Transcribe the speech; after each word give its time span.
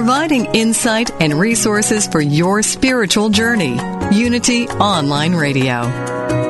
providing 0.00 0.46
insight 0.54 1.10
and 1.20 1.34
resources 1.34 2.06
for 2.06 2.22
your 2.22 2.62
spiritual 2.62 3.28
journey. 3.28 3.78
Unity 4.10 4.66
Online 4.66 5.34
Radio. 5.34 6.49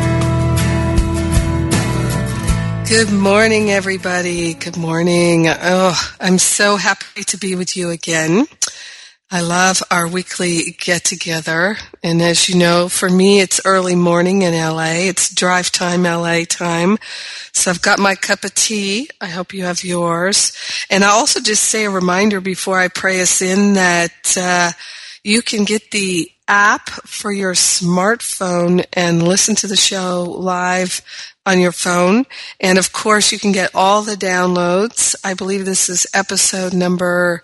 Good 2.91 3.13
morning, 3.13 3.71
everybody. 3.71 4.53
Good 4.53 4.75
morning. 4.75 5.47
Oh, 5.47 6.13
I'm 6.19 6.37
so 6.37 6.75
happy 6.75 7.23
to 7.23 7.37
be 7.37 7.55
with 7.55 7.77
you 7.77 7.89
again. 7.89 8.47
I 9.31 9.39
love 9.39 9.81
our 9.89 10.09
weekly 10.09 10.75
get 10.77 11.05
together. 11.05 11.77
And 12.03 12.21
as 12.21 12.49
you 12.49 12.59
know, 12.59 12.89
for 12.89 13.09
me, 13.09 13.39
it's 13.39 13.61
early 13.63 13.95
morning 13.95 14.41
in 14.41 14.53
LA. 14.53 15.07
It's 15.07 15.33
drive 15.33 15.71
time, 15.71 16.03
LA 16.03 16.43
time. 16.43 16.97
So 17.53 17.71
I've 17.71 17.81
got 17.81 17.97
my 17.97 18.15
cup 18.15 18.43
of 18.43 18.53
tea. 18.55 19.09
I 19.21 19.27
hope 19.27 19.53
you 19.53 19.63
have 19.63 19.85
yours. 19.85 20.51
And 20.89 21.05
I 21.05 21.11
also 21.11 21.39
just 21.39 21.63
say 21.63 21.85
a 21.85 21.89
reminder 21.89 22.41
before 22.41 22.77
I 22.77 22.89
pray 22.89 23.21
us 23.21 23.41
in 23.41 23.75
that, 23.75 24.35
uh, 24.37 24.71
you 25.23 25.41
can 25.41 25.63
get 25.63 25.91
the 25.91 26.29
app 26.51 26.89
for 26.89 27.31
your 27.31 27.53
smartphone 27.53 28.85
and 28.91 29.25
listen 29.25 29.55
to 29.55 29.67
the 29.67 29.77
show 29.77 30.23
live 30.23 31.01
on 31.45 31.61
your 31.61 31.71
phone. 31.71 32.25
And 32.59 32.77
of 32.77 32.91
course, 32.91 33.31
you 33.31 33.39
can 33.39 33.53
get 33.53 33.71
all 33.73 34.01
the 34.01 34.15
downloads. 34.15 35.15
I 35.23 35.33
believe 35.33 35.63
this 35.63 35.87
is 35.87 36.05
episode 36.13 36.73
number 36.73 37.43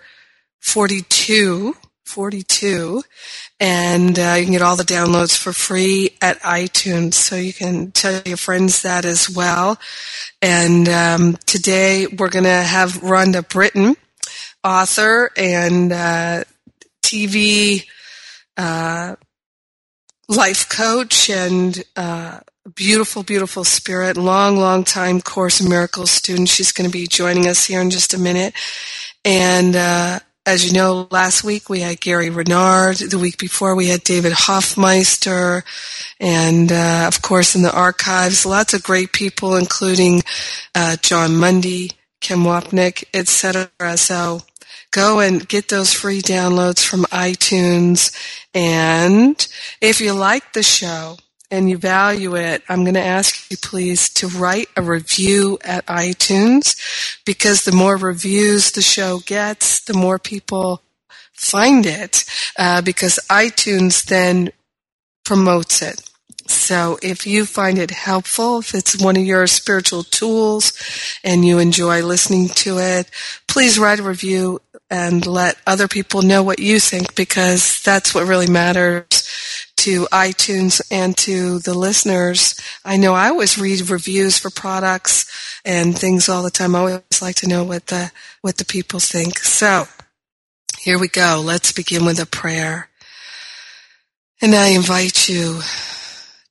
42. 0.60 1.74
42 2.04 3.02
and 3.60 4.18
uh, 4.18 4.34
you 4.38 4.44
can 4.44 4.52
get 4.52 4.62
all 4.62 4.76
the 4.76 4.82
downloads 4.82 5.36
for 5.36 5.52
free 5.52 6.16
at 6.22 6.40
iTunes. 6.40 7.14
So 7.14 7.36
you 7.36 7.52
can 7.52 7.90
tell 7.92 8.22
your 8.24 8.38
friends 8.38 8.80
that 8.80 9.04
as 9.04 9.28
well. 9.28 9.78
And 10.40 10.88
um, 10.88 11.36
today 11.44 12.06
we're 12.06 12.30
going 12.30 12.46
to 12.46 12.50
have 12.50 13.02
Rhonda 13.02 13.46
Britten, 13.46 13.94
author 14.64 15.30
and 15.36 15.92
uh, 15.92 16.44
TV 17.02 17.84
uh, 18.58 19.16
life 20.28 20.68
coach 20.68 21.30
and 21.30 21.82
uh, 21.96 22.40
beautiful, 22.74 23.22
beautiful 23.22 23.64
spirit, 23.64 24.16
long, 24.16 24.58
long 24.58 24.84
time 24.84 25.20
Course 25.20 25.60
in 25.60 25.68
Miracles 25.70 26.10
student. 26.10 26.48
She's 26.48 26.72
going 26.72 26.90
to 26.90 26.92
be 26.96 27.06
joining 27.06 27.46
us 27.48 27.64
here 27.64 27.80
in 27.80 27.90
just 27.90 28.12
a 28.12 28.18
minute. 28.18 28.52
And 29.24 29.74
uh, 29.74 30.18
as 30.44 30.66
you 30.66 30.72
know, 30.72 31.08
last 31.10 31.44
week 31.44 31.68
we 31.68 31.80
had 31.80 32.00
Gary 32.00 32.30
Renard. 32.30 32.96
The 32.96 33.18
week 33.18 33.38
before 33.38 33.74
we 33.74 33.88
had 33.88 34.02
David 34.02 34.32
Hoffmeister. 34.32 35.64
And 36.20 36.72
uh, 36.72 37.04
of 37.06 37.22
course, 37.22 37.54
in 37.54 37.62
the 37.62 37.74
archives, 37.74 38.44
lots 38.44 38.74
of 38.74 38.82
great 38.82 39.12
people, 39.12 39.56
including 39.56 40.22
uh, 40.74 40.96
Jon 40.96 41.36
Mundy, 41.36 41.92
Ken 42.20 42.38
Wapnick, 42.38 43.04
etc. 43.14 43.68
So 43.96 44.42
go 44.90 45.20
and 45.20 45.46
get 45.48 45.68
those 45.68 45.92
free 45.92 46.22
downloads 46.22 46.84
from 46.84 47.04
iTunes. 47.04 48.14
And 48.54 49.46
if 49.80 50.00
you 50.00 50.12
like 50.12 50.52
the 50.52 50.62
show, 50.62 51.16
and 51.50 51.70
you 51.70 51.78
value 51.78 52.36
it, 52.36 52.62
I'm 52.68 52.84
going 52.84 52.94
to 52.94 53.00
ask 53.00 53.50
you 53.50 53.56
please 53.56 54.10
to 54.14 54.28
write 54.28 54.68
a 54.76 54.82
review 54.82 55.58
at 55.64 55.86
iTunes 55.86 56.76
because 57.24 57.64
the 57.64 57.72
more 57.72 57.96
reviews 57.96 58.72
the 58.72 58.82
show 58.82 59.20
gets, 59.20 59.80
the 59.80 59.94
more 59.94 60.18
people 60.18 60.82
find 61.32 61.86
it 61.86 62.24
uh, 62.58 62.82
because 62.82 63.18
iTunes 63.30 64.04
then 64.04 64.52
promotes 65.24 65.80
it. 65.80 66.02
So 66.48 66.98
if 67.02 67.26
you 67.26 67.44
find 67.44 67.78
it 67.78 67.90
helpful, 67.90 68.60
if 68.60 68.74
it's 68.74 68.98
one 68.98 69.16
of 69.16 69.22
your 69.24 69.46
spiritual 69.46 70.02
tools 70.02 70.72
and 71.22 71.44
you 71.44 71.58
enjoy 71.58 72.02
listening 72.02 72.48
to 72.48 72.78
it, 72.78 73.10
please 73.46 73.78
write 73.78 74.00
a 74.00 74.02
review 74.02 74.60
and 74.90 75.26
let 75.26 75.58
other 75.66 75.88
people 75.88 76.22
know 76.22 76.42
what 76.42 76.58
you 76.58 76.80
think 76.80 77.14
because 77.14 77.82
that's 77.82 78.14
what 78.14 78.26
really 78.26 78.46
matters 78.46 79.06
to 79.76 80.06
iTunes 80.06 80.80
and 80.90 81.16
to 81.16 81.58
the 81.60 81.74
listeners. 81.74 82.58
I 82.84 82.96
know 82.96 83.14
I 83.14 83.28
always 83.28 83.58
read 83.58 83.88
reviews 83.90 84.38
for 84.38 84.50
products 84.50 85.26
and 85.64 85.96
things 85.96 86.28
all 86.28 86.42
the 86.42 86.50
time. 86.50 86.74
I 86.74 86.78
always 86.78 87.22
like 87.22 87.36
to 87.36 87.48
know 87.48 87.64
what 87.64 87.86
the 87.86 88.10
what 88.40 88.56
the 88.56 88.64
people 88.64 88.98
think. 88.98 89.38
So 89.38 89.86
here 90.78 90.98
we 90.98 91.08
go. 91.08 91.42
Let's 91.44 91.72
begin 91.72 92.04
with 92.04 92.20
a 92.20 92.26
prayer. 92.26 92.88
And 94.40 94.54
I 94.54 94.68
invite 94.68 95.28
you 95.28 95.60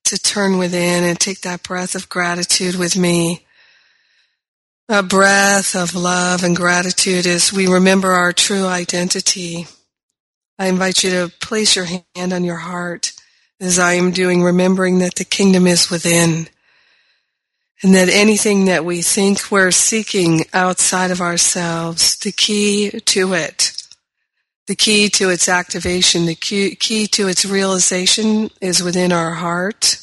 to 0.06 0.18
turn 0.18 0.58
within 0.58 1.04
and 1.04 1.20
take 1.20 1.42
that 1.42 1.64
breath 1.64 1.96
of 1.96 2.10
gratitude 2.10 2.76
with 2.76 2.98
me. 2.98 3.47
A 4.90 5.04
breath 5.04 5.76
of 5.76 5.96
love 5.96 6.46
and 6.46 6.56
gratitude 6.56 7.28
as 7.28 7.52
we 7.52 7.68
remember 7.68 8.12
our 8.12 8.32
true 8.32 8.66
identity. 8.66 9.68
I 10.58 10.68
invite 10.68 11.04
you 11.04 11.10
to 11.10 11.34
place 11.42 11.76
your 11.76 11.84
hand 11.84 12.32
on 12.32 12.46
your 12.46 12.56
heart 12.56 13.12
as 13.60 13.80
I 13.80 13.96
am 13.96 14.12
doing, 14.12 14.42
remembering 14.42 15.00
that 15.00 15.16
the 15.16 15.26
kingdom 15.26 15.68
is 15.68 15.90
within 15.90 16.48
and 17.84 17.94
that 17.96 18.08
anything 18.08 18.64
that 18.66 18.86
we 18.86 19.02
think 19.02 19.52
we're 19.52 19.72
seeking 19.72 20.46
outside 20.54 21.12
of 21.12 21.20
ourselves, 21.20 22.16
the 22.20 22.32
key 22.32 22.90
to 22.92 23.34
it, 23.34 23.74
the 24.68 24.76
key 24.76 25.10
to 25.10 25.30
its 25.30 25.50
activation, 25.50 26.28
the 26.28 26.36
key, 26.36 27.08
to 27.08 27.28
its 27.28 27.44
realization 27.44 28.52
is 28.62 28.82
within 28.82 29.12
our 29.12 29.32
heart. 29.32 30.02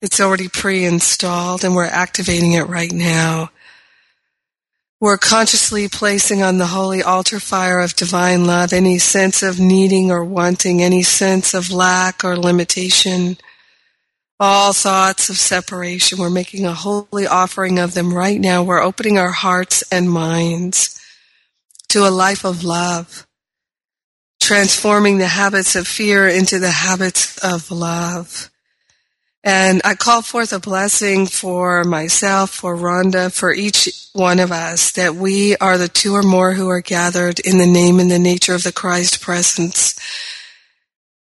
It's 0.00 0.20
already 0.20 0.48
pre-installed 0.48 1.64
and 1.64 1.74
we're 1.74 1.86
activating 1.86 2.52
it 2.52 2.68
right 2.68 2.92
now. 2.92 3.50
We're 5.04 5.18
consciously 5.18 5.86
placing 5.86 6.42
on 6.42 6.56
the 6.56 6.68
holy 6.68 7.02
altar 7.02 7.38
fire 7.38 7.80
of 7.80 7.94
divine 7.94 8.46
love 8.46 8.72
any 8.72 8.96
sense 8.96 9.42
of 9.42 9.60
needing 9.60 10.10
or 10.10 10.24
wanting, 10.24 10.82
any 10.82 11.02
sense 11.02 11.52
of 11.52 11.70
lack 11.70 12.24
or 12.24 12.38
limitation, 12.38 13.36
all 14.40 14.72
thoughts 14.72 15.28
of 15.28 15.36
separation. 15.36 16.16
We're 16.16 16.30
making 16.30 16.64
a 16.64 16.72
holy 16.72 17.26
offering 17.26 17.78
of 17.78 17.92
them 17.92 18.14
right 18.14 18.40
now. 18.40 18.62
We're 18.62 18.80
opening 18.80 19.18
our 19.18 19.32
hearts 19.32 19.84
and 19.92 20.10
minds 20.10 20.98
to 21.90 22.08
a 22.08 22.08
life 22.08 22.46
of 22.46 22.64
love, 22.64 23.26
transforming 24.40 25.18
the 25.18 25.28
habits 25.28 25.76
of 25.76 25.86
fear 25.86 26.26
into 26.26 26.58
the 26.58 26.70
habits 26.70 27.36
of 27.44 27.70
love. 27.70 28.50
And 29.46 29.82
I 29.84 29.94
call 29.94 30.22
forth 30.22 30.54
a 30.54 30.58
blessing 30.58 31.26
for 31.26 31.84
myself, 31.84 32.48
for 32.48 32.74
Rhonda, 32.74 33.30
for 33.30 33.52
each 33.52 33.90
one 34.14 34.40
of 34.40 34.50
us, 34.50 34.92
that 34.92 35.16
we 35.16 35.54
are 35.58 35.76
the 35.76 35.86
two 35.86 36.14
or 36.14 36.22
more 36.22 36.54
who 36.54 36.70
are 36.70 36.80
gathered 36.80 37.40
in 37.40 37.58
the 37.58 37.66
name 37.66 38.00
and 38.00 38.10
the 38.10 38.18
nature 38.18 38.54
of 38.54 38.62
the 38.62 38.72
Christ 38.72 39.20
presence. 39.20 40.00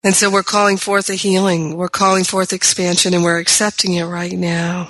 And 0.02 0.14
so 0.14 0.30
we're 0.30 0.42
calling 0.42 0.78
forth 0.78 1.10
a 1.10 1.14
healing, 1.14 1.76
we're 1.76 1.88
calling 1.88 2.24
forth 2.24 2.54
expansion, 2.54 3.12
and 3.12 3.22
we're 3.22 3.38
accepting 3.38 3.92
it 3.94 4.04
right 4.04 4.32
now. 4.32 4.88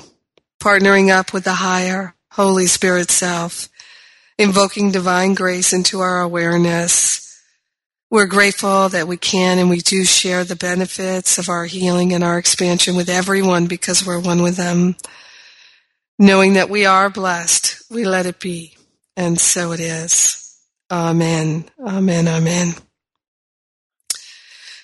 Partnering 0.62 1.10
up 1.10 1.32
with 1.32 1.42
the 1.42 1.54
higher 1.54 2.14
Holy 2.30 2.66
Spirit 2.66 3.10
self, 3.10 3.68
invoking 4.38 4.92
divine 4.92 5.34
grace 5.34 5.72
into 5.72 5.98
our 5.98 6.20
awareness. 6.20 7.25
We're 8.10 8.26
grateful 8.26 8.88
that 8.88 9.08
we 9.08 9.16
can 9.16 9.58
and 9.58 9.68
we 9.68 9.78
do 9.78 10.04
share 10.04 10.44
the 10.44 10.56
benefits 10.56 11.38
of 11.38 11.48
our 11.48 11.64
healing 11.64 12.12
and 12.12 12.22
our 12.22 12.38
expansion 12.38 12.94
with 12.94 13.08
everyone 13.08 13.66
because 13.66 14.06
we're 14.06 14.20
one 14.20 14.42
with 14.42 14.56
them. 14.56 14.96
Knowing 16.18 16.54
that 16.54 16.70
we 16.70 16.86
are 16.86 17.10
blessed, 17.10 17.82
we 17.90 18.04
let 18.04 18.26
it 18.26 18.40
be. 18.40 18.74
And 19.16 19.40
so 19.40 19.72
it 19.72 19.80
is. 19.80 20.56
Amen. 20.90 21.64
Amen. 21.84 22.28
Amen. 22.28 22.74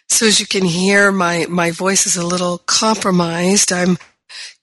So 0.08 0.26
as 0.26 0.40
you 0.40 0.46
can 0.46 0.64
hear, 0.64 1.12
my, 1.12 1.46
my 1.48 1.70
voice 1.70 2.06
is 2.06 2.16
a 2.16 2.26
little 2.26 2.58
compromised. 2.58 3.72
I'm 3.72 3.98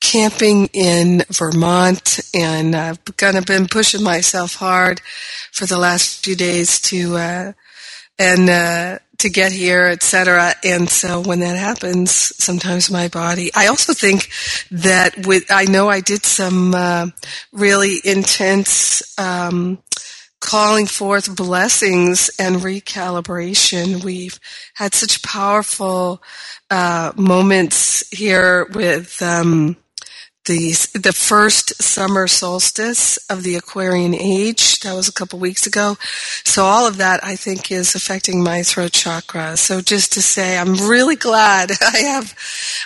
camping 0.01 0.67
in 0.73 1.23
Vermont 1.31 2.19
and 2.33 2.75
I've 2.75 3.03
kind 3.17 3.37
of 3.37 3.45
been 3.45 3.67
pushing 3.67 4.03
myself 4.03 4.55
hard 4.55 5.01
for 5.51 5.65
the 5.65 5.77
last 5.77 6.23
few 6.23 6.35
days 6.35 6.79
to, 6.81 7.17
uh, 7.17 7.53
and, 8.19 8.49
uh, 8.49 8.99
to 9.19 9.29
get 9.29 9.51
here, 9.51 9.85
etc. 9.85 10.53
And 10.63 10.89
so 10.89 11.21
when 11.21 11.41
that 11.41 11.57
happens, 11.57 12.11
sometimes 12.11 12.89
my 12.89 13.09
body. 13.09 13.51
I 13.53 13.67
also 13.67 13.93
think 13.93 14.29
that 14.71 15.27
with 15.27 15.51
I 15.51 15.65
know 15.65 15.89
I 15.89 15.99
did 15.99 16.25
some 16.25 16.73
uh, 16.73 17.07
really 17.51 17.97
intense 18.03 19.17
um, 19.19 19.79
calling 20.39 20.85
forth 20.85 21.35
blessings 21.35 22.31
and 22.39 22.57
recalibration. 22.57 24.03
We've 24.03 24.39
had 24.73 24.93
such 24.93 25.21
powerful 25.21 26.23
uh, 26.71 27.11
moments 27.17 28.07
here 28.17 28.67
with 28.73 29.21
um, 29.21 29.75
the 30.49 30.73
the 30.97 31.13
first 31.13 31.79
summer 31.79 32.27
solstice 32.27 33.17
of 33.29 33.43
the 33.43 33.55
Aquarian 33.55 34.15
age. 34.15 34.79
That 34.79 34.95
was 34.95 35.07
a 35.07 35.13
couple 35.13 35.37
weeks 35.37 35.67
ago. 35.67 35.95
So 36.43 36.63
all 36.63 36.87
of 36.87 36.97
that, 36.97 37.23
I 37.23 37.35
think, 37.35 37.71
is 37.71 37.93
affecting 37.93 38.43
my 38.43 38.63
throat 38.63 38.91
chakra. 38.91 39.57
So 39.57 39.79
just 39.79 40.11
to 40.13 40.23
say, 40.23 40.57
I'm 40.57 40.73
really 40.89 41.15
glad 41.15 41.71
I 41.81 41.99
have 41.99 42.35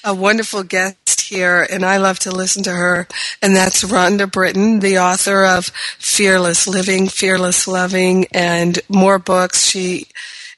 a 0.03 0.13
wonderful 0.13 0.63
guest 0.63 1.21
here, 1.21 1.65
and 1.71 1.85
I 1.85 1.97
love 1.97 2.19
to 2.19 2.31
listen 2.31 2.63
to 2.63 2.71
her. 2.71 3.07
And 3.41 3.55
that's 3.55 3.85
Rhonda 3.85 4.29
Britten, 4.29 4.81
the 4.81 4.97
author 4.97 5.45
of 5.45 5.67
Fearless 5.99 6.67
Living, 6.67 7.07
Fearless 7.07 7.65
Loving, 7.65 8.25
and 8.33 8.77
more 8.89 9.19
books. 9.19 9.63
She 9.63 10.07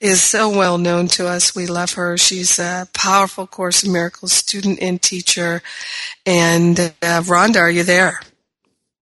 is 0.05 0.21
so 0.21 0.49
well 0.49 0.77
known 0.77 1.07
to 1.07 1.27
us. 1.27 1.55
We 1.55 1.65
love 1.65 1.93
her. 1.93 2.17
She's 2.17 2.59
a 2.59 2.87
powerful 2.93 3.47
Course 3.47 3.83
in 3.83 3.91
Miracles 3.91 4.33
student 4.33 4.79
and 4.79 5.01
teacher. 5.01 5.63
And 6.25 6.79
uh, 6.79 7.21
Rhonda, 7.21 7.57
are 7.57 7.71
you 7.71 7.83
there? 7.83 8.19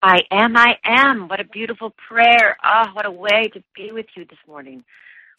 I 0.02 0.20
am. 0.30 0.56
I 0.56 0.76
am. 0.84 1.28
What 1.28 1.40
a 1.40 1.44
beautiful 1.44 1.94
prayer. 2.08 2.56
Ah, 2.62 2.86
oh, 2.88 2.94
what 2.94 3.06
a 3.06 3.10
way 3.10 3.50
to 3.54 3.62
be 3.74 3.90
with 3.90 4.06
you 4.16 4.24
this 4.24 4.38
morning. 4.46 4.84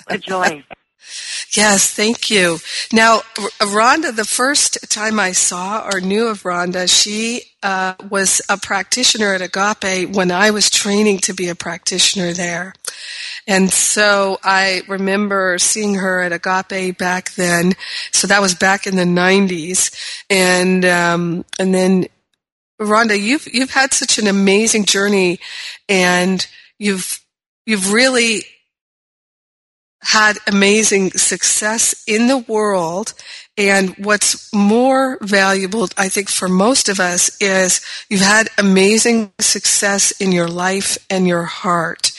What 0.05 0.17
a 0.17 0.19
joy. 0.19 0.63
Yes, 1.55 1.89
thank 1.89 2.29
you. 2.29 2.59
Now, 2.91 3.21
Rhonda, 3.61 4.13
the 4.13 4.25
first 4.25 4.89
time 4.89 5.19
I 5.19 5.31
saw 5.31 5.87
or 5.89 6.01
knew 6.01 6.27
of 6.27 6.43
Rhonda, 6.43 6.89
she 6.89 7.43
uh, 7.63 7.93
was 8.09 8.41
a 8.49 8.57
practitioner 8.57 9.33
at 9.33 9.41
Agape 9.41 10.13
when 10.13 10.31
I 10.31 10.51
was 10.51 10.69
training 10.69 11.19
to 11.19 11.33
be 11.33 11.47
a 11.47 11.55
practitioner 11.55 12.33
there. 12.33 12.73
And 13.47 13.71
so 13.71 14.37
I 14.43 14.81
remember 14.87 15.57
seeing 15.57 15.95
her 15.95 16.21
at 16.21 16.33
Agape 16.33 16.97
back 16.97 17.35
then. 17.35 17.73
So 18.11 18.27
that 18.27 18.41
was 18.41 18.53
back 18.55 18.85
in 18.85 18.97
the 18.97 19.03
90s. 19.03 20.23
And, 20.29 20.83
um, 20.83 21.45
and 21.57 21.73
then 21.73 22.07
Rhonda, 22.81 23.17
you've, 23.19 23.47
you've 23.53 23.71
had 23.71 23.93
such 23.93 24.17
an 24.17 24.27
amazing 24.27 24.85
journey 24.85 25.39
and 25.87 26.45
you've, 26.77 27.23
you've 27.65 27.93
really 27.93 28.43
had 30.05 30.37
amazing 30.47 31.11
success 31.11 32.03
in 32.07 32.27
the 32.27 32.37
world 32.37 33.13
and 33.57 33.95
what's 33.97 34.53
more 34.53 35.17
valuable, 35.21 35.87
I 35.97 36.09
think, 36.09 36.29
for 36.29 36.49
most 36.49 36.89
of 36.89 36.99
us 36.99 37.41
is 37.41 37.79
you've 38.09 38.19
had 38.19 38.49
amazing 38.57 39.31
success 39.39 40.11
in 40.19 40.33
your 40.33 40.49
life 40.49 40.97
and 41.09 41.25
your 41.25 41.43
heart. 41.43 42.11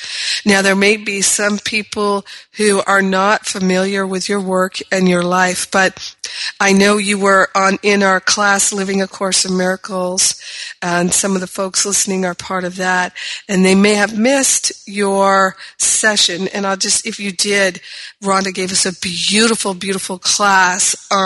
Now, 0.46 0.62
there 0.62 0.76
may 0.76 0.96
be 0.96 1.20
some 1.20 1.58
people 1.58 2.24
who 2.52 2.82
are 2.86 3.02
not 3.02 3.44
familiar 3.44 4.06
with 4.06 4.30
your 4.30 4.40
work 4.40 4.78
and 4.90 5.08
your 5.08 5.22
life, 5.22 5.70
but 5.70 6.14
I 6.58 6.72
know 6.72 6.96
you 6.96 7.18
were 7.18 7.48
on 7.54 7.78
in 7.82 8.02
our 8.02 8.20
class, 8.20 8.72
Living 8.72 9.02
a 9.02 9.08
Course 9.08 9.44
in 9.44 9.56
Miracles, 9.56 10.40
and 10.80 11.12
some 11.12 11.34
of 11.34 11.42
the 11.42 11.46
folks 11.46 11.84
listening 11.84 12.24
are 12.24 12.34
part 12.34 12.64
of 12.64 12.76
that, 12.76 13.12
and 13.46 13.62
they 13.62 13.74
may 13.74 13.94
have 13.94 14.18
missed 14.18 14.88
your 14.88 15.56
session. 15.76 16.48
And 16.48 16.66
I'll 16.66 16.76
just, 16.78 17.06
if 17.06 17.20
you 17.20 17.30
did, 17.30 17.80
Rhonda 18.22 18.54
gave 18.54 18.72
us 18.72 18.86
a 18.86 18.98
beautiful, 19.00 19.74
beautiful 19.74 20.18
class 20.18 20.96
on 21.10 21.25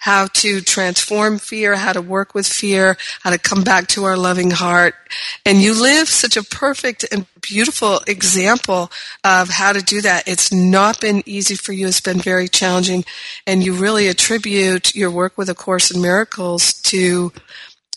how 0.00 0.26
to 0.26 0.60
transform 0.60 1.38
fear, 1.38 1.76
how 1.76 1.92
to 1.92 2.00
work 2.00 2.34
with 2.34 2.46
fear, 2.46 2.96
how 3.22 3.30
to 3.30 3.38
come 3.38 3.62
back 3.62 3.86
to 3.88 4.04
our 4.04 4.16
loving 4.16 4.50
heart. 4.50 4.94
And 5.44 5.60
you 5.62 5.80
live 5.80 6.08
such 6.08 6.36
a 6.36 6.42
perfect 6.42 7.04
and 7.10 7.26
beautiful 7.40 8.00
example 8.06 8.90
of 9.24 9.48
how 9.48 9.72
to 9.72 9.80
do 9.80 10.00
that. 10.00 10.26
It's 10.26 10.52
not 10.52 11.00
been 11.00 11.22
easy 11.26 11.54
for 11.54 11.72
you. 11.72 11.86
It's 11.86 12.00
been 12.00 12.18
very 12.18 12.48
challenging. 12.48 13.04
And 13.46 13.64
you 13.64 13.72
really 13.72 14.08
attribute 14.08 14.94
your 14.94 15.10
work 15.10 15.38
with 15.38 15.48
A 15.48 15.54
Course 15.54 15.90
in 15.90 16.02
Miracles 16.02 16.72
to 16.82 17.32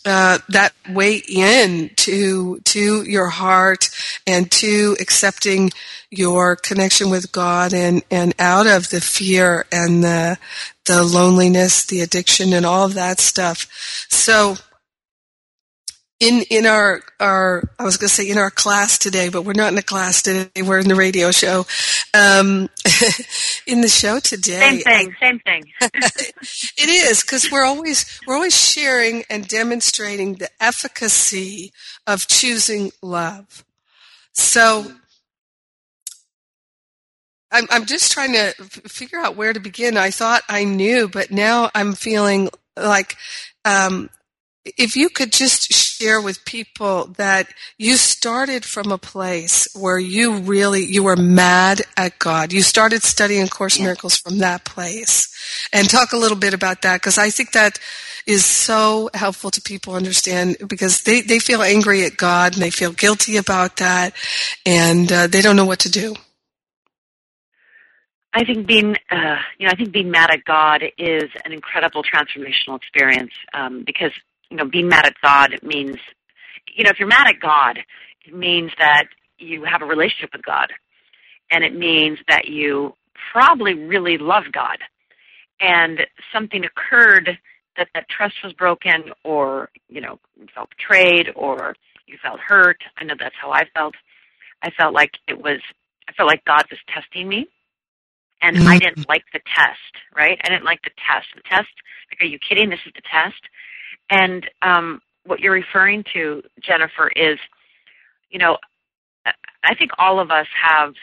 uh, 0.04 0.38
that 0.48 0.72
way 0.88 1.22
in 1.28 1.90
to 1.96 2.58
to 2.60 3.02
your 3.02 3.28
heart 3.28 3.90
and 4.26 4.50
to 4.50 4.96
accepting 5.00 5.70
your 6.10 6.56
connection 6.56 7.10
with 7.10 7.32
God 7.32 7.74
and 7.74 8.02
and 8.10 8.34
out 8.38 8.66
of 8.66 8.90
the 8.90 9.00
fear 9.00 9.66
and 9.70 10.02
the 10.02 10.38
the 10.86 11.02
loneliness, 11.02 11.84
the 11.84 12.00
addiction, 12.00 12.52
and 12.52 12.64
all 12.66 12.86
of 12.86 12.94
that 12.94 13.20
stuff. 13.20 13.68
So 14.08 14.56
in 16.20 16.44
in 16.50 16.66
our 16.66 17.00
our 17.18 17.68
I 17.78 17.84
was 17.84 17.96
going 17.96 18.08
to 18.08 18.14
say 18.14 18.28
in 18.28 18.38
our 18.38 18.50
class 18.50 18.98
today, 18.98 19.30
but 19.30 19.42
we're 19.42 19.54
not 19.54 19.72
in 19.72 19.78
a 19.78 19.82
class 19.82 20.22
today. 20.22 20.62
We're 20.62 20.78
in 20.78 20.88
the 20.88 20.94
radio 20.94 21.32
show. 21.32 21.66
Um, 22.12 22.68
in 23.66 23.80
the 23.80 23.88
show 23.88 24.20
today, 24.20 24.60
same 24.60 24.80
thing, 24.82 25.14
I, 25.20 25.26
same 25.26 25.40
thing. 25.40 25.64
it 25.80 26.88
is 26.88 27.22
because 27.22 27.50
we're 27.50 27.64
always 27.64 28.20
we're 28.26 28.34
always 28.34 28.56
sharing 28.56 29.24
and 29.30 29.48
demonstrating 29.48 30.34
the 30.34 30.50
efficacy 30.60 31.72
of 32.06 32.28
choosing 32.28 32.92
love. 33.02 33.64
So. 34.32 34.92
I'm, 37.52 37.66
I'm 37.68 37.84
just 37.84 38.12
trying 38.12 38.32
to 38.34 38.52
figure 38.86 39.18
out 39.18 39.34
where 39.34 39.52
to 39.52 39.58
begin. 39.58 39.96
I 39.96 40.12
thought 40.12 40.42
I 40.48 40.62
knew, 40.62 41.08
but 41.08 41.32
now 41.32 41.68
I'm 41.74 41.94
feeling 41.94 42.48
like 42.76 43.16
um, 43.64 44.08
if 44.64 44.96
you 44.96 45.08
could 45.08 45.32
just 45.32 45.72
share 45.72 46.20
with 46.20 46.44
people 46.44 47.06
that 47.16 47.48
you 47.78 47.96
started 47.96 48.64
from 48.64 48.92
a 48.92 48.98
place 48.98 49.66
where 49.74 49.98
you 49.98 50.38
really 50.38 50.84
you 50.84 51.02
were 51.02 51.16
mad 51.16 51.82
at 51.96 52.18
God. 52.18 52.52
You 52.52 52.62
started 52.62 53.02
studying 53.02 53.48
Course 53.48 53.78
yeah. 53.78 53.84
Miracles 53.84 54.16
from 54.16 54.38
that 54.38 54.64
place. 54.64 55.28
And 55.72 55.88
talk 55.88 56.12
a 56.12 56.16
little 56.16 56.36
bit 56.36 56.54
about 56.54 56.82
that 56.82 57.00
because 57.00 57.18
I 57.18 57.30
think 57.30 57.52
that 57.52 57.78
is 58.26 58.44
so 58.44 59.08
helpful 59.14 59.50
to 59.50 59.62
people 59.62 59.94
understand 59.94 60.56
because 60.68 61.02
they, 61.02 61.22
they 61.22 61.38
feel 61.38 61.62
angry 61.62 62.04
at 62.04 62.16
God 62.16 62.52
and 62.52 62.62
they 62.62 62.70
feel 62.70 62.92
guilty 62.92 63.36
about 63.36 63.78
that 63.78 64.14
and 64.66 65.10
uh, 65.10 65.26
they 65.26 65.40
don't 65.40 65.56
know 65.56 65.64
what 65.64 65.80
to 65.80 65.90
do. 65.90 66.14
I 68.32 68.44
think 68.44 68.66
being, 68.66 68.96
uh, 69.10 69.38
you 69.58 69.66
know, 69.66 69.72
I 69.72 69.74
think 69.74 69.90
being 69.90 70.10
mad 70.10 70.30
at 70.30 70.44
God 70.44 70.84
is 70.98 71.30
an 71.44 71.52
incredible 71.52 72.04
transformational 72.04 72.76
experience 72.76 73.32
um, 73.54 73.82
because 73.84 74.12
you 74.50 74.56
know, 74.56 74.64
being 74.64 74.88
mad 74.88 75.06
at 75.06 75.14
God 75.22 75.58
means, 75.62 75.96
you 76.74 76.84
know, 76.84 76.90
if 76.90 76.98
you're 76.98 77.08
mad 77.08 77.28
at 77.28 77.40
God, 77.40 77.78
it 78.26 78.34
means 78.34 78.70
that 78.78 79.04
you 79.38 79.64
have 79.64 79.82
a 79.82 79.86
relationship 79.86 80.30
with 80.32 80.44
God. 80.44 80.72
And 81.50 81.64
it 81.64 81.74
means 81.74 82.18
that 82.28 82.46
you 82.48 82.94
probably 83.32 83.74
really 83.74 84.18
love 84.18 84.44
God. 84.52 84.78
And 85.60 86.00
something 86.32 86.64
occurred 86.64 87.38
that 87.76 87.88
that 87.94 88.08
trust 88.08 88.34
was 88.42 88.52
broken 88.52 89.12
or, 89.24 89.70
you 89.88 90.00
know, 90.00 90.18
you 90.38 90.46
felt 90.54 90.70
betrayed 90.70 91.28
or 91.34 91.74
you 92.06 92.18
felt 92.22 92.40
hurt. 92.40 92.82
I 92.96 93.04
know 93.04 93.14
that's 93.18 93.34
how 93.40 93.50
I 93.50 93.64
felt. 93.74 93.94
I 94.62 94.70
felt 94.70 94.94
like 94.94 95.12
it 95.28 95.42
was, 95.42 95.60
I 96.08 96.12
felt 96.12 96.28
like 96.28 96.44
God 96.44 96.64
was 96.70 96.80
testing 96.92 97.28
me. 97.28 97.46
And 98.42 98.56
mm-hmm. 98.56 98.68
I 98.68 98.78
didn't 98.78 99.08
like 99.08 99.24
the 99.32 99.40
test, 99.54 99.94
right? 100.16 100.40
I 100.42 100.48
didn't 100.48 100.64
like 100.64 100.80
the 100.82 100.90
test. 101.06 101.26
The 101.34 101.42
test, 101.42 101.68
like, 102.10 102.22
are 102.22 102.30
you 102.30 102.38
kidding? 102.38 102.70
This 102.70 102.80
is 102.86 102.92
the 102.94 103.02
test. 103.02 103.40
And 104.10 104.48
um, 104.62 105.00
what 105.24 105.40
you're 105.40 105.52
referring 105.52 106.04
to, 106.12 106.42
Jennifer, 106.60 107.10
is, 107.14 107.38
you 108.30 108.38
know, 108.38 108.58
I 109.62 109.74
think 109.74 109.92
all 109.98 110.18
of 110.20 110.30
us 110.30 110.46
have, 110.62 110.94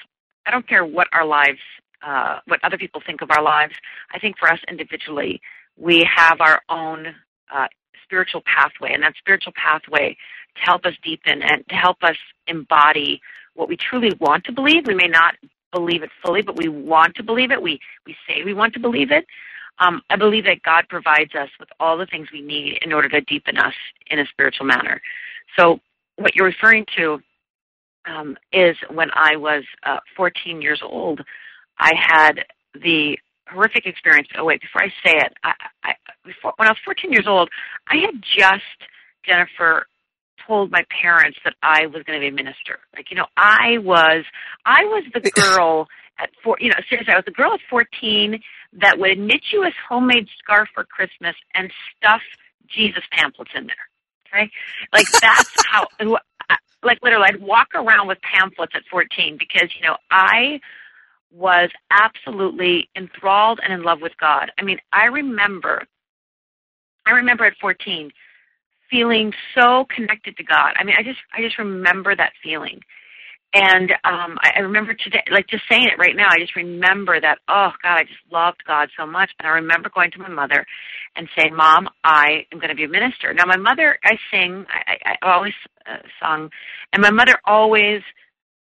I 0.46 0.52
don't 0.52 0.68
care 0.68 0.86
what 0.86 1.08
our 1.14 1.26
lives, 1.26 1.60
uh, 2.06 2.40
what 2.48 2.60
other 2.64 2.78
people 2.78 3.02
think 3.06 3.22
of 3.22 3.32
our 3.32 3.42
lives, 3.44 3.74
I 4.14 4.20
think 4.20 4.38
for 4.38 4.52
us 4.52 4.60
individually, 4.70 5.42
we 5.78 6.08
have 6.14 6.42
our 6.42 6.62
own 6.70 7.08
uh, 7.54 7.68
spiritual 8.04 8.42
pathway, 8.46 8.94
and 8.94 9.04
that 9.04 9.14
spiritual 9.18 9.54
pathway 9.56 10.18
to 10.56 10.62
help 10.62 10.86
us 10.86 10.94
deepen 11.04 11.42
and 11.42 11.68
to 11.70 11.76
help 11.76 11.98
us 12.04 12.16
embody 12.48 13.22
what 13.54 13.70
we 13.70 13.78
truly 13.78 14.14
want 14.20 14.44
to 14.46 14.52
believe. 14.52 14.88
We 14.88 14.96
may 14.96 15.08
not 15.08 15.36
believe 15.72 16.04
it 16.04 16.10
fully, 16.24 16.42
but 16.42 16.56
we 16.56 16.68
want 16.68 17.16
to 17.16 17.24
believe 17.24 17.52
it. 17.52 17.62
We 17.62 17.80
we 18.06 18.16
say 18.28 18.44
we 18.44 18.54
want 18.54 18.74
to 18.74 18.80
believe 18.80 19.12
it. 19.12 19.26
Um, 19.80 20.02
I 20.10 20.16
believe 20.16 20.46
that 20.46 20.64
God 20.64 20.86
provides 20.90 21.36
us 21.36 21.50
with 21.60 21.70
all 21.80 21.98
the 21.98 22.08
things 22.08 22.28
we 22.32 22.42
need 22.42 22.80
in 22.82 22.94
order 22.94 23.10
to 23.10 23.22
deepen 23.22 23.58
us 23.58 23.74
in 24.10 24.20
a 24.20 24.26
spiritual 24.26 24.66
manner. 24.66 25.02
So, 25.58 25.80
what 26.16 26.36
you're 26.36 26.48
referring 26.48 26.86
to 26.98 27.20
um, 28.08 28.38
is 28.52 28.76
when 28.92 29.10
I 29.14 29.36
was 29.36 29.64
uh, 29.86 30.00
14 30.16 30.62
years 30.62 30.82
old, 30.84 31.22
I 31.78 31.92
had 31.96 32.46
the 32.74 33.18
horrific 33.50 33.86
experience. 33.86 34.28
Oh 34.38 34.46
wait, 34.46 34.62
before 34.62 34.84
I 34.84 34.88
say 35.06 35.16
it, 35.18 35.34
I, 35.44 35.54
I, 35.84 35.94
before, 36.26 36.54
when 36.58 36.68
I 36.68 36.72
was 36.72 36.80
14 36.84 37.12
years 37.12 37.26
old, 37.28 37.50
I 37.88 37.98
had 37.98 38.22
just 38.22 38.90
Jennifer 39.26 39.86
told 40.46 40.72
my 40.72 40.84
parents 41.02 41.38
that 41.44 41.54
I 41.62 41.88
was 41.88 42.04
going 42.04 42.20
to 42.20 42.22
be 42.22 42.30
a 42.30 42.32
minister. 42.32 42.80
Like, 42.96 43.12
you 43.12 43.18
know, 43.18 43.26
I 43.36 43.78
was, 43.80 44.24
I 44.66 44.84
was 44.86 45.04
the 45.14 45.32
girl 45.32 45.88
at 46.20 46.30
four, 46.44 46.58
you 46.60 46.70
know, 46.70 46.76
seriously, 46.90 47.14
I 47.14 47.18
was 47.18 47.26
a 47.28 47.32
girl 47.32 47.54
at 47.54 47.60
14 47.70 48.40
that 48.74 49.00
would 49.00 49.18
knit 49.18 49.42
you 49.52 49.64
a 49.64 49.72
homemade 49.88 50.28
scarf 50.40 50.70
for 50.74 50.84
Christmas 50.84 51.36
and 51.54 51.72
stuff 51.98 52.22
Jesus 52.68 53.04
pamphlets 53.12 53.52
in 53.56 53.68
there. 53.68 53.76
Okay? 54.28 54.52
Like, 54.94 55.06
that's 55.22 55.54
how, 55.68 55.88
like, 56.84 57.00
literally, 57.04 57.28
I'd 57.30 57.42
walk 57.42 57.70
around 57.76 58.08
with 58.08 58.20
pamphlets 58.22 58.74
at 58.76 58.84
14 58.90 59.38
because, 59.38 59.70
you 59.76 59.88
know, 59.88 59.98
I 60.12 60.60
was 61.32 61.70
absolutely 61.92 62.90
enthralled 62.96 63.60
and 63.64 63.74
in 63.74 63.84
love 63.84 64.02
with 64.02 64.18
God. 64.18 64.52
I 64.58 64.64
mean, 64.64 64.80
I 64.94 65.06
remember, 65.06 65.84
I 67.06 67.12
remember 67.12 67.46
at 67.46 67.58
14 67.60 68.12
feeling 68.90 69.34
so 69.54 69.86
connected 69.94 70.38
to 70.38 70.44
God. 70.44 70.74
I 70.78 70.84
mean, 70.84 70.96
I 70.98 71.04
just 71.04 71.20
I 71.34 71.42
just 71.42 71.58
remember 71.58 72.16
that 72.16 72.34
feeling. 72.42 72.82
And 73.54 73.92
um 74.04 74.38
I, 74.44 74.54
I 74.58 74.60
remember 74.60 74.94
today 74.94 75.24
like 75.32 75.48
just 75.48 75.64
saying 75.70 75.86
it 75.86 76.00
right 76.00 76.16
now, 76.16 76.28
I 76.30 76.40
just 76.40 76.56
remember 76.56 77.20
that, 77.22 77.40
oh 77.48 77.72
God, 77.82 77.98
I 77.98 78.04
just 78.04 78.20
loved 78.32 78.64
God 78.68 78.90
so 78.98 79.06
much. 79.06 79.32
And 79.40 79.48
I 79.48 79.52
remember 79.52 79.90
going 79.94 80.12
to 80.12 80.20
my 80.20 80.30
mother 80.30 80.66
and 81.16 81.28
saying, 81.38 81.56
Mom, 81.56 81.90
I 82.04 82.46
am 82.52 82.60
going 82.60 82.70
to 82.70 82.76
be 82.76 82.84
a 82.84 82.90
minister. 82.90 83.34
Now 83.34 83.46
my 83.46 83.58
mother 83.58 83.98
I 84.04 84.18
sing, 84.32 84.66
I, 84.70 84.98
I, 85.06 85.18
I 85.24 85.34
always 85.34 85.54
uh, 85.90 85.98
sung, 86.22 86.50
and 86.94 87.02
my 87.02 87.12
mother 87.12 87.36
always 87.46 88.02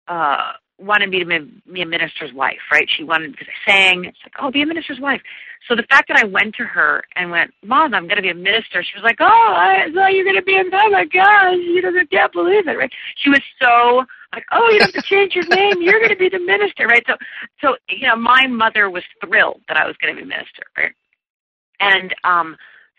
uh 0.09 0.53
wanted 0.79 1.11
me 1.11 1.19
to 1.21 1.27
be 1.27 1.39
be 1.73 1.83
a 1.83 1.87
minister's 1.87 2.33
wife, 2.35 2.59
right? 2.73 2.89
She 2.97 3.05
wanted 3.05 3.33
because 3.33 3.49
I 3.49 3.71
sang. 3.71 4.05
It's 4.07 4.19
like, 4.25 4.35
oh, 4.41 4.51
be 4.51 4.63
a 4.63 4.67
minister's 4.67 5.01
wife. 5.01 5.21
So 5.69 5.77
the 5.77 5.85
fact 5.91 6.09
that 6.09 6.17
I 6.17 6.25
went 6.27 6.55
to 6.57 6.65
her 6.65 7.03
and 7.17 7.31
went, 7.31 7.53
Mom, 7.63 7.95
I'm 7.95 8.05
going 8.09 8.17
to 8.17 8.23
be 8.23 8.31
a 8.31 8.35
minister. 8.35 8.83
She 8.83 8.97
was 8.97 9.05
like, 9.05 9.19
Oh, 9.21 9.27
I 9.57 9.87
thought 9.95 10.15
you're 10.15 10.25
going 10.25 10.37
to 10.37 10.43
be 10.43 10.57
a 10.57 10.65
oh 10.65 10.91
my 10.91 11.05
gosh, 11.05 11.57
you 11.57 11.83
I 11.87 12.05
can't 12.07 12.33
believe 12.33 12.67
it, 12.67 12.79
right? 12.79 12.93
She 13.23 13.31
was 13.31 13.41
so 13.63 14.05
like, 14.35 14.45
Oh, 14.53 14.69
you 14.71 14.81
have 14.81 14.93
to 14.93 15.03
change 15.03 15.35
your 15.35 15.47
name. 15.47 15.81
You're 15.81 15.99
going 16.01 16.11
to 16.11 16.17
be 16.17 16.29
the 16.29 16.39
minister, 16.41 16.87
right? 16.87 17.03
So, 17.07 17.17
so 17.61 17.77
you 17.89 18.07
know, 18.09 18.17
my 18.17 18.47
mother 18.47 18.91
was 18.91 19.03
thrilled 19.25 19.61
that 19.69 19.77
I 19.77 19.87
was 19.87 19.97
going 20.01 20.15
to 20.15 20.21
be 20.21 20.27
minister, 20.27 20.63
right? 20.77 20.93
And 21.81 22.15
um, 22.25 22.57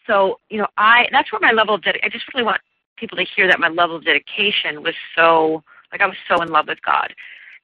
so 0.07 0.39
you 0.50 0.57
know, 0.57 0.67
I 0.77 1.05
that's 1.11 1.31
where 1.31 1.41
my 1.41 1.51
level 1.51 1.75
of 1.75 1.83
dedication. 1.83 2.05
I 2.05 2.09
just 2.09 2.25
really 2.33 2.45
want 2.45 2.61
people 2.97 3.17
to 3.17 3.25
hear 3.35 3.47
that 3.47 3.59
my 3.59 3.69
level 3.69 3.95
of 3.95 4.05
dedication 4.05 4.83
was 4.83 4.95
so 5.15 5.63
like 5.91 6.01
I 6.01 6.07
was 6.07 6.17
so 6.27 6.41
in 6.41 6.50
love 6.50 6.67
with 6.67 6.81
God 6.83 7.13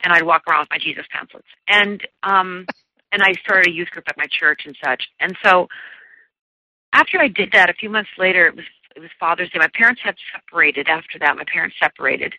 and 0.03 0.13
I'd 0.13 0.23
walk 0.23 0.43
around 0.47 0.61
with 0.61 0.69
my 0.71 0.77
Jesus 0.79 1.05
pamphlets. 1.11 1.47
And 1.67 2.01
um 2.23 2.65
and 3.11 3.21
I 3.23 3.33
started 3.43 3.67
a 3.67 3.73
youth 3.75 3.89
group 3.89 4.05
at 4.09 4.17
my 4.17 4.27
church 4.29 4.61
and 4.65 4.75
such. 4.83 5.03
And 5.19 5.35
so 5.43 5.67
after 6.93 7.19
I 7.19 7.27
did 7.27 7.51
that, 7.53 7.69
a 7.69 7.73
few 7.73 7.89
months 7.89 8.09
later, 8.17 8.47
it 8.47 8.55
was 8.55 8.65
it 8.95 8.99
was 8.99 9.09
Father's 9.19 9.49
Day. 9.51 9.59
My 9.59 9.69
parents 9.75 10.01
had 10.03 10.15
separated 10.33 10.87
after 10.89 11.19
that. 11.19 11.35
My 11.35 11.43
parents 11.51 11.75
separated, 11.79 12.33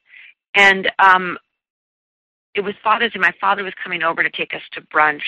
and 0.59 0.91
um, 0.99 1.38
it 2.55 2.62
was 2.62 2.75
Father's 2.83 3.12
Day. 3.12 3.21
My 3.21 3.33
father 3.41 3.62
was 3.62 3.73
coming 3.83 4.03
over 4.03 4.25
to 4.25 4.31
take 4.31 4.53
us 4.53 4.62
to 4.73 4.81
brunch, 4.83 5.23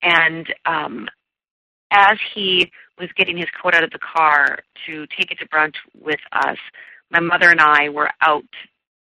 and 0.00 0.46
um, 0.64 1.08
as 1.90 2.16
he 2.34 2.70
was 2.98 3.08
getting 3.16 3.36
his 3.36 3.48
coat 3.60 3.74
out 3.74 3.82
of 3.82 3.90
the 3.90 3.98
car 3.98 4.60
to 4.86 5.06
take 5.18 5.32
it 5.32 5.38
to 5.40 5.48
brunch 5.48 5.74
with 6.00 6.20
us, 6.32 6.56
my 7.10 7.18
mother 7.18 7.50
and 7.50 7.60
I 7.60 7.88
were 7.88 8.10
out 8.20 8.44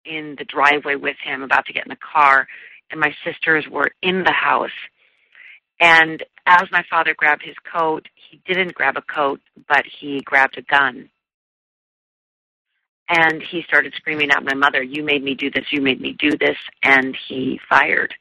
in 0.05 0.35
the 0.37 0.45
driveway 0.45 0.95
with 0.95 1.17
him, 1.23 1.41
about 1.41 1.65
to 1.65 1.73
get 1.73 1.85
in 1.85 1.89
the 1.89 1.97
car, 2.13 2.47
and 2.91 2.99
my 2.99 3.11
sisters 3.25 3.65
were 3.69 3.89
in 4.03 4.23
the 4.23 4.31
house. 4.31 4.69
And 5.79 6.23
as 6.45 6.63
my 6.71 6.83
father 6.91 7.15
grabbed 7.15 7.43
his 7.43 7.55
coat, 7.75 8.07
he 8.13 8.39
didn't 8.45 8.75
grab 8.75 8.97
a 8.97 9.01
coat, 9.01 9.41
but 9.67 9.83
he 9.99 10.21
grabbed 10.21 10.59
a 10.59 10.61
gun. 10.61 11.09
And 13.09 13.41
he 13.41 13.63
started 13.63 13.93
screaming 13.95 14.29
at 14.31 14.43
my 14.43 14.53
mother, 14.53 14.83
You 14.83 15.03
made 15.03 15.23
me 15.23 15.33
do 15.33 15.49
this, 15.49 15.65
you 15.71 15.81
made 15.81 15.99
me 15.99 16.15
do 16.19 16.37
this. 16.37 16.57
And 16.83 17.17
he 17.27 17.59
fired. 17.67 18.13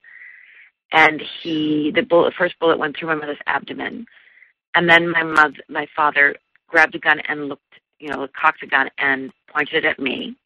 And 0.92 1.22
he, 1.42 1.92
the 1.94 2.02
bullet, 2.02 2.32
first 2.38 2.58
bullet 2.58 2.78
went 2.78 2.96
through 2.96 3.08
my 3.08 3.14
mother's 3.14 3.38
abdomen. 3.46 4.06
And 4.74 4.88
then 4.88 5.10
my 5.10 5.22
mother, 5.22 5.58
my 5.68 5.86
father 5.94 6.36
grabbed 6.66 6.94
a 6.94 6.98
gun 6.98 7.20
and 7.28 7.48
looked, 7.48 7.62
you 7.98 8.08
know, 8.08 8.26
cocked 8.40 8.62
a 8.62 8.66
gun 8.66 8.88
and 8.98 9.30
pointed 9.52 9.84
it 9.84 9.88
at 9.88 9.98
me. 9.98 10.36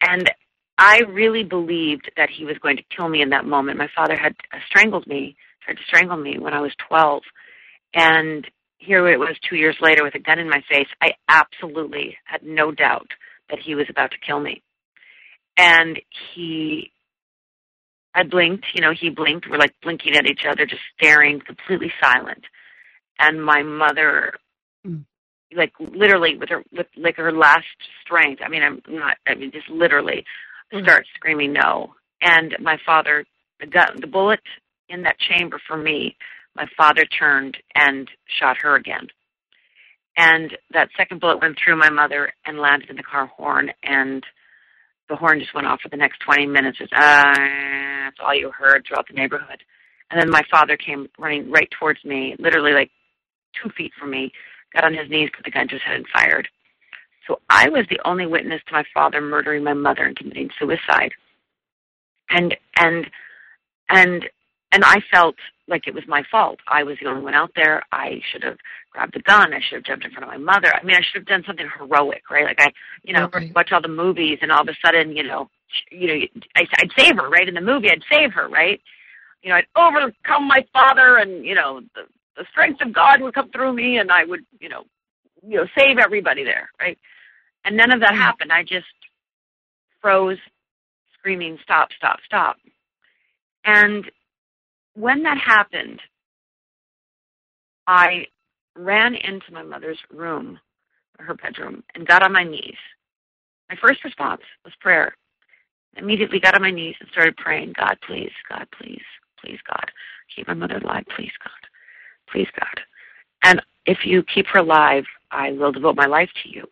And 0.00 0.30
I 0.78 1.00
really 1.08 1.42
believed 1.42 2.10
that 2.16 2.30
he 2.30 2.44
was 2.44 2.56
going 2.58 2.76
to 2.76 2.84
kill 2.94 3.08
me 3.08 3.20
in 3.20 3.30
that 3.30 3.44
moment. 3.44 3.78
My 3.78 3.88
father 3.94 4.16
had 4.16 4.36
strangled 4.68 5.06
me, 5.08 5.36
tried 5.64 5.76
to 5.76 5.82
strangle 5.86 6.16
me 6.16 6.38
when 6.38 6.54
I 6.54 6.60
was 6.60 6.72
12. 6.88 7.22
And 7.94 8.46
here 8.78 9.06
it 9.08 9.18
was 9.18 9.36
two 9.48 9.56
years 9.56 9.76
later 9.80 10.04
with 10.04 10.14
a 10.14 10.20
gun 10.20 10.38
in 10.38 10.48
my 10.48 10.62
face. 10.70 10.88
I 11.00 11.12
absolutely 11.28 12.16
had 12.24 12.42
no 12.42 12.72
doubt 12.72 13.10
that 13.50 13.58
he 13.58 13.74
was 13.74 13.86
about 13.90 14.10
to 14.12 14.18
kill 14.18 14.40
me. 14.40 14.62
And 15.56 16.00
he 16.34 16.92
I 18.14 18.22
blinked, 18.24 18.66
you 18.74 18.80
know, 18.80 18.92
he 18.98 19.10
blinked. 19.10 19.46
We're 19.48 19.58
like 19.58 19.74
blinking 19.82 20.16
at 20.16 20.26
each 20.26 20.44
other, 20.48 20.66
just 20.66 20.82
staring, 20.96 21.40
completely 21.40 21.92
silent. 22.00 22.44
And 23.18 23.44
my 23.44 23.62
mother 23.62 24.34
mm 24.86 25.04
like 25.54 25.72
literally 25.78 26.36
with 26.36 26.48
her 26.50 26.62
with 26.72 26.86
like 26.96 27.16
her 27.16 27.32
last 27.32 27.64
strength. 28.02 28.42
I 28.44 28.48
mean, 28.48 28.62
I'm 28.62 28.82
not. 28.88 29.16
I 29.26 29.34
mean, 29.34 29.50
just 29.50 29.68
literally 29.68 30.24
mm-hmm. 30.72 30.84
starts 30.84 31.08
screaming 31.14 31.52
no. 31.52 31.94
And 32.20 32.56
my 32.60 32.78
father, 32.84 33.24
the 33.60 33.66
gun, 33.66 33.96
the 34.00 34.06
bullet 34.06 34.40
in 34.88 35.02
that 35.02 35.18
chamber 35.18 35.60
for 35.66 35.76
me. 35.76 36.16
My 36.54 36.66
father 36.76 37.04
turned 37.04 37.56
and 37.74 38.08
shot 38.38 38.56
her 38.62 38.74
again. 38.74 39.08
And 40.16 40.56
that 40.72 40.88
second 40.96 41.20
bullet 41.20 41.40
went 41.40 41.56
through 41.62 41.76
my 41.76 41.90
mother 41.90 42.32
and 42.44 42.58
landed 42.58 42.90
in 42.90 42.96
the 42.96 43.04
car 43.04 43.26
horn, 43.26 43.70
and 43.84 44.24
the 45.08 45.16
horn 45.16 45.38
just 45.38 45.54
went 45.54 45.66
off 45.66 45.80
for 45.80 45.88
the 45.88 45.96
next 45.96 46.18
20 46.20 46.46
minutes. 46.46 46.78
Just, 46.78 46.92
uh, 46.92 46.98
that's 48.04 48.16
all 48.20 48.34
you 48.34 48.50
heard 48.50 48.84
throughout 48.86 49.06
the 49.06 49.14
neighborhood. 49.14 49.62
And 50.10 50.20
then 50.20 50.30
my 50.30 50.42
father 50.50 50.76
came 50.76 51.08
running 51.18 51.50
right 51.50 51.68
towards 51.78 52.04
me, 52.04 52.34
literally 52.38 52.72
like 52.72 52.90
two 53.62 53.70
feet 53.76 53.92
from 53.98 54.10
me, 54.10 54.32
got 54.74 54.84
on 54.84 54.94
his 54.94 55.08
knees, 55.08 55.30
put 55.34 55.44
the 55.44 55.50
gun 55.50 55.68
to 55.68 55.74
his 55.74 55.82
head, 55.82 55.96
and 55.96 56.06
fired. 56.12 56.48
So 57.26 57.40
I 57.50 57.68
was 57.68 57.84
the 57.90 58.00
only 58.04 58.26
witness 58.26 58.62
to 58.66 58.72
my 58.72 58.84
father 58.92 59.20
murdering 59.20 59.62
my 59.62 59.74
mother 59.74 60.04
and 60.04 60.16
committing 60.16 60.50
suicide. 60.58 61.12
And 62.30 62.56
and 62.76 63.06
and 63.90 64.24
and 64.72 64.84
I 64.84 64.96
felt 65.10 65.36
like 65.66 65.86
it 65.86 65.94
was 65.94 66.04
my 66.06 66.22
fault. 66.30 66.58
I 66.66 66.82
was 66.82 66.96
the 67.00 67.08
only 67.08 67.22
one 67.22 67.34
out 67.34 67.52
there. 67.54 67.82
I 67.92 68.20
should 68.30 68.42
have 68.42 68.56
grabbed 68.90 69.14
the 69.14 69.20
gun. 69.20 69.52
I 69.52 69.60
should 69.60 69.76
have 69.76 69.84
jumped 69.84 70.04
in 70.04 70.10
front 70.10 70.24
of 70.24 70.30
my 70.30 70.38
mother. 70.38 70.74
I 70.74 70.82
mean, 70.84 70.96
I 70.96 71.00
should 71.00 71.20
have 71.20 71.26
done 71.26 71.44
something 71.46 71.68
heroic, 71.78 72.22
right? 72.30 72.44
Like 72.44 72.60
I, 72.60 72.72
you 73.02 73.12
know, 73.12 73.28
right. 73.32 73.54
watch 73.54 73.72
all 73.72 73.82
the 73.82 73.88
movies, 73.88 74.38
and 74.42 74.52
all 74.52 74.62
of 74.62 74.68
a 74.68 74.76
sudden, 74.84 75.16
you 75.16 75.22
know, 75.22 75.48
you 75.90 76.06
know, 76.06 76.26
I, 76.56 76.66
I'd 76.78 76.90
save 76.96 77.16
her, 77.16 77.28
right? 77.28 77.48
In 77.48 77.54
the 77.54 77.60
movie, 77.60 77.90
I'd 77.90 78.02
save 78.10 78.32
her, 78.32 78.48
right? 78.48 78.80
You 79.42 79.50
know, 79.50 79.56
I'd 79.56 79.66
overcome 79.76 80.48
my 80.48 80.66
father, 80.72 81.16
and 81.16 81.44
you 81.44 81.54
know, 81.54 81.80
the, 81.94 82.02
the 82.36 82.46
strength 82.50 82.80
of 82.80 82.92
God 82.92 83.20
would 83.20 83.34
come 83.34 83.50
through 83.50 83.74
me 83.74 83.98
and 83.98 84.10
I 84.10 84.24
would, 84.24 84.40
you 84.60 84.68
know, 84.68 84.84
you 85.46 85.58
know, 85.58 85.66
save 85.76 85.98
everybody 85.98 86.44
there, 86.44 86.70
right? 86.80 86.96
And 87.64 87.76
none 87.76 87.92
of 87.92 88.00
that 88.00 88.14
happened. 88.14 88.52
I 88.52 88.62
just 88.62 88.86
froze, 90.00 90.38
screaming, 91.18 91.58
stop, 91.62 91.88
stop, 91.96 92.20
stop. 92.24 92.56
And 93.64 94.10
when 94.98 95.22
that 95.22 95.38
happened, 95.38 96.00
I 97.86 98.26
ran 98.74 99.14
into 99.14 99.52
my 99.52 99.62
mother's 99.62 99.98
room, 100.10 100.58
her 101.18 101.34
bedroom, 101.34 101.84
and 101.94 102.06
got 102.06 102.22
on 102.22 102.32
my 102.32 102.44
knees. 102.44 102.76
My 103.70 103.76
first 103.80 104.02
response 104.04 104.42
was 104.64 104.74
prayer. 104.80 105.14
I 105.96 106.00
immediately 106.00 106.40
got 106.40 106.54
on 106.54 106.62
my 106.62 106.70
knees 106.70 106.96
and 107.00 107.08
started 107.10 107.36
praying, 107.36 107.74
God, 107.78 107.96
please, 108.06 108.32
God, 108.48 108.66
please, 108.76 109.02
please, 109.40 109.58
God, 109.68 109.90
keep 110.34 110.48
my 110.48 110.54
mother 110.54 110.78
alive, 110.78 111.04
please, 111.14 111.32
God. 111.42 111.52
Please, 112.32 112.48
God. 112.58 112.80
And 113.44 113.62
if 113.86 114.04
you 114.04 114.22
keep 114.22 114.46
her 114.48 114.58
alive, 114.58 115.04
I 115.30 115.52
will 115.52 115.72
devote 115.72 115.96
my 115.96 116.06
life 116.06 116.30
to 116.42 116.50
you. 116.50 116.66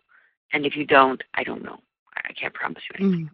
And 0.53 0.67
if 0.67 0.77
you 0.77 0.85
don't, 0.85 1.23
I 1.35 1.45
don't 1.45 1.63
know. 1.63 1.79
I 2.17 2.33
can't 2.33 2.53
promise 2.53 2.83
you 2.91 3.07
anything. 3.07 3.27
Mm. 3.27 3.31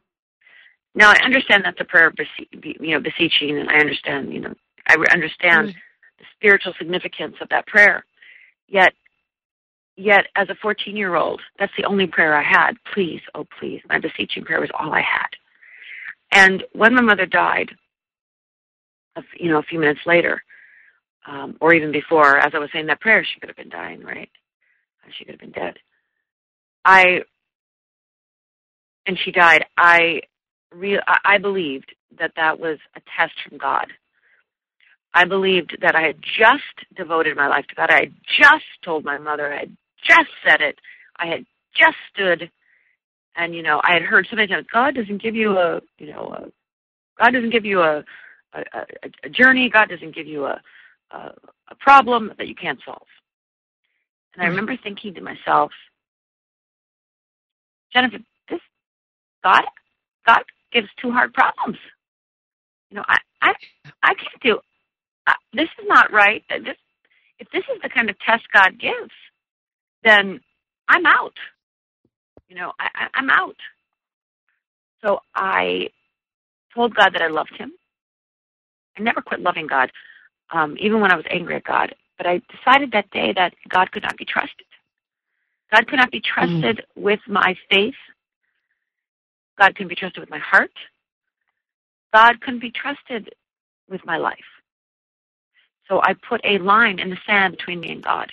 Now, 0.95 1.11
I 1.11 1.25
understand 1.25 1.65
that's 1.65 1.81
a 1.81 1.85
prayer 1.85 2.09
of 2.09 2.15
you 2.53 2.75
know, 2.81 3.01
beseeching, 3.01 3.59
and 3.59 3.71
I 3.71 3.77
understand, 3.77 4.33
you 4.33 4.41
know, 4.41 4.55
I 4.87 4.97
understand 5.13 5.69
mm. 5.69 5.75
the 6.19 6.25
spiritual 6.37 6.75
significance 6.79 7.37
of 7.41 7.49
that 7.51 7.67
prayer. 7.67 8.05
Yet, 8.69 8.93
yet, 9.97 10.27
as 10.37 10.49
a 10.49 10.55
14 10.61 10.97
year 10.97 11.17
old, 11.17 11.41
that's 11.59 11.73
the 11.77 11.85
only 11.85 12.07
prayer 12.07 12.35
I 12.35 12.43
had. 12.43 12.73
Please, 12.93 13.21
oh, 13.35 13.47
please. 13.59 13.81
My 13.89 13.99
beseeching 13.99 14.45
prayer 14.45 14.61
was 14.61 14.71
all 14.79 14.93
I 14.93 15.03
had. 15.03 15.29
And 16.33 16.65
when 16.73 16.95
my 16.95 17.03
mother 17.03 17.27
died, 17.27 17.71
a, 19.17 19.23
you 19.39 19.51
know, 19.51 19.59
a 19.59 19.63
few 19.65 19.79
minutes 19.79 20.01
later, 20.07 20.43
um, 21.27 21.57
or 21.61 21.75
even 21.75 21.93
before, 21.93 22.39
as 22.39 22.53
I 22.55 22.59
was 22.59 22.71
saying 22.73 22.87
that 22.87 23.01
prayer, 23.01 23.25
she 23.25 23.39
could 23.39 23.51
have 23.51 23.57
been 23.57 23.69
dying, 23.69 24.03
right? 24.03 24.31
She 25.19 25.25
could 25.25 25.35
have 25.35 25.41
been 25.41 25.53
dead. 25.53 25.79
I, 26.85 27.21
and 29.07 29.19
she 29.25 29.31
died. 29.31 29.67
I, 29.77 30.23
re- 30.73 31.03
I 31.25 31.39
believed 31.39 31.95
that 32.19 32.33
that 32.37 32.59
was 32.59 32.79
a 32.97 33.01
test 33.17 33.35
from 33.47 33.59
God. 33.59 33.87
I 35.15 35.25
believed 35.25 35.77
that 35.83 35.95
I 35.95 36.03
had 36.03 36.17
just 36.23 36.97
devoted 36.97 37.37
my 37.37 37.49
life 37.49 37.67
to 37.69 37.75
God. 37.75 37.91
I 37.91 38.01
had 38.01 38.15
just 38.39 38.65
told 38.83 39.05
my 39.05 39.19
mother. 39.19 39.53
I 39.53 39.61
had 39.61 39.77
just 40.07 40.31
said 40.47 40.61
it. 40.61 40.79
I 41.17 41.27
had 41.27 41.45
just 41.77 41.97
stood, 42.13 42.51
and 43.37 43.55
you 43.55 43.63
know, 43.63 43.81
I 43.85 43.93
had 43.95 44.03
heard 44.03 44.27
so 44.31 44.37
many 44.37 44.49
times, 44.49 44.67
God 44.73 44.95
doesn't 44.95 45.23
give 45.23 45.35
you 45.35 45.57
a, 45.59 45.81
you 45.99 46.13
know, 46.13 46.35
a, 46.37 47.23
God 47.23 47.33
doesn't 47.33 47.51
give 47.51 47.65
you 47.65 47.81
a, 47.81 48.05
a, 48.55 48.61
a, 48.61 48.87
a 49.25 49.29
journey. 49.29 49.69
God 49.69 49.89
doesn't 49.89 50.15
give 50.15 50.27
you 50.27 50.47
a, 50.47 50.61
a, 51.11 51.33
a 51.71 51.75
problem 51.79 52.33
that 52.39 52.49
you 52.49 52.55
can't 52.55 52.81
solve. 52.85 53.07
And 54.35 54.43
I 54.43 54.47
mm-hmm. 54.47 54.57
remember 54.57 54.77
thinking 54.83 55.15
to 55.15 55.21
myself, 55.21 55.73
Jennifer, 57.93 58.19
this 58.49 58.61
God, 59.45 59.63
God 60.27 60.43
gives 60.73 60.89
two 61.01 61.11
hard 61.11 61.35
problems. 61.35 61.79
You 62.91 62.97
know, 62.97 63.05
I, 63.07 63.19
I, 63.43 63.53
I 64.03 64.15
can't 64.15 64.43
do. 64.43 64.59
This 65.53 65.69
is 65.79 65.87
not 65.87 66.13
right. 66.13 66.43
Uh, 66.51 66.59
this, 66.65 66.77
if 67.39 67.49
this 67.51 67.65
is 67.75 67.81
the 67.83 67.89
kind 67.89 68.09
of 68.09 68.19
test 68.21 68.45
God 68.53 68.79
gives, 68.79 69.13
then 70.05 70.41
I'm 70.89 71.07
out. 71.07 71.37
You 72.49 72.57
know, 72.57 72.73
I, 72.79 72.89
I, 72.95 73.09
I'm 73.15 73.31
out. 73.31 73.57
So 75.05 75.21
I 75.35 75.89
told 76.75 76.95
God 76.95 77.15
that 77.15 77.23
I 77.23 77.29
loved 77.29 77.55
Him. 77.57 77.73
I 78.99 79.03
never 79.03 79.21
quit 79.21 79.41
loving 79.41 79.67
God, 79.67 79.91
um, 80.53 80.77
even 80.79 81.01
when 81.01 81.13
I 81.13 81.17
was 81.17 81.25
angry 81.31 81.57
at 81.57 81.65
God. 81.65 81.95
But 82.19 82.27
I 82.27 82.41
decided 82.57 82.93
that 82.93 83.11
day 83.11 83.33
that 83.35 83.55
God 83.69 83.91
could 83.91 84.03
not 84.03 84.17
be 84.17 84.25
trusted. 84.25 84.67
God 85.73 85.87
could 85.89 85.97
not 85.97 86.11
be 86.11 86.21
trusted 86.21 86.77
mm. 86.77 87.03
with 87.03 87.21
my 87.27 87.57
faith. 87.71 87.95
God 89.59 89.75
couldn't 89.75 89.89
be 89.89 89.95
trusted 89.95 90.21
with 90.21 90.31
my 90.31 90.39
heart. 90.39 90.73
God 92.13 92.41
couldn't 92.43 92.61
be 92.61 92.71
trusted 92.71 93.35
with 93.89 94.05
my 94.05 94.19
life. 94.19 94.39
So 95.89 96.01
I 96.03 96.15
put 96.29 96.41
a 96.45 96.59
line 96.59 96.99
in 96.99 97.11
the 97.11 97.19
sand 97.27 97.57
between 97.57 97.81
me 97.81 97.93
and 97.93 98.03
God. 98.03 98.31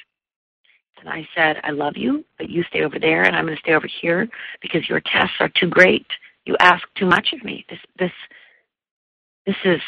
And 0.99 1.09
I 1.09 1.27
said, 1.35 1.57
I 1.63 1.71
love 1.71 1.95
you, 1.95 2.25
but 2.37 2.49
you 2.49 2.63
stay 2.63 2.83
over 2.83 2.99
there 2.99 3.23
and 3.23 3.35
I'm 3.35 3.45
going 3.45 3.55
to 3.55 3.61
stay 3.61 3.73
over 3.73 3.87
here 4.01 4.27
because 4.61 4.87
your 4.89 4.99
tests 4.99 5.35
are 5.39 5.49
too 5.49 5.67
great. 5.67 6.05
You 6.45 6.55
ask 6.59 6.83
too 6.95 7.05
much 7.05 7.31
of 7.33 7.43
me. 7.43 7.65
This 7.69 7.79
this 7.97 8.11
this 9.45 9.55
is 9.63 9.81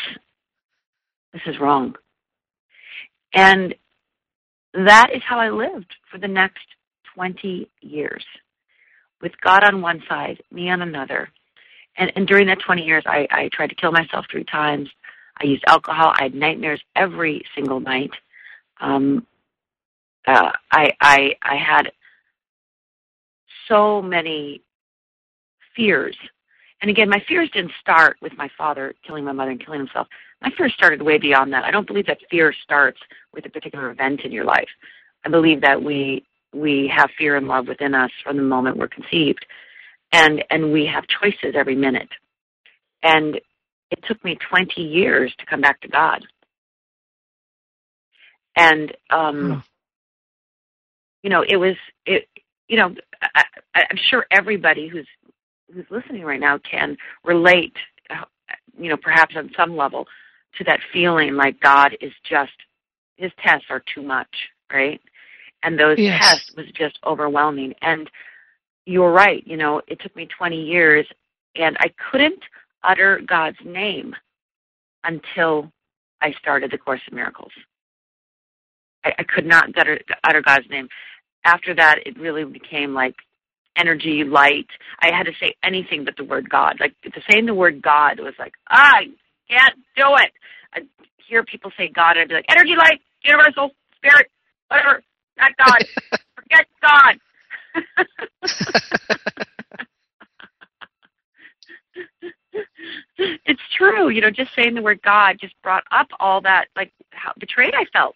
this 1.33 1.41
is 1.45 1.59
wrong. 1.59 1.95
And 3.33 3.75
that 4.73 5.09
is 5.13 5.21
how 5.25 5.39
I 5.39 5.49
lived 5.49 5.93
for 6.09 6.17
the 6.17 6.27
next 6.27 6.65
20 7.15 7.69
years 7.81 8.23
with 9.21 9.33
God 9.41 9.63
on 9.63 9.81
one 9.81 10.01
side, 10.07 10.41
me 10.51 10.69
on 10.69 10.81
another. 10.81 11.29
And, 11.97 12.11
and 12.15 12.27
during 12.27 12.47
that 12.47 12.59
20 12.65 12.83
years, 12.83 13.03
I, 13.05 13.27
I 13.31 13.49
tried 13.53 13.67
to 13.67 13.75
kill 13.75 13.91
myself 13.91 14.25
three 14.31 14.45
times. 14.45 14.89
I 15.41 15.45
used 15.45 15.63
alcohol. 15.67 16.13
I 16.15 16.23
had 16.23 16.35
nightmares 16.35 16.81
every 16.95 17.43
single 17.55 17.79
night. 17.79 18.11
Um, 18.79 19.25
uh, 20.27 20.51
I, 20.71 20.91
I, 21.01 21.31
I 21.41 21.55
had 21.55 21.91
so 23.67 24.01
many 24.01 24.61
fears. 25.75 26.15
And 26.81 26.89
again, 26.89 27.09
my 27.09 27.23
fears 27.27 27.49
didn't 27.53 27.71
start 27.79 28.17
with 28.21 28.33
my 28.37 28.49
father 28.57 28.93
killing 29.05 29.23
my 29.23 29.31
mother 29.31 29.51
and 29.51 29.63
killing 29.63 29.79
himself. 29.79 30.07
My 30.41 30.51
fears 30.57 30.73
started 30.73 31.01
way 31.01 31.17
beyond 31.17 31.53
that. 31.53 31.63
I 31.63 31.71
don't 31.71 31.87
believe 31.87 32.07
that 32.07 32.17
fear 32.29 32.53
starts 32.63 32.99
with 33.33 33.45
a 33.45 33.49
particular 33.49 33.91
event 33.91 34.21
in 34.21 34.31
your 34.31 34.45
life. 34.45 34.69
I 35.25 35.29
believe 35.29 35.61
that 35.61 35.81
we 35.81 36.25
we 36.53 36.91
have 36.93 37.09
fear 37.17 37.37
and 37.37 37.47
love 37.47 37.67
within 37.67 37.95
us 37.95 38.11
from 38.23 38.35
the 38.35 38.43
moment 38.43 38.75
we're 38.75 38.89
conceived 38.89 39.45
and 40.11 40.43
and 40.49 40.73
we 40.73 40.85
have 40.85 41.05
choices 41.07 41.55
every 41.55 41.75
minute 41.75 42.09
and 43.03 43.39
it 43.91 43.99
took 44.07 44.23
me 44.23 44.37
20 44.49 44.81
years 44.81 45.33
to 45.37 45.45
come 45.45 45.61
back 45.61 45.79
to 45.81 45.87
god 45.87 46.25
and 48.55 48.95
um 49.09 49.53
hmm. 49.53 49.59
you 51.23 51.29
know 51.29 51.43
it 51.47 51.57
was 51.57 51.75
it 52.05 52.27
you 52.67 52.77
know 52.77 52.93
I, 53.35 53.43
i'm 53.75 53.99
sure 54.09 54.25
everybody 54.31 54.87
who's 54.87 55.07
who's 55.73 55.85
listening 55.89 56.23
right 56.23 56.39
now 56.39 56.57
can 56.59 56.97
relate 57.23 57.75
you 58.79 58.89
know 58.89 58.97
perhaps 58.97 59.35
on 59.37 59.51
some 59.55 59.75
level 59.75 60.07
to 60.57 60.63
that 60.65 60.79
feeling 60.91 61.35
like 61.35 61.59
god 61.59 61.95
is 62.01 62.11
just 62.29 62.51
his 63.17 63.31
tests 63.43 63.67
are 63.69 63.83
too 63.93 64.01
much 64.01 64.33
right 64.71 65.01
and 65.63 65.79
those 65.79 65.97
yes. 65.97 66.21
tests 66.21 66.51
was 66.55 66.65
just 66.73 66.97
overwhelming. 67.05 67.73
And 67.81 68.09
you're 68.85 69.11
right, 69.11 69.45
you 69.45 69.57
know, 69.57 69.81
it 69.87 69.99
took 69.99 70.15
me 70.15 70.27
20 70.37 70.55
years, 70.59 71.05
and 71.55 71.77
I 71.79 71.93
couldn't 72.11 72.41
utter 72.83 73.21
God's 73.25 73.57
name 73.65 74.15
until 75.03 75.71
I 76.21 76.31
started 76.39 76.71
the 76.71 76.77
Course 76.77 77.01
in 77.09 77.15
Miracles. 77.15 77.51
I, 79.03 79.13
I 79.19 79.23
could 79.23 79.45
not 79.45 79.69
utter, 79.77 79.99
utter 80.23 80.41
God's 80.41 80.69
name. 80.69 80.87
After 81.43 81.73
that, 81.75 81.99
it 82.05 82.19
really 82.19 82.43
became 82.43 82.93
like 82.93 83.15
energy, 83.77 84.23
light. 84.23 84.67
I 85.01 85.15
had 85.15 85.23
to 85.23 85.31
say 85.39 85.55
anything 85.63 86.05
but 86.05 86.15
the 86.17 86.23
word 86.23 86.49
God. 86.49 86.77
Like 86.79 86.93
to 87.03 87.21
saying 87.29 87.45
the 87.45 87.53
word 87.53 87.81
God 87.81 88.19
was 88.19 88.33
like, 88.37 88.53
ah, 88.69 88.97
I 88.97 89.05
can't 89.49 89.75
do 89.95 90.05
it. 90.17 90.31
I 90.73 90.81
hear 91.27 91.43
people 91.43 91.71
say 91.77 91.87
God, 91.87 92.17
and 92.17 92.21
I'd 92.21 92.29
be 92.29 92.35
like, 92.35 92.45
energy, 92.49 92.75
light, 92.77 93.01
universal, 93.23 93.71
spirit, 93.95 94.27
whatever. 94.67 95.01
Not 95.37 95.51
God. 95.57 95.85
Forget 96.35 96.67
God. 96.81 97.15
it's 103.17 103.61
true. 103.75 104.09
You 104.09 104.21
know, 104.21 104.31
just 104.31 104.53
saying 104.55 104.73
the 104.75 104.81
word 104.81 105.01
God 105.03 105.37
just 105.39 105.55
brought 105.61 105.83
up 105.91 106.07
all 106.19 106.41
that, 106.41 106.67
like 106.75 106.91
how 107.11 107.33
betrayed 107.39 107.73
I 107.73 107.85
felt. 107.93 108.15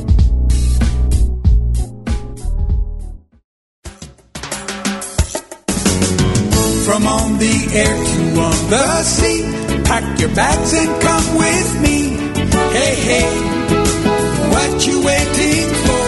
From 6.91 7.07
on 7.07 7.37
the 7.37 7.55
air 7.71 7.95
to 8.11 8.41
on 8.47 8.69
the 8.69 9.03
sea, 9.03 9.43
pack 9.85 10.19
your 10.19 10.27
bags 10.35 10.73
and 10.73 11.01
come 11.01 11.27
with 11.37 11.69
me. 11.79 11.97
Hey, 12.75 12.95
hey, 13.09 13.31
what 14.51 14.85
you 14.85 14.97
waiting 14.99 15.69
for? 15.85 16.07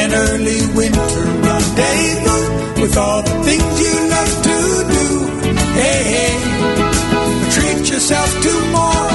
An 0.00 0.10
early 0.12 0.60
winter 0.76 1.24
rendezvous 1.48 2.82
with 2.82 2.94
all 2.98 3.22
the 3.22 3.36
things 3.48 3.72
you 3.84 3.94
love 4.14 4.32
to 4.48 4.58
do. 4.96 5.06
Hey, 5.80 6.02
hey, 6.14 6.34
treat 7.54 7.88
yourself 7.88 8.28
to 8.44 8.52
more. 8.76 9.12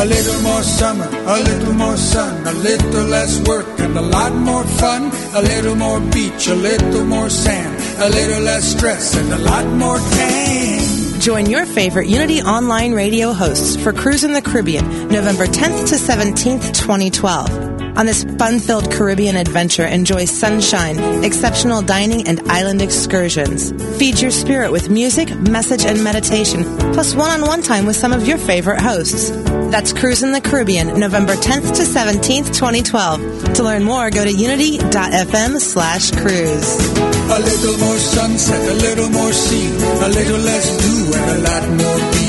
A 0.00 0.04
little 0.04 0.40
more 0.42 0.62
summer, 0.62 1.08
a 1.26 1.40
little 1.42 1.72
more 1.72 1.96
sun, 1.96 2.46
a 2.46 2.52
little 2.52 3.04
less 3.06 3.40
work 3.48 3.66
and 3.80 3.96
a 3.98 4.00
lot 4.00 4.32
more 4.32 4.62
fun. 4.62 5.10
A 5.34 5.42
little 5.42 5.74
more 5.74 5.98
beach, 5.98 6.46
a 6.46 6.54
little 6.54 7.04
more 7.04 7.28
sand, 7.28 7.74
a 8.00 8.08
little 8.08 8.42
less 8.42 8.64
stress 8.64 9.16
and 9.16 9.32
a 9.32 9.38
lot 9.38 9.66
more 9.66 9.98
tan. 9.98 11.20
Join 11.20 11.46
your 11.46 11.66
favorite 11.66 12.06
Unity 12.06 12.40
Online 12.40 12.92
radio 12.92 13.32
hosts 13.32 13.76
for 13.76 13.92
Cruise 13.92 14.22
in 14.22 14.32
the 14.32 14.40
Caribbean, 14.40 15.08
November 15.08 15.46
10th 15.46 15.88
to 15.88 15.96
17th, 15.96 16.74
2012. 16.74 17.98
On 17.98 18.06
this 18.06 18.22
fun 18.38 18.60
filled 18.60 18.92
Caribbean 18.92 19.34
adventure, 19.34 19.84
enjoy 19.84 20.26
sunshine, 20.26 21.24
exceptional 21.24 21.82
dining, 21.82 22.28
and 22.28 22.40
island 22.48 22.80
excursions. 22.80 23.72
Feed 23.98 24.20
your 24.20 24.30
spirit 24.30 24.70
with 24.70 24.88
music, 24.88 25.34
message, 25.34 25.84
and 25.84 26.04
meditation, 26.04 26.62
plus 26.92 27.16
one 27.16 27.30
on 27.30 27.48
one 27.48 27.62
time 27.62 27.84
with 27.84 27.96
some 27.96 28.12
of 28.12 28.28
your 28.28 28.38
favorite 28.38 28.80
hosts. 28.80 29.30
That's 29.72 29.92
Cruise 29.92 30.22
in 30.22 30.30
the 30.30 30.40
Caribbean, 30.40 31.00
November 31.00 31.34
10th 31.34 31.74
to 31.74 31.82
17th, 31.82 32.54
2012. 32.54 33.54
To 33.54 33.62
learn 33.64 33.82
more, 33.82 34.10
go 34.10 34.22
to 34.22 34.32
unity.fm 34.32 35.58
slash 35.58 36.12
cruise. 36.12 37.07
A 37.30 37.38
little 37.40 37.78
more 37.78 37.98
sunset, 37.98 38.68
a 38.68 38.74
little 38.74 39.10
more 39.10 39.32
sea, 39.32 39.68
a 39.68 40.08
little 40.08 40.38
less 40.38 40.76
do, 40.82 41.12
and 41.14 41.30
a 41.30 41.38
lot 41.42 41.68
more 41.68 41.98
be. 42.10 42.26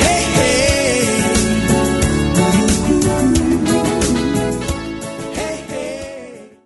Hey, 0.00 0.22
hey. 0.38 1.04
Hey, 5.34 5.56
hey. 5.68 6.58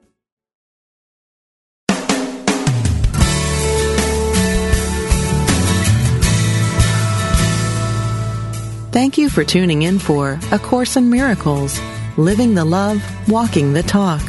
Thank 8.92 9.18
you 9.18 9.28
for 9.28 9.42
tuning 9.44 9.82
in 9.82 9.98
for 9.98 10.38
A 10.52 10.58
Course 10.58 10.96
in 10.96 11.10
Miracles, 11.10 11.80
Living 12.16 12.54
the 12.54 12.64
Love, 12.64 13.02
Walking 13.28 13.72
the 13.72 13.82
Talk. 13.82 14.22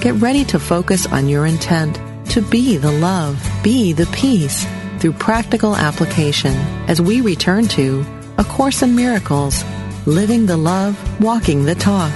Get 0.00 0.14
ready 0.14 0.44
to 0.46 0.58
focus 0.58 1.06
on 1.06 1.28
your 1.28 1.44
intent 1.46 1.98
to 2.34 2.42
be 2.42 2.76
the 2.76 2.90
love, 2.90 3.40
be 3.62 3.92
the 3.92 4.06
peace 4.06 4.66
through 4.98 5.12
practical 5.12 5.76
application 5.76 6.50
as 6.88 7.00
we 7.00 7.20
return 7.20 7.68
to 7.68 8.04
A 8.38 8.42
Course 8.42 8.82
in 8.82 8.96
Miracles, 8.96 9.62
Living 10.04 10.44
the 10.44 10.56
Love, 10.56 10.98
Walking 11.20 11.64
the 11.64 11.76
Talk. 11.76 12.10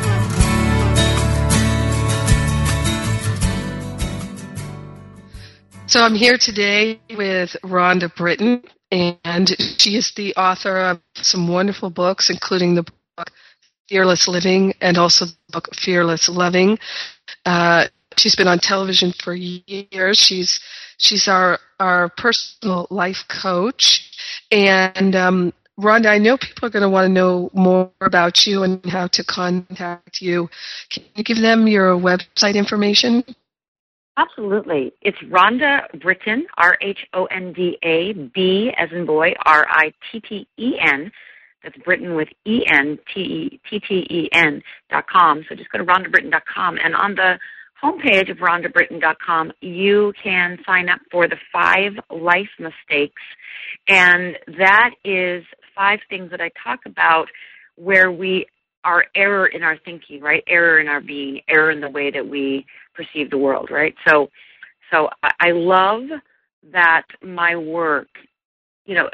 So 5.86 6.00
I'm 6.00 6.16
here 6.16 6.36
today 6.36 6.98
with 7.16 7.56
Rhonda 7.62 8.12
Britten, 8.12 8.64
and 8.90 9.48
she 9.78 9.94
is 9.94 10.10
the 10.16 10.34
author 10.34 10.78
of 10.78 11.00
some 11.14 11.46
wonderful 11.46 11.90
books, 11.90 12.28
including 12.28 12.74
the 12.74 12.82
book 13.16 13.30
Fearless 13.88 14.26
Living 14.26 14.74
and 14.80 14.98
also 14.98 15.26
the 15.26 15.36
book 15.52 15.68
Fearless 15.76 16.28
Loving. 16.28 16.80
Uh, 17.46 17.86
she's 18.18 18.36
been 18.36 18.48
on 18.48 18.58
television 18.58 19.12
for 19.12 19.34
years. 19.34 20.18
She's 20.18 20.60
she's 20.98 21.28
our 21.28 21.58
our 21.80 22.08
personal 22.10 22.86
life 22.90 23.24
coach, 23.28 24.10
and 24.50 25.14
um, 25.14 25.52
Rhonda, 25.78 26.06
I 26.06 26.18
know 26.18 26.36
people 26.36 26.66
are 26.66 26.70
going 26.70 26.82
to 26.82 26.88
want 26.88 27.06
to 27.06 27.12
know 27.12 27.50
more 27.52 27.90
about 28.00 28.46
you 28.46 28.64
and 28.64 28.84
how 28.86 29.06
to 29.08 29.24
contact 29.24 30.20
you. 30.20 30.48
Can 30.90 31.04
you 31.14 31.22
give 31.22 31.40
them 31.40 31.68
your 31.68 31.96
website 31.96 32.56
information? 32.56 33.22
Absolutely. 34.16 34.92
It's 35.02 35.18
Rhonda 35.18 35.82
Britten, 36.00 36.46
R 36.56 36.76
H 36.82 37.06
O 37.14 37.26
N 37.26 37.52
D 37.52 37.78
A 37.84 38.12
B 38.12 38.72
as 38.76 38.88
in 38.90 39.06
boy, 39.06 39.34
R 39.46 39.66
I 39.70 39.92
T 40.10 40.20
T 40.20 40.48
E 40.58 40.72
N. 40.80 41.12
That's 41.62 41.76
Britten 41.84 42.16
with 42.16 42.28
E 42.44 42.64
N 42.68 42.98
T 43.14 43.60
T 43.70 43.78
T 43.78 44.06
E 44.10 44.28
N 44.32 44.60
dot 44.90 45.06
com. 45.06 45.44
So 45.48 45.54
just 45.54 45.70
go 45.70 45.78
to 45.78 45.84
rhondabritten 45.84 46.32
dot 46.32 46.42
com 46.52 46.78
and 46.82 46.96
on 46.96 47.14
the 47.14 47.38
homepage 47.82 48.30
of 48.30 48.38
rhondabritten 48.38 49.00
dot 49.00 49.16
you 49.60 50.12
can 50.22 50.58
sign 50.66 50.88
up 50.88 51.00
for 51.10 51.28
the 51.28 51.36
five 51.52 51.92
life 52.10 52.48
mistakes 52.58 53.22
and 53.88 54.36
that 54.58 54.90
is 55.04 55.44
five 55.74 56.00
things 56.08 56.30
that 56.30 56.40
I 56.40 56.50
talk 56.64 56.80
about 56.86 57.28
where 57.76 58.10
we 58.10 58.46
are 58.84 59.04
error 59.14 59.46
in 59.46 59.62
our 59.62 59.76
thinking, 59.84 60.20
right? 60.20 60.42
Error 60.46 60.80
in 60.80 60.88
our 60.88 61.00
being, 61.00 61.40
error 61.48 61.70
in 61.70 61.80
the 61.80 61.90
way 61.90 62.10
that 62.10 62.26
we 62.26 62.66
perceive 62.94 63.30
the 63.30 63.38
world, 63.38 63.70
right? 63.70 63.94
So, 64.06 64.28
so 64.90 65.08
I 65.22 65.50
love 65.50 66.04
that 66.72 67.02
my 67.22 67.56
work, 67.56 68.08
you 68.86 68.94
know, 68.94 69.08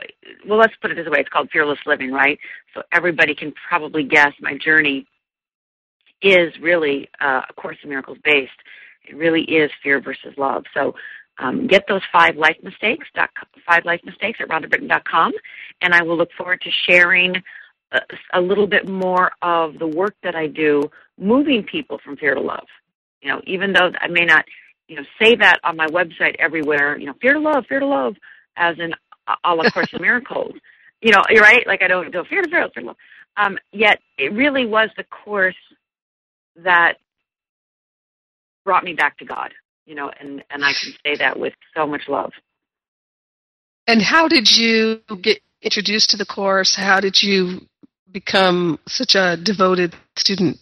well, 0.48 0.58
let's 0.58 0.74
put 0.80 0.90
it 0.90 0.94
this 0.94 1.08
way: 1.08 1.20
it's 1.20 1.28
called 1.28 1.50
fearless 1.52 1.78
living, 1.86 2.12
right? 2.12 2.38
So 2.74 2.82
everybody 2.92 3.34
can 3.34 3.52
probably 3.68 4.04
guess 4.04 4.32
my 4.40 4.56
journey 4.56 5.06
is 6.24 6.52
really 6.60 7.08
uh, 7.20 7.42
a 7.48 7.52
Course 7.54 7.76
in 7.82 7.90
Miracles 7.90 8.18
based. 8.24 8.52
It 9.06 9.16
really 9.16 9.42
is 9.42 9.70
fear 9.82 10.00
versus 10.00 10.34
love. 10.36 10.64
So. 10.74 10.94
Um, 11.36 11.66
get 11.66 11.82
those 11.88 12.00
five 12.12 12.36
life 12.36 12.56
mistakes, 12.62 13.08
five 13.66 13.84
life 13.84 14.00
mistakes 14.04 14.38
at 14.40 14.48
rhondabritten.com, 14.48 15.32
and 15.82 15.92
I 15.92 16.00
will 16.04 16.16
look 16.16 16.28
forward 16.38 16.60
to 16.60 16.70
sharing 16.88 17.42
a, 17.94 18.00
a 18.34 18.40
little 18.40 18.66
bit 18.66 18.88
more 18.88 19.32
of 19.42 19.78
the 19.78 19.86
work 19.86 20.14
that 20.22 20.34
I 20.34 20.46
do, 20.46 20.82
moving 21.18 21.62
people 21.62 21.98
from 22.04 22.16
fear 22.16 22.34
to 22.34 22.40
love. 22.40 22.66
You 23.22 23.30
know, 23.30 23.40
even 23.46 23.72
though 23.72 23.90
I 24.00 24.08
may 24.08 24.24
not, 24.24 24.44
you 24.88 24.96
know, 24.96 25.02
say 25.20 25.34
that 25.36 25.60
on 25.64 25.76
my 25.76 25.86
website 25.86 26.36
everywhere, 26.38 26.98
you 26.98 27.06
know, 27.06 27.14
fear 27.20 27.34
to 27.34 27.40
love, 27.40 27.64
fear 27.68 27.80
to 27.80 27.86
love, 27.86 28.14
as 28.56 28.76
in 28.78 28.92
a 29.44 29.54
la 29.54 29.68
Course 29.70 29.92
in 29.92 30.02
Miracles. 30.02 30.52
You 31.00 31.12
know, 31.12 31.22
you're 31.28 31.42
right. 31.42 31.66
Like 31.66 31.82
I 31.82 31.88
don't 31.88 32.10
go 32.10 32.24
fear 32.24 32.40
to 32.40 32.48
fear, 32.48 32.66
fear 32.72 32.82
to 32.82 32.86
love. 32.86 32.96
Um, 33.36 33.58
yet 33.72 34.00
it 34.16 34.32
really 34.32 34.64
was 34.64 34.88
the 34.96 35.04
course 35.04 35.54
that 36.56 36.94
brought 38.64 38.84
me 38.84 38.94
back 38.94 39.18
to 39.18 39.24
God. 39.24 39.52
You 39.86 39.94
know, 39.94 40.10
and 40.18 40.42
and 40.50 40.64
I 40.64 40.72
can 40.72 40.92
say 41.04 41.16
that 41.16 41.38
with 41.38 41.52
so 41.76 41.86
much 41.86 42.02
love. 42.08 42.32
And 43.86 44.00
how 44.00 44.28
did 44.28 44.48
you 44.56 45.00
get 45.20 45.40
introduced 45.60 46.10
to 46.10 46.16
the 46.16 46.24
course? 46.24 46.74
How 46.74 47.00
did 47.00 47.22
you 47.22 47.60
become 48.10 48.78
such 48.88 49.14
a 49.14 49.36
devoted 49.36 49.94
student? 50.16 50.58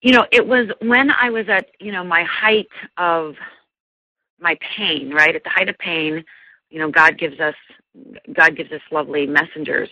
You 0.00 0.12
know, 0.12 0.24
it 0.30 0.46
was 0.46 0.68
when 0.80 1.10
I 1.10 1.30
was 1.30 1.46
at, 1.48 1.66
you 1.80 1.92
know, 1.92 2.04
my 2.04 2.24
height 2.24 2.68
of 2.96 3.34
my 4.38 4.56
pain, 4.76 5.12
right? 5.12 5.34
At 5.34 5.42
the 5.42 5.50
height 5.50 5.68
of 5.68 5.76
pain, 5.78 6.24
you 6.70 6.78
know, 6.78 6.90
God 6.90 7.18
gives 7.18 7.40
us 7.40 7.54
God 8.32 8.56
gives 8.56 8.72
us 8.72 8.80
lovely 8.90 9.26
messengers. 9.26 9.90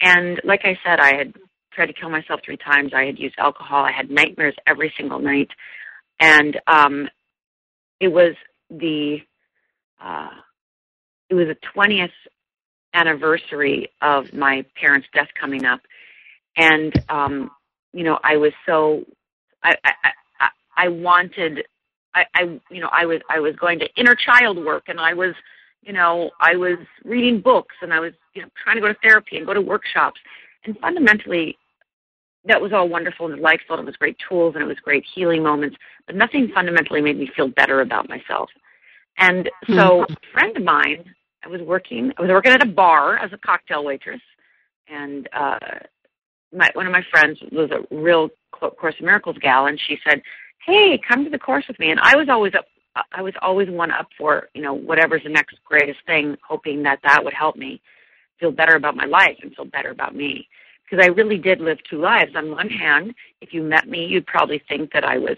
And 0.00 0.40
like 0.44 0.62
I 0.64 0.78
said, 0.84 1.00
I 1.00 1.14
had 1.16 1.34
tried 1.72 1.86
to 1.86 1.92
kill 1.92 2.10
myself 2.10 2.40
three 2.44 2.56
times. 2.56 2.92
I 2.94 3.04
had 3.04 3.18
used 3.18 3.34
alcohol. 3.38 3.84
I 3.84 3.92
had 3.92 4.10
nightmares 4.10 4.54
every 4.66 4.92
single 4.96 5.18
night. 5.18 5.50
And 6.20 6.60
um 6.66 7.08
it 8.00 8.08
was 8.08 8.34
the 8.70 9.18
uh 10.00 10.30
it 11.28 11.34
was 11.34 11.46
the 11.46 11.56
twentieth 11.72 12.10
anniversary 12.94 13.88
of 14.02 14.32
my 14.32 14.64
parents' 14.80 15.06
death 15.14 15.28
coming 15.38 15.64
up. 15.64 15.80
And 16.56 16.92
um, 17.08 17.50
you 17.92 18.04
know, 18.04 18.18
I 18.22 18.36
was 18.36 18.52
so 18.66 19.04
I 19.62 19.74
I, 19.84 19.92
I, 20.40 20.48
I 20.76 20.88
wanted 20.88 21.64
I, 22.14 22.24
I 22.34 22.42
you 22.70 22.80
know, 22.80 22.90
I 22.92 23.06
was 23.06 23.20
I 23.28 23.40
was 23.40 23.54
going 23.56 23.78
to 23.80 23.88
inner 23.96 24.14
child 24.14 24.62
work 24.64 24.84
and 24.88 25.00
I 25.00 25.14
was 25.14 25.34
you 25.82 25.94
know, 25.94 26.30
I 26.40 26.56
was 26.56 26.78
reading 27.04 27.40
books 27.40 27.74
and 27.80 27.92
I 27.92 28.00
was, 28.00 28.12
you 28.34 28.42
know, 28.42 28.48
trying 28.62 28.76
to 28.76 28.82
go 28.82 28.88
to 28.88 28.98
therapy 29.02 29.38
and 29.38 29.46
go 29.46 29.54
to 29.54 29.62
workshops. 29.62 30.20
And 30.64 30.78
fundamentally 30.78 31.56
that 32.44 32.60
was 32.60 32.72
all 32.72 32.88
wonderful 32.88 33.26
and 33.26 33.36
delightful 33.36 33.76
and 33.76 33.82
it 33.82 33.86
was 33.86 33.96
great 33.96 34.16
tools 34.28 34.54
and 34.54 34.64
it 34.64 34.66
was 34.66 34.78
great 34.82 35.04
healing 35.14 35.42
moments, 35.42 35.76
but 36.06 36.16
nothing 36.16 36.50
fundamentally 36.54 37.00
made 37.02 37.18
me 37.18 37.30
feel 37.36 37.48
better 37.48 37.80
about 37.80 38.08
myself. 38.08 38.48
And 39.18 39.50
so 39.68 40.04
a 40.04 40.16
friend 40.32 40.56
of 40.56 40.62
mine, 40.62 41.04
I 41.44 41.48
was 41.48 41.60
working 41.60 42.12
I 42.18 42.22
was 42.22 42.30
working 42.30 42.52
at 42.52 42.62
a 42.62 42.66
bar 42.66 43.18
as 43.18 43.32
a 43.32 43.38
cocktail 43.38 43.84
waitress 43.84 44.20
and 44.88 45.28
uh 45.32 45.58
my 46.52 46.68
one 46.74 46.86
of 46.86 46.92
my 46.92 47.04
friends 47.10 47.38
was 47.52 47.70
a 47.70 47.94
real 47.94 48.30
Course 48.52 48.94
in 48.98 49.06
Miracles 49.06 49.36
gal 49.40 49.66
and 49.66 49.80
she 49.86 49.98
said, 50.06 50.20
Hey, 50.66 51.00
come 51.08 51.24
to 51.24 51.30
the 51.30 51.38
course 51.38 51.64
with 51.66 51.78
me. 51.78 51.90
And 51.90 52.00
I 52.00 52.14
was 52.16 52.28
always 52.28 52.54
up 52.54 52.66
I 53.12 53.22
was 53.22 53.34
always 53.40 53.70
one 53.70 53.90
up 53.90 54.08
for 54.18 54.48
you 54.54 54.62
know 54.62 54.74
whatever's 54.74 55.22
the 55.22 55.30
next 55.30 55.56
greatest 55.64 56.00
thing, 56.06 56.36
hoping 56.46 56.82
that 56.82 57.00
that 57.04 57.24
would 57.24 57.34
help 57.34 57.56
me 57.56 57.80
feel 58.40 58.50
better 58.50 58.74
about 58.74 58.96
my 58.96 59.04
life 59.04 59.36
and 59.42 59.54
feel 59.54 59.66
better 59.66 59.90
about 59.90 60.14
me. 60.14 60.48
Because 60.84 61.04
I 61.04 61.08
really 61.08 61.38
did 61.38 61.60
live 61.60 61.78
two 61.88 62.00
lives. 62.00 62.32
On 62.34 62.50
one 62.50 62.68
hand, 62.68 63.14
if 63.40 63.54
you 63.54 63.62
met 63.62 63.88
me, 63.88 64.06
you'd 64.06 64.26
probably 64.26 64.60
think 64.68 64.92
that 64.92 65.04
I 65.04 65.18
was, 65.18 65.36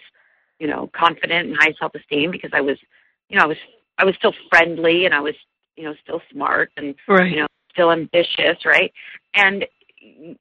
you 0.58 0.66
know, 0.66 0.90
confident 0.96 1.48
and 1.48 1.56
high 1.58 1.74
self-esteem 1.78 2.30
because 2.30 2.52
I 2.54 2.62
was, 2.62 2.78
you 3.28 3.36
know, 3.36 3.44
I 3.44 3.46
was 3.46 3.58
I 3.98 4.04
was 4.04 4.14
still 4.16 4.32
friendly 4.48 5.04
and 5.04 5.14
I 5.14 5.20
was, 5.20 5.34
you 5.76 5.84
know, 5.84 5.94
still 6.02 6.22
smart 6.32 6.70
and 6.78 6.94
right. 7.06 7.30
you 7.30 7.40
know 7.40 7.46
still 7.72 7.92
ambitious, 7.92 8.64
right? 8.64 8.92
And 9.34 9.66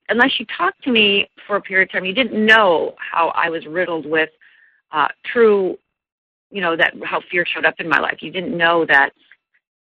unless 0.10 0.40
you 0.40 0.46
talked 0.58 0.84
to 0.84 0.92
me 0.92 1.30
for 1.48 1.56
a 1.56 1.62
period 1.62 1.90
of 1.90 1.94
time, 1.94 2.06
you 2.06 2.14
didn't 2.14 2.46
know 2.46 2.96
how 2.98 3.32
I 3.36 3.50
was 3.50 3.66
riddled 3.66 4.06
with 4.06 4.30
uh, 4.92 5.08
true, 5.26 5.78
you 6.50 6.62
know, 6.62 6.76
that 6.76 6.94
how 7.04 7.22
fear 7.32 7.46
showed 7.46 7.66
up 7.66 7.76
in 7.80 7.88
my 7.88 8.00
life. 8.00 8.18
You 8.22 8.32
didn't 8.32 8.58
know 8.58 8.86
that, 8.86 9.12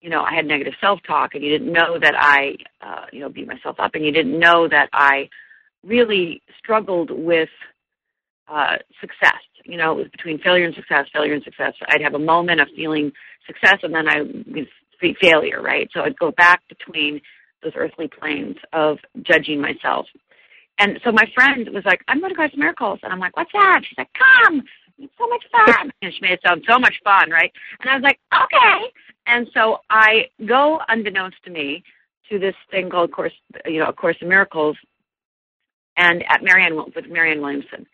you 0.02 0.10
know, 0.10 0.22
I 0.22 0.34
had 0.34 0.46
negative 0.46 0.74
self-talk, 0.80 1.36
and 1.36 1.44
you 1.44 1.50
didn't 1.50 1.74
know 1.74 2.00
that 2.00 2.16
I, 2.18 2.56
uh, 2.82 3.06
you 3.12 3.20
know, 3.20 3.30
beat 3.30 3.48
myself 3.48 3.78
up, 3.80 3.96
and 3.96 4.06
you 4.06 4.12
didn't 4.12 4.38
know 4.40 4.68
that 4.68 4.90
I 4.94 5.30
really 5.86 6.42
struggled 6.58 7.12
with 7.12 7.50
uh, 8.48 8.78
success. 9.02 9.42
You 9.66 9.78
know, 9.78 9.94
it 9.94 9.98
was 9.98 10.08
between 10.12 10.40
failure 10.40 10.66
and 10.66 10.76
success, 10.76 11.06
failure 11.14 11.34
and 11.34 11.44
success. 11.44 11.74
I'd 11.88 12.02
have 12.02 12.16
a 12.16 12.20
moment 12.20 12.62
of 12.62 12.68
feeling 12.76 13.12
success, 13.46 13.80
and 13.84 13.94
then 13.94 14.08
I 14.08 14.22
would 14.22 14.68
be 15.02 15.16
failure, 15.22 15.62
right? 15.62 15.90
So 15.94 16.02
I'd 16.02 16.18
go 16.18 16.32
back 16.32 16.62
between 16.70 17.22
those 17.64 17.74
earthly 17.76 18.08
planes 18.08 18.56
of 18.74 18.98
judging 19.24 19.62
myself. 19.62 20.06
And 20.80 21.00
so 21.04 21.12
my 21.12 21.26
friend 21.36 21.70
was 21.74 21.84
like, 21.86 22.02
I'm 22.08 22.22
going 22.22 22.32
to 22.32 22.36
Course 22.36 22.52
Miracles. 22.56 23.00
And 23.04 23.12
I'm 23.12 23.20
like, 23.20 23.36
what's 23.36 23.52
that? 23.52 23.82
She's 23.88 23.98
like, 23.98 24.10
come. 24.18 24.64
It's 24.98 25.14
so 25.18 25.28
much 25.28 25.44
fun. 25.52 25.92
And 26.02 26.14
she 26.14 26.20
made 26.22 26.32
it 26.32 26.42
sound 26.46 26.64
so 26.68 26.80
much 26.80 26.96
fun, 27.04 27.30
right? 27.30 27.52
And 27.82 27.90
I 27.90 27.96
was 27.96 28.04
like, 28.04 28.20
okay. 28.34 28.92
And 29.30 29.48
so 29.54 29.78
I 29.90 30.26
go, 30.48 30.80
unbeknownst 30.88 31.38
to 31.46 31.52
me, 31.52 31.84
to 32.30 32.40
this 32.40 32.56
thing 32.72 32.90
called 32.90 33.12
Course, 33.12 33.34
you 33.66 33.80
know, 33.80 33.88
A 33.88 33.94
Course 33.94 34.18
in 34.22 34.28
Miracles, 34.28 34.76
and 35.98 36.24
at 36.30 36.44
Marianne 36.44 36.76
with 36.76 37.08
Marianne 37.08 37.42
Williamson. 37.42 37.86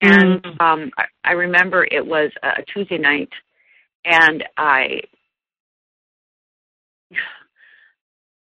And 0.00 0.42
mm. 0.42 0.60
um, 0.60 0.90
I, 0.96 1.04
I 1.24 1.32
remember 1.32 1.86
it 1.90 2.06
was 2.06 2.30
a 2.42 2.62
Tuesday 2.72 2.98
night, 2.98 3.30
and 4.04 4.44
I 4.56 5.00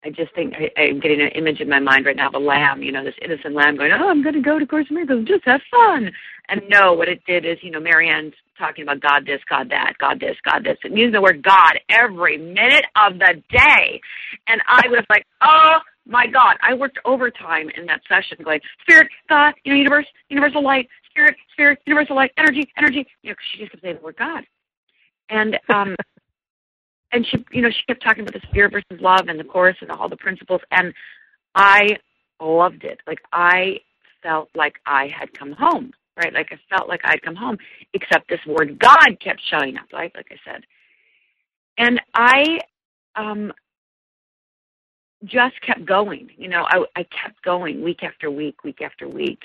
I 0.05 0.11
just 0.11 0.35
think 0.35 0.55
I, 0.55 0.71
I'm 0.81 1.01
getting 1.01 1.21
an 1.21 1.29
image 1.29 1.61
in 1.61 1.69
my 1.69 1.79
mind 1.79 2.07
right 2.07 2.17
now 2.17 2.27
of 2.29 2.35
a 2.35 2.39
lamb, 2.39 2.83
you 2.83 2.91
know, 2.93 3.05
this 3.05 3.15
innocent 3.23 3.55
lamb 3.55 3.77
going, 3.77 3.93
"Oh, 3.93 4.09
I'm 4.09 4.23
going 4.23 4.35
to 4.35 4.41
go 4.43 4.59
to 4.59 4.67
Course 4.67 4.87
of 4.91 4.95
Miracles, 4.95 5.27
just 5.27 5.45
have 5.45 5.61
fun." 5.71 6.13
And 6.49 6.63
no, 6.69 6.93
what 6.93 7.09
it 7.09 7.23
did 7.27 7.47
is, 7.47 7.59
you 7.63 7.71
know, 7.71 7.81
Marianne's 7.81 8.35
talking 8.59 8.83
about 8.83 9.01
God 9.01 9.27
this, 9.27 9.41
God 9.49 9.71
that, 9.71 9.95
God 9.99 10.21
this, 10.21 10.37
God 10.45 10.65
this, 10.65 10.79
and 10.85 10.97
using 10.97 11.13
the 11.13 11.21
word 11.21 11.43
God 11.43 11.79
every 11.89 12.39
minute 12.39 12.85
of 12.97 13.19
the 13.19 13.43
day. 13.51 14.01
And 14.47 14.61
I 14.67 14.83
was 14.89 15.05
like, 15.09 15.27
"Oh 15.41 15.79
my 16.07 16.27
God!" 16.27 16.57
I 16.63 16.75
worked 16.75 16.99
overtime 17.05 17.71
in 17.77 17.87
that 17.87 18.03
session, 18.09 18.39
going, 18.43 18.61
"Spirit, 18.83 19.09
God, 19.29 19.55
you 19.65 19.73
know, 19.73 19.79
universe, 19.79 20.07
universal 20.29 20.63
light, 20.63 20.89
spirit, 21.11 21.37
spirit, 21.53 21.81
universal 21.87 22.17
light, 22.17 22.33
energy, 22.37 22.71
energy." 22.77 23.07
You 23.23 23.31
know, 23.31 23.37
she 23.53 23.59
just 23.59 23.73
kept 23.73 23.83
saying 23.83 23.97
the 23.97 24.03
word 24.03 24.17
God. 24.17 24.45
And 25.29 25.59
um 25.73 25.97
and 27.13 27.27
she, 27.27 27.45
you 27.53 27.63
know, 27.63 27.71
she 27.71 27.85
kept 27.87 28.03
talking 28.03 28.23
about 28.23 28.35
the 28.35 28.47
spirit 28.49 28.73
versus 28.73 29.03
love 29.03 29.29
and 29.29 29.39
the 29.39 29.45
course 29.45 29.77
and 29.81 29.91
all 29.91 30.09
the 30.09 30.17
principles, 30.17 30.61
and 30.71 30.93
I 31.55 31.99
loved 32.41 32.85
it. 32.85 33.01
Like 33.07 33.21
I 33.33 33.81
felt 34.23 34.49
like 34.55 34.77
I 34.87 35.09
had 35.09 35.33
come 35.35 35.53
home, 35.53 35.93
right? 36.17 36.33
Like 36.33 36.49
I 36.53 36.59
felt 36.75 36.89
like 36.89 37.01
I'd 37.05 37.23
come 37.23 37.37
home, 37.37 37.59
except 37.95 38.29
this 38.29 38.41
word 38.47 38.79
God 38.79 39.19
kept 39.23 39.41
showing 39.51 39.77
up, 39.77 39.87
right? 39.93 40.13
Like 40.15 40.29
I 40.31 40.37
said, 40.51 40.63
and 41.79 42.01
I 42.15 42.59
um, 43.17 43.53
just 45.25 45.61
kept 45.67 45.85
going. 45.85 46.31
You 46.37 46.49
know, 46.49 46.65
I, 46.69 46.85
I 46.97 47.05
kept 47.05 47.43
going 47.45 47.83
week 47.83 48.03
after 48.03 48.31
week, 48.31 48.65
week 48.65 48.83
after 48.83 49.09
week, 49.09 49.41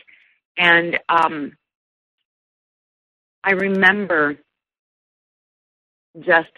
and 0.57 0.97
um, 1.09 1.53
I 3.43 3.51
remember 3.51 4.37
just 6.19 6.49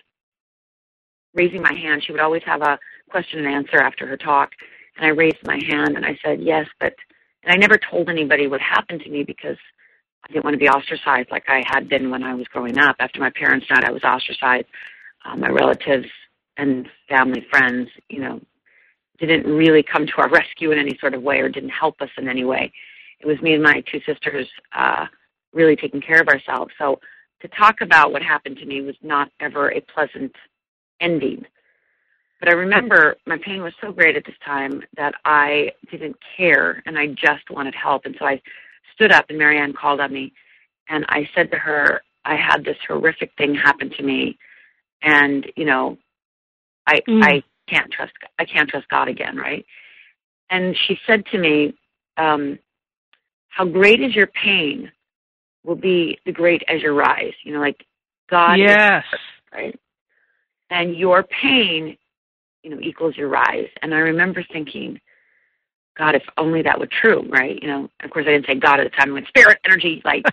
raising 1.33 1.61
my 1.61 1.73
hand. 1.73 2.03
She 2.03 2.11
would 2.11 2.21
always 2.21 2.43
have 2.45 2.61
a 2.61 2.79
question 3.09 3.39
and 3.45 3.47
answer 3.47 3.77
after 3.77 4.07
her 4.07 4.17
talk. 4.17 4.51
And 4.97 5.05
I 5.05 5.09
raised 5.09 5.37
my 5.45 5.59
hand 5.67 5.95
and 5.95 6.05
I 6.05 6.17
said, 6.23 6.41
yes, 6.41 6.67
but, 6.79 6.93
and 7.43 7.53
I 7.53 7.55
never 7.57 7.77
told 7.77 8.09
anybody 8.09 8.47
what 8.47 8.61
happened 8.61 9.01
to 9.03 9.09
me 9.09 9.23
because 9.23 9.57
I 10.29 10.33
didn't 10.33 10.45
want 10.45 10.53
to 10.53 10.59
be 10.59 10.69
ostracized 10.69 11.31
like 11.31 11.45
I 11.47 11.63
had 11.65 11.89
been 11.89 12.11
when 12.11 12.23
I 12.23 12.35
was 12.35 12.47
growing 12.47 12.77
up. 12.77 12.95
After 12.99 13.19
my 13.19 13.31
parents 13.31 13.65
died, 13.67 13.83
I 13.83 13.91
was 13.91 14.03
ostracized. 14.03 14.67
Uh, 15.25 15.35
my 15.35 15.49
relatives 15.49 16.07
and 16.57 16.87
family 17.07 17.45
friends, 17.49 17.89
you 18.09 18.19
know, 18.19 18.39
didn't 19.19 19.45
really 19.47 19.83
come 19.83 20.05
to 20.05 20.13
our 20.17 20.29
rescue 20.31 20.71
in 20.71 20.77
any 20.77 20.97
sort 20.99 21.15
of 21.15 21.23
way 21.23 21.39
or 21.39 21.49
didn't 21.49 21.69
help 21.69 21.99
us 22.01 22.09
in 22.17 22.27
any 22.27 22.45
way. 22.45 22.71
It 23.19 23.25
was 23.25 23.41
me 23.41 23.53
and 23.53 23.63
my 23.63 23.83
two 23.91 23.99
sisters 24.05 24.47
uh, 24.77 25.07
really 25.51 25.75
taking 25.75 25.99
care 25.99 26.21
of 26.21 26.27
ourselves. 26.27 26.71
So 26.77 26.99
to 27.41 27.47
talk 27.49 27.81
about 27.81 28.11
what 28.11 28.21
happened 28.21 28.57
to 28.57 28.65
me 28.65 28.81
was 28.81 28.95
not 29.01 29.31
ever 29.39 29.71
a 29.71 29.81
pleasant 29.81 30.33
ending. 31.01 31.43
But 32.39 32.49
I 32.49 32.53
remember 32.53 33.17
my 33.25 33.37
pain 33.43 33.63
was 33.63 33.73
so 33.81 33.91
great 33.91 34.15
at 34.15 34.25
this 34.25 34.35
time 34.45 34.81
that 34.95 35.15
I 35.25 35.71
didn't 35.91 36.15
care 36.37 36.83
and 36.85 36.97
I 36.97 37.07
just 37.07 37.49
wanted 37.49 37.73
help. 37.75 38.05
And 38.05 38.15
so 38.17 38.25
I 38.25 38.41
stood 38.93 39.11
up 39.11 39.25
and 39.29 39.37
Marianne 39.37 39.73
called 39.73 39.99
on 39.99 40.13
me 40.13 40.33
and 40.89 41.05
I 41.09 41.29
said 41.35 41.51
to 41.51 41.57
her, 41.57 42.01
I 42.25 42.35
had 42.35 42.63
this 42.63 42.77
horrific 42.87 43.31
thing 43.37 43.55
happen 43.55 43.89
to 43.91 44.03
me 44.03 44.37
and, 45.01 45.45
you 45.55 45.65
know, 45.65 45.97
I 46.87 47.01
mm. 47.07 47.23
I 47.23 47.43
can't 47.67 47.91
trust 47.91 48.13
I 48.39 48.45
can't 48.45 48.69
trust 48.69 48.87
God 48.89 49.07
again, 49.07 49.37
right? 49.37 49.65
And 50.49 50.75
she 50.87 50.97
said 51.05 51.25
to 51.27 51.37
me, 51.37 51.75
um, 52.17 52.57
how 53.49 53.65
great 53.65 54.01
is 54.01 54.15
your 54.15 54.27
pain 54.27 54.91
will 55.63 55.75
be 55.75 56.17
the 56.25 56.31
great 56.31 56.63
as 56.67 56.81
your 56.81 56.93
rise. 56.93 57.33
You 57.43 57.53
know, 57.53 57.59
like 57.59 57.85
God 58.29 58.59
Yes. 58.59 59.03
Is, 59.13 59.19
right? 59.53 59.79
and 60.69 60.95
your 60.95 61.23
pain, 61.23 61.97
you 62.63 62.69
know, 62.69 62.79
equals 62.81 63.17
your 63.17 63.29
rise. 63.29 63.67
And 63.81 63.93
I 63.93 63.99
remember 63.99 64.43
thinking, 64.51 64.99
God, 65.99 66.15
if 66.15 66.23
only 66.37 66.61
that 66.63 66.79
were 66.79 66.87
true, 66.87 67.27
right? 67.29 67.61
You 67.61 67.67
know, 67.67 67.89
of 68.03 68.09
course 68.09 68.25
I 68.25 68.31
didn't 68.31 68.47
say 68.47 68.55
God 68.55 68.79
at 68.79 68.85
the 68.85 68.97
time. 68.97 69.11
I 69.11 69.13
went 69.13 69.27
spirit, 69.27 69.59
energy, 69.65 70.01
like, 70.05 70.23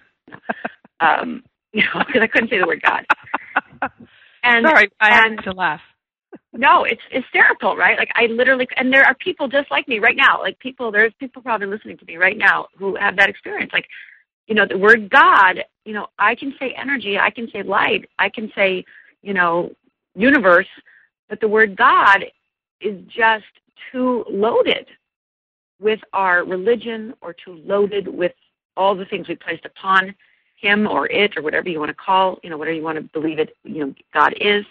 um, 1.01 1.43
you 1.73 1.83
know, 1.83 2.05
because 2.07 2.23
I 2.23 2.29
couldn't 2.29 2.49
say 2.49 2.59
the 2.59 2.67
word 2.67 2.83
God. 2.83 3.05
And 4.43 4.65
sorry, 4.65 4.89
I 5.01 5.09
and, 5.09 5.41
had 5.41 5.45
to 5.51 5.53
laugh. 5.53 5.81
no, 6.53 6.85
it's 6.85 7.03
hysterical, 7.11 7.77
right? 7.77 7.99
Like 7.99 8.11
I 8.15 8.27
literally, 8.27 8.69
and 8.77 8.93
there 8.93 9.03
are 9.03 9.15
people 9.17 9.49
just 9.49 9.69
like 9.73 9.89
me 9.89 9.99
right 9.99 10.15
now. 10.17 10.39
Like 10.39 10.57
people, 10.61 10.93
there's 10.93 11.13
people 11.19 11.43
probably 11.43 11.67
listening 11.67 11.99
to 11.99 12.05
me 12.05 12.17
right 12.17 12.39
now 12.39 12.69
who 12.79 12.95
have 12.95 13.17
that 13.17 13.29
experience. 13.29 13.73
Like, 13.73 13.89
you 14.47 14.55
know, 14.55 14.65
the 14.65 14.79
word 14.79 15.11
God. 15.11 15.65
You 15.85 15.95
know, 15.95 16.07
I 16.17 16.37
can 16.37 16.55
say 16.61 16.77
energy, 16.81 17.19
I 17.19 17.31
can 17.31 17.51
say 17.51 17.65
light, 17.65 18.09
I 18.21 18.29
can 18.29 18.53
say, 18.55 18.85
you 19.23 19.35
know, 19.35 19.73
universe, 20.15 20.69
but 21.29 21.41
the 21.41 21.49
word 21.49 21.77
God 21.77 22.25
is 22.81 23.03
just 23.09 23.45
too 23.91 24.25
loaded 24.31 24.87
with 25.81 26.01
our 26.13 26.45
religion 26.45 27.15
or 27.21 27.33
too 27.33 27.61
loaded 27.65 28.09
with 28.09 28.33
all 28.77 28.95
the 28.95 29.05
things 29.05 29.29
we 29.29 29.37
placed 29.37 29.65
upon 29.65 30.15
him 30.57 30.87
or 30.87 31.07
it 31.11 31.37
or 31.37 31.43
whatever 31.43 31.69
you 31.69 31.79
want 31.79 31.91
to 31.91 31.95
call, 31.95 32.39
you 32.43 32.51
know, 32.51 32.57
whatever 32.57 32.77
you 32.77 32.83
want 32.83 32.97
to 32.97 33.03
believe 33.19 33.39
it, 33.39 33.57
you 33.65 33.87
know, 33.87 33.95
God 34.13 34.35
is. 34.41 34.65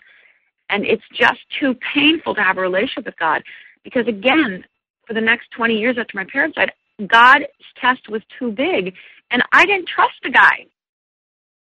And 0.69 0.85
it's 0.85 1.03
just 1.13 1.39
too 1.59 1.75
painful 1.93 2.33
to 2.35 2.41
have 2.41 2.57
a 2.57 2.61
relationship 2.61 3.05
with 3.05 3.17
God 3.17 3.43
because 3.83 4.07
again, 4.07 4.65
for 5.05 5.13
the 5.13 5.21
next 5.21 5.51
20 5.51 5.77
years 5.77 5.97
after 5.99 6.17
my 6.17 6.25
parents 6.25 6.55
died, 6.55 6.71
God's 7.07 7.45
test 7.79 8.09
was 8.09 8.23
too 8.39 8.51
big 8.51 8.95
and 9.29 9.43
I 9.51 9.65
didn't 9.65 9.87
trust 9.87 10.15
the 10.23 10.31
guy. 10.31 10.65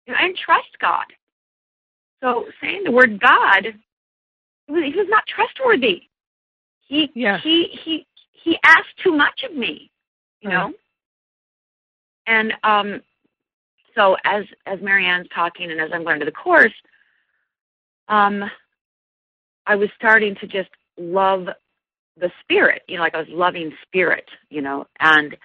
I 0.07 0.21
didn't 0.27 0.37
trust 0.37 0.69
God. 0.79 1.05
So 2.21 2.45
saying 2.61 2.83
the 2.85 2.91
word 2.91 3.19
God, 3.19 3.73
he 4.67 4.73
was 4.73 5.07
not 5.09 5.25
trustworthy. 5.27 6.03
He 6.87 7.11
yeah. 7.15 7.39
he 7.39 7.67
he 7.83 8.05
he 8.33 8.57
asked 8.63 8.97
too 9.03 9.11
much 9.11 9.43
of 9.43 9.55
me, 9.55 9.91
you 10.41 10.49
know. 10.49 10.73
And 12.27 12.53
um, 12.63 13.01
so 13.95 14.15
as 14.25 14.45
as 14.65 14.79
Marianne's 14.81 15.27
talking 15.33 15.71
and 15.71 15.79
as 15.79 15.91
I'm 15.93 16.03
going 16.03 16.19
to 16.19 16.25
the 16.25 16.31
course, 16.31 16.73
um, 18.07 18.43
I 19.65 19.75
was 19.75 19.89
starting 19.95 20.35
to 20.35 20.47
just 20.47 20.69
love 20.97 21.47
the 22.19 22.31
spirit, 22.41 22.83
you 22.87 22.97
know, 22.97 23.03
like 23.03 23.15
I 23.15 23.19
was 23.19 23.27
loving 23.29 23.73
spirit, 23.87 24.25
you 24.49 24.61
know, 24.61 24.85
and 24.99 25.35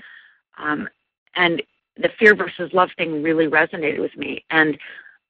um, 0.58 0.88
and 1.34 1.62
the 1.96 2.10
fear 2.18 2.34
versus 2.34 2.70
love 2.72 2.90
thing 2.96 3.22
really 3.22 3.46
resonated 3.46 4.00
with 4.00 4.16
me. 4.16 4.44
And 4.50 4.78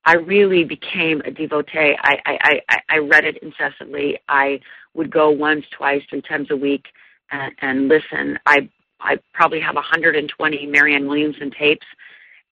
I 0.04 0.14
really 0.14 0.64
became 0.64 1.20
a 1.22 1.30
devotee. 1.30 1.94
I, 2.00 2.18
I, 2.24 2.60
I, 2.68 2.78
I 2.88 2.98
read 2.98 3.24
it 3.24 3.38
incessantly. 3.42 4.18
I 4.28 4.60
would 4.94 5.10
go 5.10 5.30
once, 5.30 5.64
twice, 5.76 6.02
three 6.08 6.22
times 6.22 6.48
a 6.50 6.56
week 6.56 6.86
and, 7.30 7.88
listen. 7.88 8.38
I 8.46 8.68
I 9.00 9.18
probably 9.32 9.60
have 9.60 9.76
120 9.76 10.66
Marianne 10.66 11.06
Williamson 11.06 11.50
tapes, 11.50 11.86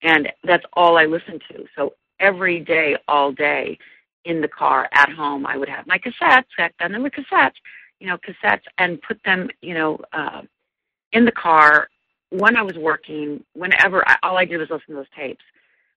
and 0.03 0.33
that's 0.45 0.65
all 0.75 0.97
I 0.97 1.05
listen 1.05 1.41
to. 1.51 1.65
So 1.75 1.95
every 2.21 2.61
day, 2.61 2.97
all 3.09 3.33
day, 3.33 3.79
in 4.27 4.41
the 4.41 4.49
car 4.49 4.89
at 4.93 5.11
home. 5.11 5.47
I 5.47 5.57
would 5.57 5.69
have 5.69 5.87
my 5.87 5.99
cassettes 5.99 6.45
back 6.59 6.75
then. 6.79 6.93
There 6.93 7.01
were 7.01 7.11
cassettes, 7.11 7.55
you 8.01 8.09
know, 8.09 8.19
cassettes, 8.19 8.63
and 8.77 9.01
put 9.01 9.23
them, 9.25 9.49
you 9.63 9.73
know, 9.73 9.99
uh, 10.13 10.43
in 11.13 11.25
the 11.25 11.33
car 11.33 11.89
when 12.31 12.57
I 12.57 12.63
was 12.63 12.77
working. 12.77 13.43
Whenever 13.55 14.07
I, 14.07 14.17
all 14.23 14.37
I 14.37 14.45
did 14.45 14.59
was 14.59 14.69
listen 14.69 14.89
to 14.89 14.95
those 14.95 15.07
tapes 15.17 15.45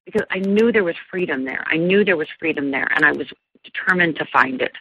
because 0.06 0.22
I 0.30 0.38
knew 0.38 0.72
there 0.72 0.84
was 0.84 0.94
freedom 1.10 1.44
there. 1.44 1.64
I 1.66 1.76
knew 1.76 2.04
there 2.04 2.16
was 2.16 2.28
freedom 2.38 2.70
there, 2.70 2.88
and 2.94 3.04
I 3.04 3.12
was 3.12 3.26
determined 3.64 4.16
to 4.16 4.24
find 4.32 4.62
it. 4.62 4.72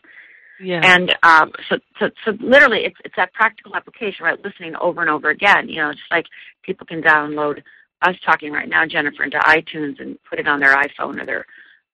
Yeah. 0.59 0.81
And 0.83 1.15
um, 1.23 1.51
so, 1.69 1.77
so, 1.99 2.09
so 2.25 2.31
literally, 2.39 2.79
it's 2.85 2.97
it's 3.05 3.15
that 3.17 3.33
practical 3.33 3.75
application, 3.75 4.25
right? 4.25 4.43
Listening 4.43 4.75
over 4.81 5.01
and 5.01 5.09
over 5.09 5.29
again. 5.29 5.69
You 5.69 5.81
know, 5.81 5.91
just 5.91 6.11
like 6.11 6.25
people 6.63 6.85
can 6.85 7.01
download 7.01 7.61
us 8.01 8.15
talking 8.25 8.51
right 8.51 8.69
now, 8.69 8.85
Jennifer, 8.85 9.23
into 9.23 9.39
iTunes 9.39 9.99
and 10.01 10.17
put 10.29 10.39
it 10.39 10.47
on 10.47 10.59
their 10.59 10.75
iPhone 10.75 11.21
or 11.21 11.25
their 11.25 11.45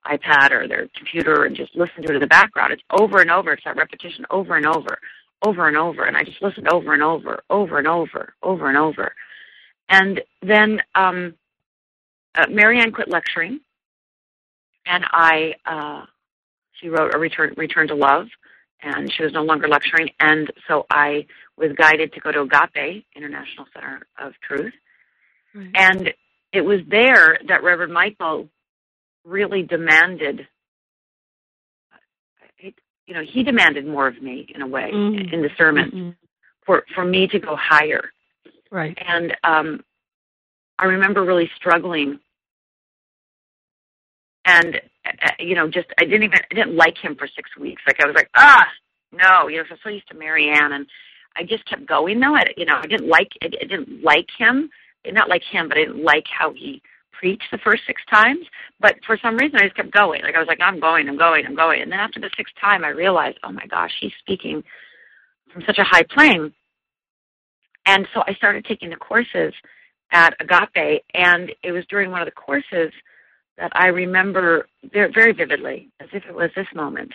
iPad 0.06 0.52
or 0.52 0.68
their 0.68 0.88
computer 0.96 1.46
and 1.46 1.56
just 1.56 1.76
listen 1.76 2.04
to 2.04 2.10
it 2.12 2.16
in 2.16 2.22
the 2.22 2.28
background. 2.28 2.74
It's 2.74 2.84
over 2.92 3.22
and 3.22 3.32
over. 3.32 3.54
It's 3.54 3.64
that 3.66 3.78
repetition 3.78 4.26
over 4.30 4.56
and 4.56 4.68
over, 4.68 5.00
over 5.46 5.68
and 5.68 5.78
over. 5.78 6.06
And 6.06 6.18
I 6.18 6.24
just 6.24 6.42
listened 6.42 6.68
over 6.72 6.94
and 6.94 7.04
over, 7.04 7.44
over 7.50 7.80
and 7.80 7.88
over, 7.88 8.34
over 8.44 8.70
and 8.70 8.78
over. 8.78 9.14
And 9.90 10.22
then 10.42 10.82
um, 10.96 11.36
uh, 12.36 12.48
Marianne 12.50 12.92
quit 12.92 13.08
lecturing, 13.10 13.60
and 14.86 15.06
I 15.12 15.54
uh, 15.66 16.06
she 16.80 16.90
wrote 16.90 17.14
a 17.16 17.20
return 17.20 17.54
return 17.58 17.88
to 17.90 17.96
love, 17.96 18.28
and 18.82 19.12
she 19.12 19.24
was 19.24 19.34
no 19.34 19.44
longer 19.44 19.68
lecturing. 19.68 20.10
And 20.20 20.52
so 20.68 20.86
I 20.90 21.26
was 21.58 21.72
guided 21.78 22.14
to 22.14 22.20
go 22.20 22.32
to 22.32 22.42
Agape 22.42 23.06
International 23.16 23.66
Center 23.74 24.06
of 24.20 24.34
Truth, 24.42 24.74
Right. 25.54 25.72
and 25.76 26.14
it 26.52 26.62
was 26.62 26.82
there 26.88 27.38
that 27.48 27.64
Reverend 27.64 27.94
Michael 27.94 28.50
really 29.24 29.64
demanded. 29.64 30.48
You 33.08 33.14
know, 33.14 33.22
he 33.24 33.44
demanded 33.44 33.86
more 33.86 34.08
of 34.08 34.20
me 34.22 34.48
in 34.54 34.62
a 34.64 34.68
way 34.68 34.90
Mm. 34.92 35.32
in 35.32 35.42
the 35.44 35.50
sermon 35.58 35.92
Mhm. 35.92 36.16
for 36.66 36.86
for 36.96 37.06
me 37.06 37.28
to 37.28 37.40
go 37.40 37.56
higher. 37.56 38.12
Right. 38.72 38.98
And 39.00 39.38
um, 39.44 39.84
I 40.80 40.86
remember 40.86 41.24
really 41.24 41.48
struggling, 41.56 42.20
and 44.44 44.82
you 45.40 45.56
know, 45.56 45.70
just 45.70 45.88
I 46.00 46.06
didn't 46.06 46.24
even 46.24 46.40
I 46.52 46.56
didn't 46.56 46.76
like 46.76 46.98
him 46.98 47.16
for 47.16 47.28
six 47.28 47.50
weeks. 47.60 47.82
Like 47.86 48.02
I 48.02 48.08
was 48.08 48.16
like, 48.16 48.30
ah, 48.36 48.66
no, 49.12 49.48
you 49.48 49.58
know, 49.58 49.64
I'm 49.70 49.78
so 49.84 49.90
used 49.90 50.08
to 50.10 50.16
Marianne, 50.16 50.74
and 50.74 50.86
I 51.36 51.44
just 51.44 51.66
kept 51.70 51.86
going 51.86 52.20
though. 52.20 52.36
I, 52.36 52.44
you 52.58 52.66
know, 52.66 52.78
I 52.82 52.88
didn't 52.88 53.10
like 53.10 53.32
I, 53.42 53.48
I 53.48 53.66
didn't 53.66 54.04
like 54.04 54.28
him, 54.38 54.70
not 55.06 55.30
like 55.30 55.44
him, 55.44 55.70
but 55.70 55.78
I 55.78 55.86
didn't 55.86 56.04
like 56.04 56.26
how 56.28 56.54
he 56.54 56.82
preached 57.12 57.48
the 57.52 57.58
first 57.60 57.84
six 57.88 58.02
times. 58.12 58.46
But 58.80 58.96
for 59.06 59.18
some 59.22 59.38
reason, 59.38 59.58
I 59.58 59.64
just 59.64 59.76
kept 59.76 59.92
going. 59.92 60.22
Like 60.24 60.36
I 60.36 60.40
was 60.40 60.48
like, 60.48 60.62
I'm 60.62 60.80
going, 60.80 61.08
I'm 61.08 61.18
going, 61.18 61.46
I'm 61.46 61.56
going. 61.56 61.82
And 61.82 61.92
then 61.92 62.00
after 62.00 62.20
the 62.20 62.30
sixth 62.36 62.54
time, 62.60 62.84
I 62.84 62.90
realized, 62.90 63.38
oh 63.44 63.52
my 63.52 63.66
gosh, 63.68 63.92
he's 64.00 64.12
speaking 64.20 64.64
from 65.54 65.64
such 65.66 65.78
a 65.78 65.84
high 65.84 66.04
plane. 66.04 66.54
And 67.86 68.08
so 68.14 68.24
I 68.28 68.34
started 68.34 68.66
taking 68.66 68.90
the 68.90 68.96
courses 68.96 69.54
at 70.12 70.34
Agape, 70.40 71.04
and 71.14 71.52
it 71.64 71.72
was 71.72 71.86
during 71.90 72.12
one 72.12 72.22
of 72.22 72.26
the 72.26 72.32
courses 72.32 72.92
that 73.58 73.72
I 73.74 73.88
remember 73.88 74.68
very, 74.94 75.34
vividly, 75.34 75.90
as 76.00 76.10
if 76.14 76.26
it 76.26 76.36
was 76.36 76.50
this 76.56 76.68
moment, 76.76 77.14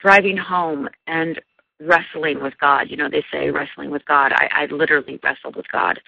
driving 0.00 0.36
home 0.36 0.88
and 1.06 1.40
wrestling 1.80 2.42
with 2.42 2.54
God. 2.60 2.90
You 2.90 2.96
know, 2.96 3.08
they 3.10 3.24
say 3.32 3.50
wrestling 3.50 3.90
with 3.90 4.04
God. 4.06 4.32
I, 4.32 4.48
I 4.52 4.66
literally 4.66 5.18
wrestled 5.22 5.56
with 5.56 5.66
God. 5.72 6.00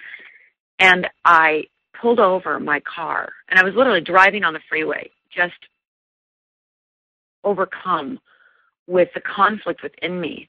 And 0.79 1.09
I 1.25 1.65
pulled 2.01 2.21
over 2.21 2.61
my 2.61 2.81
car, 2.81 3.33
and 3.49 3.59
I 3.59 3.65
was 3.65 3.75
literally 3.75 4.03
driving 4.03 4.45
on 4.45 4.53
the 4.53 4.61
freeway, 4.69 5.11
just 5.35 5.55
overcome 7.45 8.19
with 8.87 9.09
the 9.15 9.21
conflict 9.21 9.83
within 9.83 10.21
me 10.21 10.49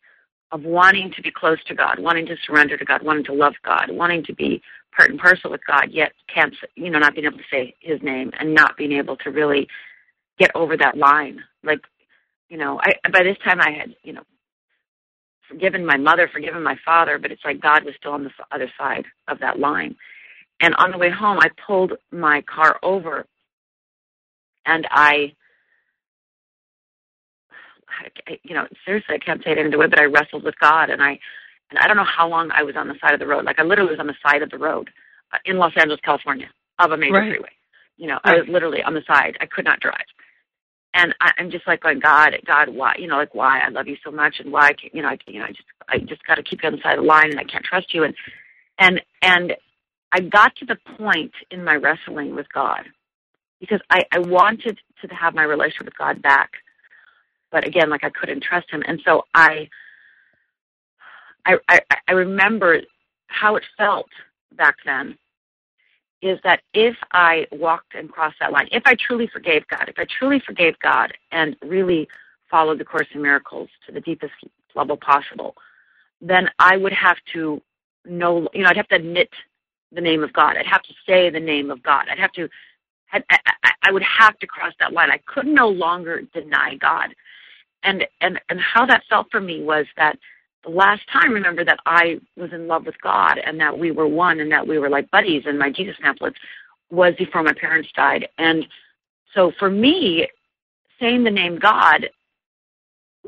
of 0.51 0.63
wanting 0.63 1.11
to 1.15 1.21
be 1.21 1.31
close 1.31 1.61
to 1.65 1.75
God, 1.75 1.99
wanting 1.99 2.25
to 2.27 2.35
surrender 2.45 2.77
to 2.77 2.85
God, 2.85 3.03
wanting 3.03 3.25
to 3.25 3.33
love 3.33 3.53
God, 3.63 3.89
wanting 3.89 4.23
to 4.25 4.33
be 4.33 4.61
part 4.95 5.09
and 5.11 5.19
parcel 5.19 5.51
with 5.51 5.61
God, 5.67 5.91
yet 5.91 6.13
can't, 6.33 6.55
you 6.75 6.89
know, 6.89 6.99
not 6.99 7.13
being 7.13 7.25
able 7.25 7.37
to 7.37 7.43
say 7.51 7.75
His 7.79 8.01
name 8.01 8.31
and 8.39 8.53
not 8.53 8.77
being 8.77 8.93
able 8.93 9.17
to 9.17 9.29
really 9.29 9.67
get 10.39 10.51
over 10.55 10.77
that 10.77 10.97
line. 10.97 11.43
Like, 11.63 11.81
you 12.49 12.57
know, 12.57 12.79
I 12.81 12.93
by 13.09 13.23
this 13.23 13.37
time 13.43 13.59
I 13.59 13.71
had, 13.71 13.95
you 14.03 14.13
know, 14.13 14.23
forgiven 15.47 15.85
my 15.85 15.97
mother, 15.97 16.29
forgiven 16.31 16.63
my 16.63 16.77
father, 16.83 17.17
but 17.17 17.31
it's 17.31 17.43
like 17.43 17.61
God 17.61 17.83
was 17.83 17.93
still 17.97 18.13
on 18.13 18.23
the 18.23 18.31
other 18.51 18.71
side 18.77 19.05
of 19.27 19.39
that 19.39 19.59
line. 19.59 19.95
And 20.59 20.73
on 20.75 20.91
the 20.91 20.97
way 20.97 21.09
home, 21.09 21.37
I 21.39 21.49
pulled 21.65 21.93
my 22.11 22.41
car 22.41 22.79
over, 22.81 23.25
and 24.65 24.87
I 24.89 25.33
I, 27.99 28.39
you 28.43 28.55
know, 28.55 28.67
seriously, 28.85 29.15
I 29.15 29.19
can't 29.19 29.43
say 29.43 29.51
it 29.51 29.57
into 29.57 29.81
it, 29.81 29.89
but 29.89 29.99
I 30.01 30.05
wrestled 30.05 30.43
with 30.43 30.59
God, 30.59 30.89
and 30.89 31.01
I, 31.01 31.19
and 31.71 31.79
I 31.79 31.87
don't 31.87 31.97
know 31.97 32.05
how 32.05 32.27
long 32.27 32.51
I 32.51 32.63
was 32.63 32.75
on 32.75 32.87
the 32.87 32.95
side 33.01 33.13
of 33.13 33.19
the 33.19 33.27
road. 33.27 33.45
Like 33.45 33.59
I 33.59 33.63
literally 33.63 33.91
was 33.91 33.99
on 33.99 34.07
the 34.07 34.15
side 34.25 34.41
of 34.41 34.49
the 34.51 34.57
road 34.57 34.89
uh, 35.33 35.37
in 35.45 35.57
Los 35.57 35.73
Angeles, 35.77 35.99
California, 36.03 36.47
of 36.79 36.91
a 36.91 36.97
major 36.97 37.13
Right. 37.13 37.31
freeway. 37.31 37.49
You 37.97 38.07
know, 38.07 38.19
I 38.23 38.35
was 38.37 38.47
literally 38.47 38.83
on 38.83 38.93
the 38.93 39.03
side. 39.07 39.37
I 39.41 39.47
could 39.47 39.65
not 39.65 39.79
drive, 39.79 40.05
and 40.93 41.15
I, 41.21 41.31
I'm 41.39 41.51
just 41.51 41.67
like 41.67 41.81
going, 41.81 41.99
God, 41.99 42.37
God, 42.45 42.69
why? 42.69 42.95
You 42.99 43.07
know, 43.07 43.17
like 43.17 43.35
why? 43.35 43.59
I 43.59 43.69
love 43.69 43.87
you 43.87 43.97
so 44.03 44.11
much, 44.11 44.35
and 44.39 44.51
why? 44.51 44.73
Can't, 44.73 44.93
you 44.95 45.01
know, 45.01 45.09
I, 45.09 45.17
you 45.27 45.39
know, 45.39 45.45
I 45.45 45.49
just, 45.51 45.63
I 45.89 45.99
just 45.99 46.25
got 46.25 46.35
to 46.35 46.43
keep 46.43 46.63
you 46.63 46.67
on 46.67 46.75
the 46.75 46.81
side 46.83 46.97
of 46.97 47.03
the 47.03 47.07
line, 47.07 47.31
and 47.31 47.39
I 47.39 47.43
can't 47.45 47.65
trust 47.65 47.93
you, 47.93 48.03
and, 48.03 48.15
and, 48.79 49.01
and 49.21 49.53
I 50.11 50.21
got 50.21 50.55
to 50.57 50.65
the 50.65 50.77
point 50.97 51.33
in 51.51 51.63
my 51.63 51.75
wrestling 51.75 52.35
with 52.35 52.47
God 52.53 52.83
because 53.59 53.81
I, 53.89 54.03
I 54.11 54.19
wanted 54.19 54.79
to 55.01 55.07
have 55.15 55.35
my 55.35 55.43
relationship 55.43 55.85
with 55.85 55.97
God 55.97 56.21
back 56.21 56.51
but 57.51 57.65
again, 57.67 57.89
like 57.89 58.03
I 58.03 58.09
couldn't 58.09 58.43
trust 58.43 58.69
him, 58.71 58.83
and 58.87 59.01
so 59.05 59.23
I, 59.33 59.69
I, 61.45 61.57
I, 61.69 61.81
I 62.07 62.11
remember 62.11 62.81
how 63.27 63.55
it 63.55 63.63
felt 63.77 64.09
back 64.55 64.75
then. 64.85 65.17
Is 66.23 66.39
that 66.43 66.61
if 66.73 66.95
I 67.11 67.45
walked 67.51 67.93
and 67.93 68.11
crossed 68.11 68.37
that 68.39 68.51
line, 68.51 68.67
if 68.71 68.81
I 68.87 68.95
truly 68.95 69.27
forgave 69.27 69.67
God, 69.67 69.87
if 69.87 69.99
I 69.99 70.05
truly 70.05 70.39
forgave 70.39 70.73
God 70.79 71.13
and 71.31 71.55
really 71.61 72.07
followed 72.49 72.79
the 72.79 72.85
Course 72.85 73.05
in 73.13 73.21
Miracles 73.21 73.69
to 73.85 73.91
the 73.91 74.01
deepest 74.01 74.33
level 74.73 74.97
possible, 74.97 75.55
then 76.19 76.49
I 76.57 76.77
would 76.77 76.93
have 76.93 77.17
to 77.33 77.61
know, 78.05 78.47
you 78.53 78.63
know, 78.63 78.69
I'd 78.69 78.77
have 78.77 78.87
to 78.87 78.95
admit 78.95 79.29
the 79.91 80.01
name 80.01 80.23
of 80.23 80.33
God. 80.33 80.57
I'd 80.57 80.65
have 80.65 80.81
to 80.83 80.93
say 81.07 81.29
the 81.29 81.39
name 81.39 81.69
of 81.69 81.83
God. 81.83 82.05
I'd 82.09 82.19
have 82.19 82.31
to, 82.33 82.49
I, 83.13 83.23
I, 83.29 83.71
I 83.83 83.91
would 83.91 84.03
have 84.03 84.37
to 84.39 84.47
cross 84.47 84.73
that 84.79 84.93
line. 84.93 85.11
I 85.11 85.19
could 85.25 85.45
no 85.45 85.69
longer 85.69 86.21
deny 86.33 86.75
God 86.75 87.13
and 87.87 88.05
and 88.21 88.39
and 88.49 88.59
how 88.59 88.85
that 88.85 89.03
felt 89.09 89.27
for 89.31 89.39
me 89.39 89.63
was 89.63 89.85
that 89.95 90.19
the 90.63 90.69
last 90.69 91.01
time 91.11 91.31
remember 91.31 91.63
that 91.63 91.79
I 91.85 92.19
was 92.35 92.51
in 92.51 92.67
love 92.67 92.85
with 92.85 92.99
God 93.01 93.37
and 93.37 93.59
that 93.59 93.79
we 93.79 93.91
were 93.91 94.07
one 94.07 94.41
and 94.41 94.51
that 94.51 94.67
we 94.67 94.77
were 94.77 94.89
like 94.89 95.09
buddies 95.09 95.43
and 95.45 95.57
my 95.57 95.71
Jesus 95.71 95.95
pamphlets 96.01 96.37
was 96.91 97.13
before 97.17 97.41
my 97.43 97.53
parents 97.53 97.89
died. 97.95 98.27
And 98.37 98.65
so 99.33 99.51
for 99.57 99.69
me 99.69 100.27
saying 100.99 101.23
the 101.23 101.31
name 101.31 101.57
God 101.57 102.09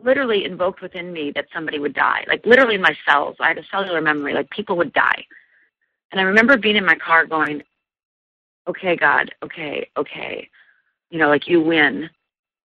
literally 0.04 0.44
invoked 0.46 0.82
within 0.82 1.12
me 1.14 1.32
that 1.36 1.46
somebody 1.54 1.80
would 1.80 1.94
die 1.94 2.26
like 2.28 2.46
literally 2.46 2.76
in 2.76 2.82
my 2.82 2.96
cells. 3.08 3.38
I 3.40 3.50
had 3.50 3.58
a 3.58 3.64
cellular 3.72 4.02
memory 4.02 4.34
like 4.34 4.50
people 4.50 4.76
would 4.78 4.94
die. 4.94 5.26
And 6.12 6.20
I 6.20 6.24
remember 6.24 6.58
being 6.58 6.76
in 6.76 6.86
my 6.86 6.96
car 6.96 7.26
going 7.26 7.64
okay 8.68 8.98
God 8.98 9.34
okay 9.42 9.90
okay. 9.96 10.50
You 11.10 11.20
know 11.20 11.30
like 11.30 11.48
you 11.48 11.62
win. 11.62 12.10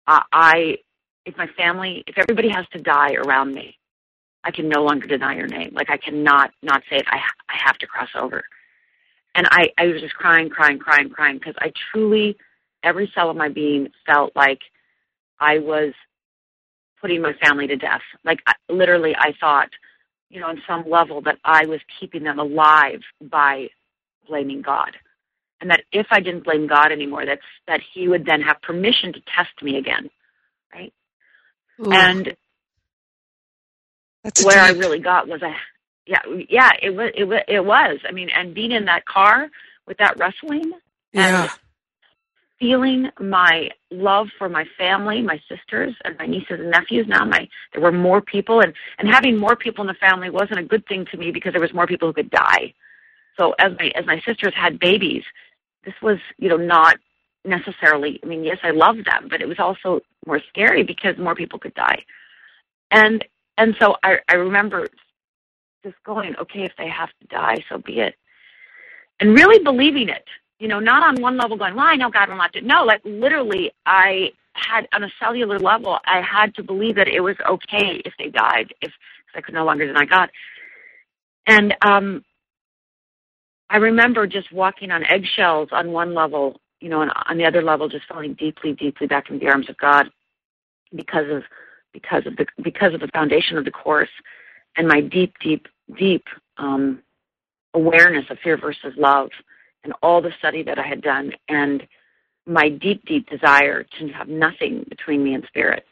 I 0.07 0.77
if 1.27 1.37
my 1.37 1.47
family, 1.57 2.03
if 2.07 2.17
everybody 2.17 2.49
has 2.49 2.65
to 2.71 2.79
die 2.79 3.13
around 3.13 3.53
me, 3.53 3.77
I 4.43 4.51
can 4.51 4.69
no 4.69 4.83
longer 4.83 5.07
deny 5.07 5.35
your 5.35 5.47
name. 5.47 5.71
Like 5.73 5.89
I 5.89 5.97
cannot 5.97 6.51
not 6.63 6.81
say 6.89 6.97
it. 6.97 7.05
I 7.07 7.17
I 7.49 7.57
have 7.65 7.77
to 7.79 7.87
cross 7.87 8.09
over. 8.15 8.43
And 9.35 9.45
I 9.51 9.69
I 9.77 9.87
was 9.87 10.01
just 10.01 10.15
crying, 10.15 10.49
crying, 10.49 10.79
crying, 10.79 11.09
crying 11.09 11.37
because 11.37 11.55
I 11.59 11.73
truly, 11.91 12.37
every 12.81 13.11
cell 13.13 13.29
of 13.29 13.35
my 13.35 13.49
being 13.49 13.89
felt 14.05 14.35
like 14.35 14.61
I 15.39 15.59
was 15.59 15.93
putting 17.01 17.21
my 17.21 17.33
family 17.33 17.67
to 17.67 17.75
death. 17.75 18.01
Like 18.23 18.39
I, 18.47 18.53
literally, 18.69 19.13
I 19.17 19.33
thought, 19.39 19.69
you 20.29 20.39
know, 20.39 20.47
on 20.47 20.61
some 20.65 20.89
level 20.89 21.21
that 21.23 21.39
I 21.43 21.65
was 21.65 21.81
keeping 21.99 22.23
them 22.23 22.39
alive 22.39 23.01
by 23.21 23.67
blaming 24.27 24.61
God. 24.61 24.95
And 25.59 25.69
that 25.71 25.81
if 25.91 26.07
I 26.09 26.21
didn't 26.21 26.45
blame 26.45 26.67
God 26.67 26.93
anymore, 26.93 27.25
that's 27.25 27.41
that 27.67 27.81
He 27.93 28.07
would 28.07 28.25
then 28.25 28.41
have 28.41 28.61
permission 28.61 29.11
to 29.11 29.19
test 29.35 29.61
me 29.61 29.77
again, 29.77 30.09
right? 30.73 30.93
Ooh, 31.79 31.91
and 31.91 32.35
that's 34.23 34.43
where 34.43 34.59
I 34.59 34.71
really 34.71 34.99
got 34.99 35.27
was 35.27 35.41
a 35.41 35.53
yeah 36.05 36.21
yeah 36.49 36.71
it 36.81 36.91
was 36.91 37.11
it 37.15 37.25
was 37.25 37.41
it 37.47 37.65
was. 37.65 37.99
I 38.07 38.11
mean 38.11 38.29
and 38.29 38.53
being 38.53 38.71
in 38.71 38.85
that 38.85 39.05
car 39.05 39.49
with 39.85 39.97
that 39.97 40.17
wrestling 40.17 40.73
yeah. 41.13 41.43
and 41.43 41.51
feeling 42.59 43.09
my 43.19 43.69
love 43.91 44.27
for 44.37 44.49
my 44.49 44.65
family 44.77 45.21
my 45.21 45.39
sisters 45.47 45.95
and 46.03 46.17
my 46.17 46.25
nieces 46.25 46.59
and 46.59 46.71
nephews 46.71 47.05
now 47.07 47.23
my 47.23 47.47
there 47.73 47.81
were 47.81 47.91
more 47.91 48.21
people 48.21 48.61
and 48.61 48.73
and 48.97 49.07
having 49.07 49.37
more 49.37 49.55
people 49.55 49.83
in 49.83 49.87
the 49.87 49.93
family 49.93 50.29
wasn't 50.29 50.59
a 50.59 50.63
good 50.63 50.85
thing 50.87 51.05
to 51.11 51.17
me 51.17 51.31
because 51.31 51.53
there 51.53 51.61
was 51.61 51.73
more 51.73 51.87
people 51.87 52.07
who 52.07 52.13
could 52.13 52.31
die. 52.31 52.73
So 53.37 53.53
as 53.59 53.73
my 53.79 53.91
as 53.95 54.05
my 54.05 54.19
sisters 54.25 54.53
had 54.55 54.79
babies 54.79 55.23
this 55.85 55.95
was 56.01 56.17
you 56.37 56.49
know 56.49 56.57
not 56.57 56.97
necessarily. 57.47 58.19
I 58.23 58.27
mean, 58.27 58.43
yes, 58.43 58.59
I 58.63 58.71
loved 58.71 59.05
them, 59.05 59.27
but 59.29 59.41
it 59.41 59.47
was 59.47 59.59
also 59.59 60.01
more 60.27 60.41
scary 60.49 60.83
because 60.83 61.17
more 61.17 61.35
people 61.35 61.59
could 61.59 61.73
die. 61.75 62.03
And 62.91 63.25
and 63.57 63.75
so 63.79 63.95
I 64.03 64.17
I 64.29 64.35
remember 64.35 64.87
just 65.83 65.95
going, 66.05 66.35
okay, 66.37 66.63
if 66.63 66.73
they 66.77 66.89
have 66.89 67.09
to 67.21 67.27
die, 67.27 67.63
so 67.69 67.77
be 67.79 67.99
it. 67.99 68.15
And 69.19 69.33
really 69.33 69.63
believing 69.63 70.09
it. 70.09 70.25
You 70.59 70.67
know, 70.67 70.79
not 70.79 71.03
on 71.03 71.21
one 71.21 71.37
level 71.37 71.57
going, 71.57 71.75
well, 71.75 71.85
I 71.85 71.95
know 71.95 72.09
God 72.09 72.29
will 72.29 72.37
not 72.37 72.51
do. 72.53 72.61
No, 72.61 72.83
like 72.83 73.01
literally, 73.05 73.71
I 73.85 74.31
had 74.53 74.87
on 74.93 75.03
a 75.03 75.09
cellular 75.19 75.59
level, 75.59 75.99
I 76.05 76.21
had 76.21 76.55
to 76.55 76.63
believe 76.63 76.95
that 76.95 77.07
it 77.07 77.21
was 77.21 77.35
okay 77.49 78.01
if 78.05 78.13
they 78.19 78.29
died, 78.29 78.73
if 78.81 78.91
I 79.35 79.41
could 79.41 79.53
no 79.53 79.65
longer 79.65 79.85
deny 79.85 80.05
God. 80.05 80.29
And 81.47 81.75
um, 81.81 82.23
I 83.69 83.77
remember 83.77 84.27
just 84.27 84.51
walking 84.51 84.91
on 84.91 85.03
eggshells 85.05 85.69
on 85.71 85.91
one 85.91 86.13
level, 86.13 86.59
you 86.79 86.89
know, 86.89 87.01
and 87.01 87.11
on 87.27 87.37
the 87.37 87.45
other 87.45 87.61
level, 87.61 87.89
just 87.89 88.07
falling 88.07 88.33
deeply, 88.33 88.73
deeply 88.73 89.07
back 89.07 89.29
into 89.29 89.43
the 89.43 89.51
arms 89.51 89.69
of 89.69 89.77
God 89.77 90.09
because 90.95 91.25
of 91.29 91.43
because 91.93 92.25
of 92.25 92.35
the 92.35 92.45
because 92.61 92.93
of 92.93 92.99
the 92.99 93.09
foundation 93.13 93.57
of 93.57 93.65
the 93.65 93.71
course 93.71 94.09
and 94.77 94.87
my 94.87 95.01
deep, 95.01 95.33
deep, 95.41 95.67
deep 95.97 96.25
um, 96.57 96.99
awareness 97.73 98.25
of 98.29 98.37
fear 98.43 98.57
versus 98.57 98.93
love 98.97 99.29
and 99.83 99.93
all 100.01 100.21
the 100.21 100.31
study 100.37 100.63
that 100.63 100.79
I 100.79 100.85
had 100.85 101.01
done 101.01 101.31
and 101.49 101.85
my 102.45 102.69
deep, 102.69 103.03
deep 103.05 103.29
desire 103.29 103.83
to 103.99 104.07
have 104.09 104.29
nothing 104.29 104.85
between 104.87 105.23
me 105.23 105.33
and 105.33 105.43
spirit. 105.47 105.85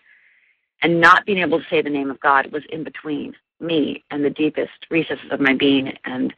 And 0.81 1.01
not 1.01 1.25
being 1.25 1.39
able 1.39 1.59
to 1.59 1.65
say 1.69 1.81
the 1.81 1.89
name 1.89 2.11
of 2.11 2.19
God 2.19 2.51
was 2.51 2.63
in 2.69 2.83
between 2.83 3.33
me 3.59 4.03
and 4.11 4.23
the 4.23 4.29
deepest 4.29 4.71
recesses 4.89 5.31
of 5.31 5.39
my 5.39 5.53
being 5.53 5.91
and 6.05 6.33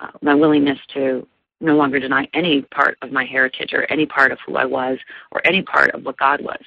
uh, 0.00 0.10
my 0.20 0.34
willingness 0.34 0.78
to 0.94 1.26
no 1.60 1.76
longer 1.76 1.98
deny 1.98 2.28
any 2.34 2.62
part 2.62 2.98
of 3.02 3.12
my 3.12 3.24
heritage 3.24 3.72
or 3.72 3.90
any 3.90 4.06
part 4.06 4.32
of 4.32 4.38
who 4.46 4.56
I 4.56 4.64
was 4.64 4.98
or 5.32 5.40
any 5.46 5.62
part 5.62 5.90
of 5.92 6.04
what 6.04 6.18
God 6.18 6.40
was, 6.42 6.60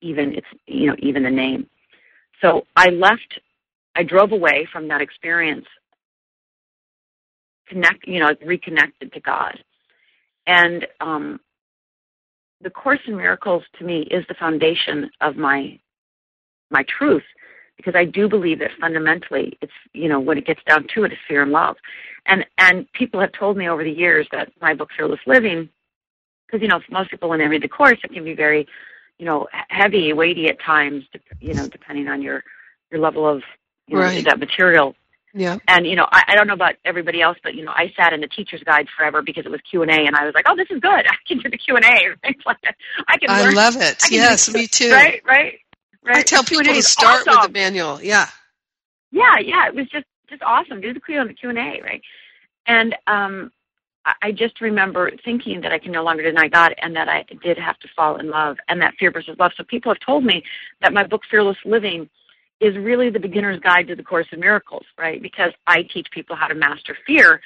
even 0.00 0.34
its 0.34 0.46
you 0.66 0.86
know 0.86 0.96
even 0.98 1.22
the 1.22 1.30
name. 1.30 1.68
So 2.40 2.66
I 2.76 2.90
left. 2.90 3.40
I 3.94 4.02
drove 4.02 4.32
away 4.32 4.68
from 4.70 4.88
that 4.88 5.00
experience, 5.00 5.66
connect 7.66 8.06
you 8.06 8.20
know 8.20 8.34
reconnected 8.44 9.12
to 9.12 9.20
God, 9.20 9.58
and 10.46 10.86
um, 11.00 11.40
the 12.60 12.70
Course 12.70 13.00
in 13.06 13.16
Miracles 13.16 13.64
to 13.78 13.84
me 13.84 14.02
is 14.10 14.24
the 14.28 14.34
foundation 14.34 15.10
of 15.20 15.36
my 15.36 15.78
my 16.70 16.84
truth 16.98 17.22
because 17.76 17.94
I 17.94 18.04
do 18.04 18.28
believe 18.28 18.58
that 18.60 18.70
fundamentally 18.80 19.56
it's 19.60 19.72
you 19.92 20.08
know 20.08 20.20
when 20.20 20.38
it 20.38 20.46
gets 20.46 20.62
down 20.64 20.86
to 20.94 21.04
it 21.04 21.12
is 21.12 21.18
fear 21.28 21.42
and 21.42 21.52
love, 21.52 21.76
and 22.26 22.44
and 22.58 22.90
people 22.92 23.20
have 23.20 23.32
told 23.32 23.56
me 23.56 23.68
over 23.68 23.84
the 23.84 23.90
years 23.90 24.26
that 24.32 24.50
my 24.60 24.74
book 24.74 24.90
Fearless 24.96 25.20
Living, 25.26 25.68
because 26.46 26.62
you 26.62 26.68
know 26.68 26.80
most 26.90 27.10
people 27.10 27.28
when 27.28 27.38
they 27.38 27.46
read 27.48 27.62
the 27.62 27.68
course 27.68 27.98
it 28.02 28.12
can 28.12 28.24
be 28.24 28.34
very 28.34 28.66
you 29.18 29.26
know 29.26 29.46
heavy 29.68 30.12
weighty 30.12 30.48
at 30.48 30.60
times 30.60 31.04
you 31.40 31.54
know 31.54 31.68
depending 31.68 32.08
on 32.08 32.22
your 32.22 32.42
your 32.90 33.00
level 33.00 33.26
of 33.28 33.42
you 33.88 33.96
know, 33.96 34.02
Right. 34.02 34.24
that 34.24 34.38
material 34.38 34.94
Yeah. 35.32 35.58
and 35.68 35.86
you 35.86 35.96
know, 35.96 36.06
I, 36.10 36.24
I 36.28 36.34
don't 36.34 36.46
know 36.46 36.54
about 36.54 36.74
everybody 36.84 37.20
else, 37.20 37.36
but 37.42 37.54
you 37.54 37.64
know, 37.64 37.72
I 37.72 37.92
sat 37.96 38.12
in 38.12 38.20
the 38.20 38.28
teacher's 38.28 38.62
guide 38.64 38.86
forever 38.96 39.22
because 39.22 39.44
it 39.44 39.50
was 39.50 39.60
Q 39.68 39.82
and 39.82 39.90
A, 39.90 39.94
and 40.06 40.16
I 40.16 40.24
was 40.24 40.34
like, 40.34 40.46
oh, 40.48 40.56
this 40.56 40.68
is 40.70 40.80
good. 40.80 40.90
I 41.06 41.14
can 41.26 41.38
do 41.38 41.50
the 41.50 41.58
Q 41.58 41.76
and 41.76 41.84
A. 41.84 42.14
It's 42.24 42.40
like 42.46 42.56
I 43.08 43.18
can. 43.18 43.30
I 43.30 43.42
learn, 43.42 43.54
love 43.54 43.76
it. 43.76 44.02
I 44.04 44.08
Yes, 44.10 44.52
me 44.52 44.66
too. 44.66 44.90
Right, 44.90 45.20
right, 45.26 45.58
right. 46.06 46.18
I 46.18 46.22
tell 46.22 46.42
people 46.42 46.64
Q&A 46.64 46.76
to 46.76 46.82
start 46.82 47.26
with 47.26 47.42
the 47.42 47.48
manual. 47.50 48.00
Yeah. 48.02 48.28
Yeah, 49.12 49.38
yeah, 49.38 49.68
it 49.68 49.74
was 49.74 49.86
just 49.88 50.06
just 50.28 50.42
awesome. 50.42 50.80
Do 50.80 50.92
the 50.92 51.00
Q 51.00 51.20
and 51.20 51.30
the 51.30 51.34
Q 51.34 51.50
and 51.50 51.58
A, 51.58 51.80
right? 51.82 52.02
And 52.66 52.96
um, 53.06 53.50
I, 54.22 54.32
just 54.32 54.60
remember 54.60 55.10
thinking 55.24 55.60
that 55.60 55.72
I 55.72 55.78
can 55.78 55.92
no 55.92 56.02
longer 56.02 56.22
deny 56.22 56.48
God, 56.48 56.74
and 56.82 56.94
that 56.96 57.08
I 57.08 57.24
did 57.42 57.58
have 57.58 57.78
to 57.80 57.88
fall 57.94 58.16
in 58.16 58.30
love, 58.30 58.56
and 58.68 58.80
that 58.82 58.94
fear 58.98 59.10
versus 59.10 59.36
love. 59.38 59.52
So 59.56 59.64
people 59.64 59.92
have 59.92 60.00
told 60.00 60.24
me 60.24 60.42
that 60.82 60.92
my 60.92 61.04
book 61.06 61.22
Fearless 61.30 61.56
Living 61.64 62.08
is 62.60 62.76
really 62.76 63.10
the 63.10 63.20
beginner's 63.20 63.60
guide 63.60 63.86
to 63.88 63.96
the 63.96 64.02
Course 64.02 64.26
in 64.32 64.40
Miracles, 64.40 64.84
right? 64.98 65.20
Because 65.20 65.52
I 65.66 65.82
teach 65.82 66.08
people 66.10 66.36
how 66.36 66.46
to 66.46 66.54
master 66.54 66.96
fear 67.06 67.40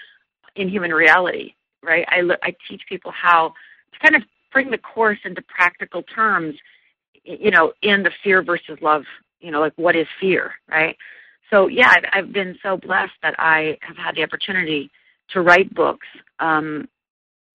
in 0.57 0.69
human 0.69 0.93
reality, 0.93 1.55
right? 1.83 2.05
I, 2.09 2.23
I 2.43 2.55
teach 2.69 2.83
people 2.89 3.13
how 3.13 3.53
to 3.93 3.99
kind 4.01 4.17
of 4.17 4.23
bring 4.53 4.71
the 4.71 4.79
course 4.79 5.19
into 5.25 5.43
practical 5.43 6.03
terms, 6.03 6.57
you 7.25 7.51
know, 7.51 7.73
in 7.83 8.03
the 8.03 8.11
fear 8.23 8.43
versus 8.43 8.79
love, 8.81 9.05
you 9.41 9.51
know, 9.51 9.61
like 9.61 9.73
what 9.77 9.97
is 9.97 10.07
fear, 10.21 10.53
right? 10.69 10.97
So 11.51 11.67
yeah, 11.67 11.91
I've, 11.91 12.05
I've 12.13 12.33
been 12.33 12.57
so 12.63 12.77
blessed 12.77 13.13
that 13.23 13.35
I 13.39 13.79
have 13.83 13.97
had 13.97 14.15
the 14.17 14.23
opportunity 14.23 14.91
to 15.31 15.41
write 15.41 15.73
books 15.75 16.07
um, 16.39 16.89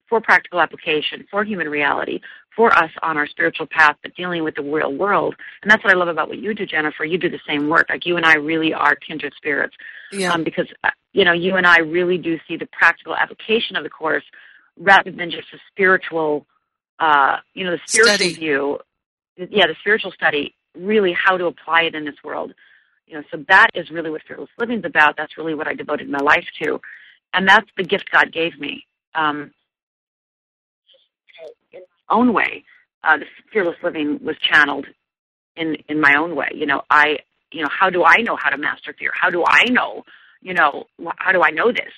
for 0.09 0.21
practical 0.21 0.61
application, 0.61 1.25
for 1.31 1.43
human 1.43 1.67
reality, 1.69 2.19
for 2.55 2.73
us 2.77 2.91
on 3.01 3.17
our 3.17 3.27
spiritual 3.27 3.65
path, 3.65 3.97
but 4.01 4.15
dealing 4.15 4.43
with 4.43 4.55
the 4.55 4.61
real 4.61 4.93
world. 4.93 5.35
And 5.61 5.69
that's 5.69 5.83
what 5.83 5.93
I 5.93 5.97
love 5.97 6.07
about 6.07 6.29
what 6.29 6.37
you 6.39 6.53
do, 6.53 6.65
Jennifer. 6.65 7.03
You 7.03 7.17
do 7.17 7.29
the 7.29 7.39
same 7.47 7.67
work. 7.69 7.87
Like 7.89 8.05
you 8.05 8.15
and 8.17 8.25
I 8.25 8.35
really 8.35 8.73
are 8.73 8.95
kindred 8.95 9.33
spirits 9.35 9.75
Yeah. 10.11 10.31
um, 10.31 10.43
because 10.43 10.67
uh, 10.83 10.89
you 11.13 11.25
know 11.25 11.33
you 11.33 11.55
and 11.55 11.65
I 11.65 11.79
really 11.79 12.17
do 12.17 12.37
see 12.47 12.55
the 12.55 12.67
practical 12.67 13.15
application 13.15 13.75
of 13.75 13.83
the 13.83 13.89
course 13.89 14.23
rather 14.77 15.11
than 15.11 15.31
just 15.31 15.47
a 15.53 15.57
spiritual, 15.71 16.45
uh, 16.99 17.37
you 17.53 17.63
know, 17.63 17.71
the 17.71 17.79
spiritual 17.87 18.15
Study. 18.15 18.33
view. 18.35 18.79
Yeah, 19.37 19.67
the 19.67 19.75
spiritual 19.81 20.11
study. 20.11 20.53
Really, 20.77 21.13
how 21.13 21.37
to 21.37 21.45
apply 21.45 21.83
it 21.83 21.95
in 21.95 22.05
this 22.05 22.15
world. 22.23 22.53
You 23.07 23.15
know, 23.15 23.23
so 23.31 23.43
that 23.47 23.67
is 23.73 23.89
really 23.91 24.09
what 24.09 24.21
fearless 24.27 24.49
living 24.57 24.79
is 24.79 24.85
about. 24.85 25.15
That's 25.17 25.37
really 25.37 25.53
what 25.55 25.67
I 25.67 25.73
devoted 25.73 26.09
my 26.09 26.19
life 26.19 26.45
to, 26.63 26.79
and 27.33 27.47
that's 27.47 27.69
the 27.77 27.83
gift 27.83 28.11
God 28.11 28.31
gave 28.33 28.59
me. 28.59 28.85
Um, 29.13 29.51
in 31.71 31.81
my 31.81 32.15
own 32.15 32.33
way, 32.33 32.63
uh, 33.03 33.17
the 33.17 33.25
fearless 33.53 33.77
living 33.83 34.19
was 34.23 34.35
channeled 34.39 34.87
in 35.55 35.75
in 35.87 36.01
my 36.01 36.15
own 36.17 36.35
way. 36.35 36.49
You 36.53 36.65
know, 36.65 36.81
I 36.89 37.17
you 37.51 37.61
know 37.61 37.69
how 37.71 37.89
do 37.89 38.03
I 38.03 38.17
know 38.17 38.35
how 38.35 38.49
to 38.49 38.57
master 38.57 38.93
fear? 38.97 39.11
How 39.13 39.29
do 39.29 39.43
I 39.47 39.65
know 39.69 40.03
you 40.41 40.53
know 40.53 40.85
how 41.17 41.31
do 41.31 41.41
I 41.41 41.51
know 41.51 41.71
this? 41.71 41.91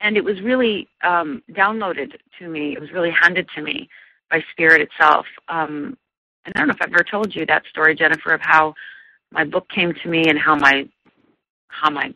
And 0.00 0.16
it 0.16 0.24
was 0.24 0.40
really 0.42 0.88
um, 1.02 1.42
downloaded 1.50 2.12
to 2.38 2.48
me. 2.48 2.74
It 2.74 2.80
was 2.80 2.92
really 2.92 3.10
handed 3.10 3.48
to 3.54 3.62
me 3.62 3.88
by 4.30 4.42
Spirit 4.52 4.82
itself. 4.82 5.26
Um, 5.48 5.96
and 6.46 6.52
I 6.54 6.60
don't 6.60 6.68
know 6.68 6.74
if 6.74 6.82
I've 6.82 6.92
ever 6.94 7.04
told 7.04 7.34
you 7.34 7.44
that 7.46 7.64
story, 7.70 7.94
Jennifer, 7.94 8.32
of 8.32 8.40
how 8.42 8.74
my 9.32 9.44
book 9.44 9.68
came 9.68 9.92
to 10.02 10.08
me 10.08 10.24
and 10.28 10.38
how 10.38 10.56
my 10.56 10.88
how 11.68 11.90
my 11.90 12.14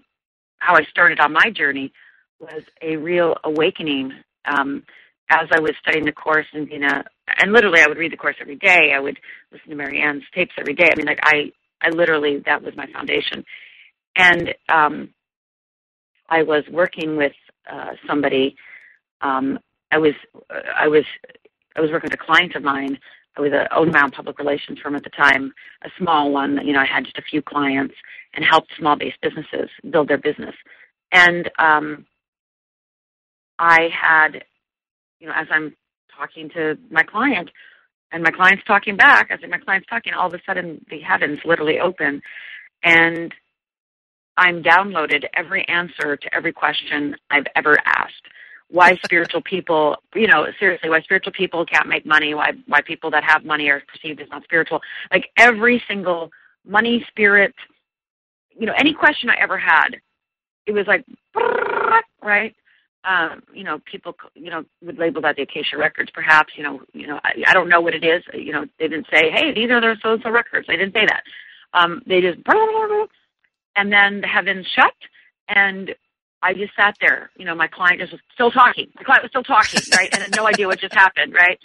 how 0.59 0.75
I 0.77 0.85
started 0.91 1.21
on 1.21 1.33
my 1.33 1.51
journey 1.51 1.93
was 2.39 2.63
a 2.83 2.97
real 2.97 3.35
awakening. 3.45 4.13
Um, 4.45 4.85
as 5.31 5.47
I 5.53 5.61
was 5.61 5.73
studying 5.81 6.05
the 6.05 6.13
course 6.13 6.47
and 6.53 6.69
being 6.69 6.83
a, 6.83 7.05
and 7.39 7.53
literally 7.53 7.81
I 7.81 7.87
would 7.87 7.99
read 7.99 8.13
the 8.13 8.17
course 8.17 8.35
every 8.41 8.57
day. 8.57 8.93
I 8.95 8.99
would 8.99 9.19
listen 9.53 9.71
to 9.71 9.77
Marianne's 9.77 10.25
tapes 10.35 10.53
every 10.59 10.75
day. 10.75 10.89
I 10.93 10.97
mean, 10.97 11.07
like 11.07 11.21
I, 11.23 11.53
I 11.81 11.91
literally 11.91 12.43
that 12.47 12.63
was 12.63 12.75
my 12.77 12.87
foundation. 12.93 13.45
And 14.17 14.55
um, 14.69 15.11
I 16.29 16.43
was 16.43 16.65
working 16.71 17.17
with 17.17 17.33
uh, 17.71 17.93
somebody. 18.09 18.57
Um, 19.21 19.59
I 19.93 19.99
was, 19.99 20.15
I 20.51 20.89
was, 20.89 21.05
I 21.77 21.81
was 21.81 21.91
working 21.91 22.11
with 22.11 22.21
a 22.21 22.25
client 22.25 22.55
of 22.57 22.63
mine. 22.63 22.99
I 23.37 23.41
was 23.41 23.53
a 23.53 23.73
owned 23.75 23.93
my 23.93 24.03
own 24.03 24.11
public 24.11 24.39
relations 24.39 24.79
firm 24.81 24.97
at 24.97 25.05
the 25.05 25.11
time, 25.11 25.53
a 25.85 25.89
small 25.99 26.33
one. 26.33 26.59
You 26.67 26.73
know, 26.73 26.81
I 26.81 26.87
had 26.87 27.05
just 27.05 27.19
a 27.19 27.23
few 27.23 27.43
clients 27.43 27.95
and 28.35 28.45
helped 28.45 28.71
small 28.79 28.97
based 28.97 29.21
businesses 29.23 29.69
build 29.91 30.09
their 30.09 30.19
business. 30.19 30.55
And 31.13 31.51
um, 31.59 32.07
I 33.59 33.89
had, 33.93 34.45
you 35.19 35.27
know, 35.27 35.35
as 35.37 35.47
I'm 35.51 35.75
talking 36.17 36.51
to 36.51 36.77
my 36.91 37.03
client, 37.03 37.51
and 38.13 38.23
my 38.23 38.31
client's 38.31 38.65
talking 38.65 38.97
back, 38.97 39.31
as 39.31 39.39
my 39.49 39.59
client's 39.59 39.89
talking, 39.89 40.13
all 40.15 40.27
of 40.27 40.35
a 40.35 40.41
sudden 40.45 40.85
the 40.91 41.01
heavens 41.01 41.39
literally 41.45 41.79
open, 41.79 42.21
and 42.83 43.33
I'm 44.37 44.63
downloaded 44.63 45.25
every 45.35 45.69
answer 45.69 46.17
to 46.17 46.35
every 46.35 46.53
question 46.53 47.15
I've 47.31 47.47
ever 47.55 47.77
asked. 47.85 48.27
Why 48.71 48.97
spiritual 49.05 49.43
people, 49.43 49.97
you 50.15 50.29
know, 50.29 50.47
seriously, 50.59 50.89
why 50.91 51.01
spiritual 51.01 51.33
people 51.33 51.67
can't 51.67 51.89
make 51.89 52.07
money, 52.07 52.35
why 52.35 52.53
why 52.67 52.81
people 52.83 53.11
that 53.11 53.25
have 53.25 53.45
money 53.45 53.69
are 53.69 53.83
perceived 53.93 54.21
as 54.21 54.29
not 54.31 54.45
spiritual. 54.45 54.81
Like 55.13 55.31
every 55.37 55.83
single 55.89 56.31
money, 56.65 57.05
spirit, 57.09 57.55
you 58.57 58.67
know, 58.67 58.75
any 58.79 58.95
question 58.95 59.31
I 59.31 59.37
ever 59.41 59.59
had, 59.59 59.97
it 60.67 60.73
was 60.73 60.87
like, 60.87 61.05
right? 62.23 62.55
Um, 63.03 63.43
you 63.55 63.65
know, 63.65 63.81
people, 63.91 64.15
you 64.35 64.51
know, 64.51 64.65
would 64.83 64.99
label 64.99 65.23
that 65.23 65.37
the 65.37 65.43
Akashic 65.43 65.79
records, 65.79 66.11
perhaps. 66.13 66.53
You 66.57 66.63
know, 66.63 66.81
you 66.93 67.07
know, 67.07 67.19
I, 67.25 67.33
I 67.47 67.55
don't 67.55 67.69
know 67.69 67.81
what 67.81 67.95
it 67.95 68.05
is. 68.05 68.23
You 68.35 68.53
know, 68.53 68.67
they 68.79 68.89
didn't 68.89 69.07
say, 69.13 69.31
"Hey, 69.31 69.55
these 69.55 69.71
are 69.71 69.81
their 69.81 69.97
so 70.03 70.13
and 70.13 70.23
so 70.23 70.31
records." 70.31 70.67
They 70.67 70.77
didn't 70.77 70.93
say 70.93 71.07
that. 71.07 71.23
Um, 71.73 72.03
they 72.07 72.21
just, 72.21 72.39
and 73.77 73.93
then 73.93 74.21
the 74.21 74.27
heavens 74.27 74.67
shut, 74.75 74.93
and 75.49 75.95
I 76.43 76.55
just 76.55 76.75
sat 76.77 76.97
there. 77.01 77.31
You 77.37 77.45
know, 77.45 77.55
my 77.55 77.69
client 77.69 78.01
just 78.01 78.13
was 78.13 78.21
still 78.35 78.51
talking. 78.51 78.89
My 78.97 79.03
client 79.03 79.25
was 79.25 79.31
still 79.31 79.43
talking, 79.45 79.81
right? 79.97 80.09
And 80.13 80.23
had 80.23 80.37
no 80.37 80.47
idea 80.47 80.67
what 80.67 80.81
just 80.81 80.95
happened, 80.95 81.35
right? 81.35 81.59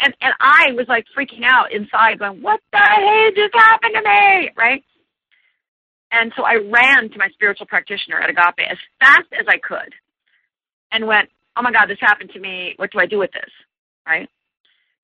And 0.00 0.14
and 0.20 0.34
I 0.40 0.72
was 0.72 0.88
like 0.88 1.06
freaking 1.16 1.44
out 1.44 1.72
inside, 1.72 2.18
going, 2.18 2.42
"What 2.42 2.60
the 2.72 2.78
heck 2.78 3.36
just 3.36 3.54
happened 3.54 3.94
to 3.94 4.02
me?" 4.02 4.50
Right? 4.56 4.84
And 6.12 6.32
so 6.36 6.44
I 6.44 6.56
ran 6.56 7.10
to 7.10 7.18
my 7.18 7.28
spiritual 7.34 7.66
practitioner 7.66 8.20
at 8.20 8.30
Agape 8.30 8.68
as 8.70 8.78
fast 9.00 9.28
as 9.38 9.46
I 9.48 9.58
could, 9.58 9.94
and 10.92 11.06
went, 11.06 11.30
"Oh 11.56 11.62
my 11.62 11.72
God, 11.72 11.88
this 11.88 11.98
happened 12.00 12.30
to 12.34 12.40
me. 12.40 12.74
What 12.76 12.92
do 12.92 13.00
I 13.00 13.06
do 13.06 13.18
with 13.18 13.32
this?" 13.32 13.50
Right? 14.06 14.28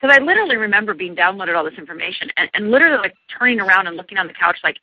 because 0.00 0.16
I 0.18 0.22
literally 0.24 0.56
remember 0.56 0.94
being 0.94 1.14
downloaded 1.14 1.56
all 1.56 1.64
this 1.64 1.78
information 1.78 2.30
and, 2.36 2.50
and 2.54 2.70
literally 2.70 2.98
like 2.98 3.14
turning 3.38 3.60
around 3.60 3.86
and 3.86 3.96
looking 3.96 4.18
on 4.18 4.26
the 4.26 4.32
couch 4.32 4.58
like, 4.64 4.76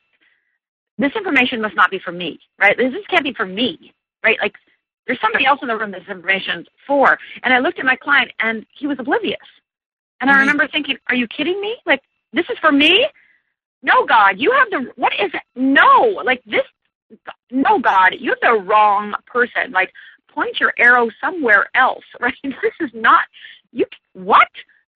this 0.98 1.12
information 1.16 1.62
must 1.62 1.76
not 1.76 1.92
be 1.92 2.00
for 2.00 2.12
me, 2.12 2.40
right? 2.60 2.78
This, 2.78 2.92
this 2.92 3.06
can't 3.10 3.24
be 3.24 3.34
for 3.34 3.46
me, 3.46 3.94
right? 4.24 4.38
Like, 4.42 4.56
there's 5.06 5.22
somebody 5.22 5.46
else 5.46 5.60
in 5.62 5.70
the 5.70 5.78
room 5.78 5.92
this 5.92 6.04
information's 6.10 6.68
for. 6.86 7.18
And 7.44 7.54
I 7.54 7.60
looked 7.60 7.80
at 7.80 7.86
my 7.86 7.96
client 7.96 8.32
and 8.40 8.66
he 8.78 8.88
was 8.88 8.98
oblivious. 9.00 9.38
And 10.20 10.30
I 10.30 10.34
mm-hmm. 10.34 10.42
remember 10.42 10.68
thinking, 10.68 10.98
are 11.10 11.16
you 11.16 11.28
kidding 11.28 11.60
me? 11.62 11.78
Like, 11.86 12.02
this 12.34 12.46
is 12.50 12.58
for 12.60 12.72
me? 12.72 13.08
No, 13.84 14.06
God, 14.06 14.38
you 14.38 14.52
have 14.52 14.70
the, 14.70 14.92
what 14.96 15.14
is 15.14 15.32
it? 15.34 15.42
No, 15.56 16.22
like 16.26 16.44
this, 16.46 16.64
no, 17.52 17.80
God, 17.80 18.16
you 18.20 18.32
have 18.32 18.40
the 18.42 18.64
wrong 18.64 19.14
person. 19.26 19.72
Like, 19.72 19.92
point 20.28 20.60
your 20.60 20.74
arrow 20.78 21.10
somewhere 21.22 21.70
else, 21.76 22.04
right? 22.20 22.34
This 22.44 22.74
is 22.82 22.92
not, 22.94 23.24
you, 23.72 23.86
what? 24.14 24.48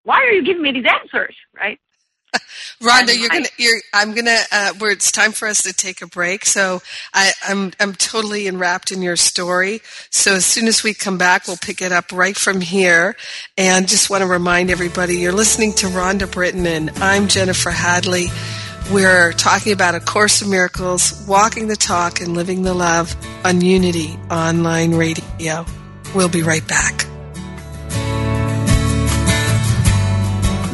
Why 0.04 0.18
are 0.18 0.32
you 0.32 0.44
giving 0.44 0.64
me 0.64 0.72
these 0.72 0.86
answers, 1.02 1.36
right? 1.56 1.80
Rhonda, 2.82 3.18
you're 3.18 3.30
gonna. 3.30 3.48
You're. 3.58 3.82
I'm 3.94 4.14
gonna. 4.14 4.38
Uh, 4.52 4.74
where 4.78 4.92
it's 4.92 5.12
time 5.12 5.32
for 5.32 5.48
us 5.48 5.64
to 5.64 5.74
take 5.74 6.02
a 6.02 6.08
break. 6.08 6.46
So 6.46 6.82
I, 7.14 7.32
I'm. 7.48 7.74
I'm 7.80 7.94
totally 7.94 8.48
enwrapped 8.48 8.92
in 8.92 9.02
your 9.02 9.18
story. 9.18 9.82
So 10.10 10.36
as 10.36 10.46
soon 10.46 10.68
as 10.68 10.84
we 10.84 10.94
come 10.94 11.18
back, 11.18 11.48
we'll 11.48 11.58
pick 11.58 11.82
it 11.82 11.92
up 11.92 12.12
right 12.12 12.38
from 12.38 12.62
here. 12.62 13.16
And 13.58 13.88
just 13.88 14.10
want 14.10 14.22
to 14.22 14.28
remind 14.28 14.72
everybody, 14.72 15.18
you're 15.18 15.34
listening 15.34 15.74
to 15.74 15.88
Rhonda 15.88 16.32
Britten, 16.32 16.66
and 16.66 16.90
I'm 16.98 17.28
Jennifer 17.28 17.72
Hadley. 17.72 18.28
We're 18.92 19.32
talking 19.34 19.74
about 19.74 19.96
A 19.96 20.00
Course 20.00 20.42
in 20.42 20.50
Miracles, 20.50 21.26
walking 21.28 21.68
the 21.68 21.76
talk 21.76 22.20
and 22.20 22.34
living 22.34 22.64
the 22.64 22.74
love 22.74 23.16
on 23.46 23.62
Unity 23.62 24.18
Online 24.30 24.96
Radio. 24.96 25.66
We'll 26.14 26.30
be 26.30 26.44
right 26.44 26.66
back. 26.68 27.11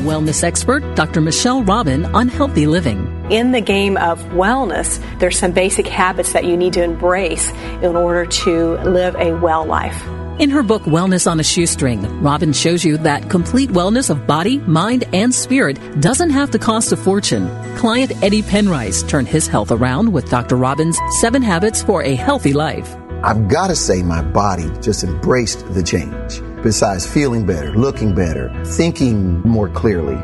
Wellness 0.07 0.43
expert 0.43 0.95
Dr. 0.95 1.19
Michelle 1.19 1.63
Robin 1.63 2.05
on 2.15 2.29
healthy 2.29 2.65
living. 2.65 3.13
In 3.29 3.51
the 3.51 3.61
game 3.61 3.97
of 3.97 4.23
wellness, 4.31 5.03
there's 5.19 5.37
some 5.37 5.51
basic 5.51 5.85
habits 5.85 6.31
that 6.31 6.45
you 6.45 6.55
need 6.55 6.73
to 6.73 6.83
embrace 6.83 7.51
in 7.81 7.95
order 7.95 8.25
to 8.25 8.75
live 8.83 9.15
a 9.15 9.33
well 9.33 9.65
life. 9.65 10.01
In 10.39 10.51
her 10.51 10.61
book, 10.61 10.83
Wellness 10.83 11.29
on 11.29 11.39
a 11.39 11.43
Shoestring, 11.43 12.21
Robin 12.21 12.53
shows 12.53 12.85
you 12.85 12.97
that 12.99 13.27
complete 13.27 13.71
wellness 13.71 14.11
of 14.11 14.27
body, 14.27 14.59
mind, 14.59 15.03
and 15.11 15.33
spirit 15.33 15.79
doesn't 15.99 16.29
have 16.29 16.51
to 16.51 16.59
cost 16.59 16.91
a 16.91 16.97
fortune. 16.97 17.47
Client 17.75 18.11
Eddie 18.23 18.43
Penrice 18.43 19.01
turned 19.01 19.27
his 19.27 19.47
health 19.47 19.71
around 19.71 20.13
with 20.13 20.29
Dr. 20.29 20.55
Robin's 20.55 20.99
Seven 21.21 21.41
Habits 21.41 21.81
for 21.81 22.03
a 22.03 22.13
Healthy 22.13 22.53
Life. 22.53 22.95
I've 23.23 23.47
got 23.47 23.67
to 23.67 23.75
say, 23.75 24.03
my 24.03 24.21
body 24.21 24.69
just 24.79 25.03
embraced 25.03 25.73
the 25.73 25.81
change 25.81 26.39
besides 26.63 27.05
feeling 27.05 27.45
better, 27.45 27.73
looking 27.73 28.13
better, 28.13 28.51
thinking 28.65 29.41
more 29.41 29.69
clearly. 29.69 30.17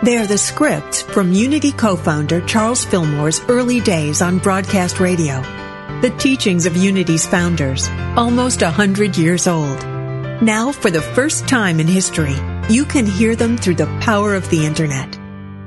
They 0.02 0.18
are 0.18 0.26
the 0.26 0.36
scripts 0.36 1.00
from 1.00 1.32
Unity 1.32 1.72
co-founder 1.72 2.42
Charles 2.42 2.84
Fillmore's 2.84 3.40
early 3.48 3.80
days 3.80 4.20
on 4.20 4.38
broadcast 4.38 5.00
radio. 5.00 5.40
The 6.02 6.14
teachings 6.18 6.66
of 6.66 6.76
Unity's 6.76 7.24
founders, 7.24 7.88
almost 8.16 8.62
a 8.62 8.70
hundred 8.70 9.16
years 9.16 9.46
old. 9.46 9.91
Now, 10.42 10.72
for 10.72 10.90
the 10.90 11.00
first 11.00 11.46
time 11.46 11.78
in 11.78 11.86
history, 11.86 12.34
you 12.68 12.84
can 12.84 13.06
hear 13.06 13.36
them 13.36 13.56
through 13.56 13.76
the 13.76 13.86
power 14.00 14.34
of 14.34 14.50
the 14.50 14.66
internet. 14.66 15.16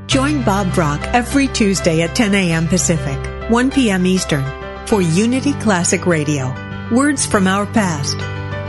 Join 0.06 0.44
Bob 0.44 0.74
Brock 0.74 1.00
every 1.14 1.48
Tuesday 1.48 2.02
at 2.02 2.14
10 2.14 2.36
a.m. 2.36 2.68
Pacific, 2.68 3.50
1 3.50 3.72
p.m. 3.72 4.06
Eastern 4.06 4.44
for 4.86 5.02
Unity 5.02 5.54
Classic 5.54 6.06
Radio. 6.06 6.54
Words 6.92 7.26
from 7.26 7.48
our 7.48 7.66
past. 7.66 8.18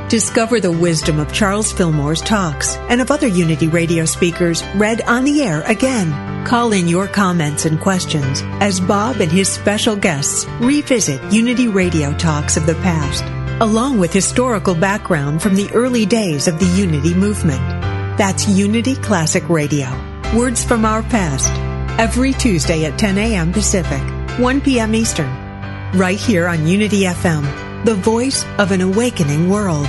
Discover 0.08 0.60
the 0.60 0.70
wisdom 0.70 1.18
of 1.18 1.32
Charles 1.32 1.72
Fillmore's 1.72 2.20
talks 2.20 2.76
and 2.88 3.00
of 3.00 3.10
other 3.10 3.26
Unity 3.26 3.66
radio 3.66 4.04
speakers 4.04 4.62
read 4.76 5.02
on 5.08 5.24
the 5.24 5.42
air 5.42 5.62
again. 5.62 6.46
Call 6.46 6.70
in 6.70 6.86
your 6.86 7.08
comments 7.08 7.64
and 7.64 7.80
questions 7.80 8.42
as 8.60 8.78
Bob 8.78 9.20
and 9.20 9.32
his 9.32 9.48
special 9.48 9.96
guests 9.96 10.46
revisit 10.60 11.20
Unity 11.32 11.66
radio 11.66 12.16
talks 12.16 12.56
of 12.56 12.64
the 12.64 12.76
past 12.76 13.24
along 13.60 13.98
with 13.98 14.12
historical 14.12 14.74
background 14.74 15.40
from 15.40 15.54
the 15.54 15.70
early 15.72 16.04
days 16.04 16.46
of 16.46 16.58
the 16.58 16.66
Unity 16.66 17.14
movement. 17.14 17.60
That's 18.18 18.46
Unity 18.48 18.96
Classic 18.96 19.48
Radio. 19.48 19.88
Words 20.36 20.62
from 20.62 20.84
our 20.84 21.02
past. 21.02 21.50
Every 21.98 22.34
Tuesday 22.34 22.84
at 22.84 22.98
10 22.98 23.16
a.m. 23.16 23.52
Pacific, 23.52 24.02
1 24.38 24.60
p.m. 24.60 24.94
Eastern. 24.94 25.30
Right 25.94 26.18
here 26.18 26.46
on 26.46 26.66
Unity 26.66 27.02
FM, 27.02 27.84
the 27.86 27.94
voice 27.94 28.44
of 28.58 28.72
an 28.72 28.82
awakening 28.82 29.48
world. 29.48 29.88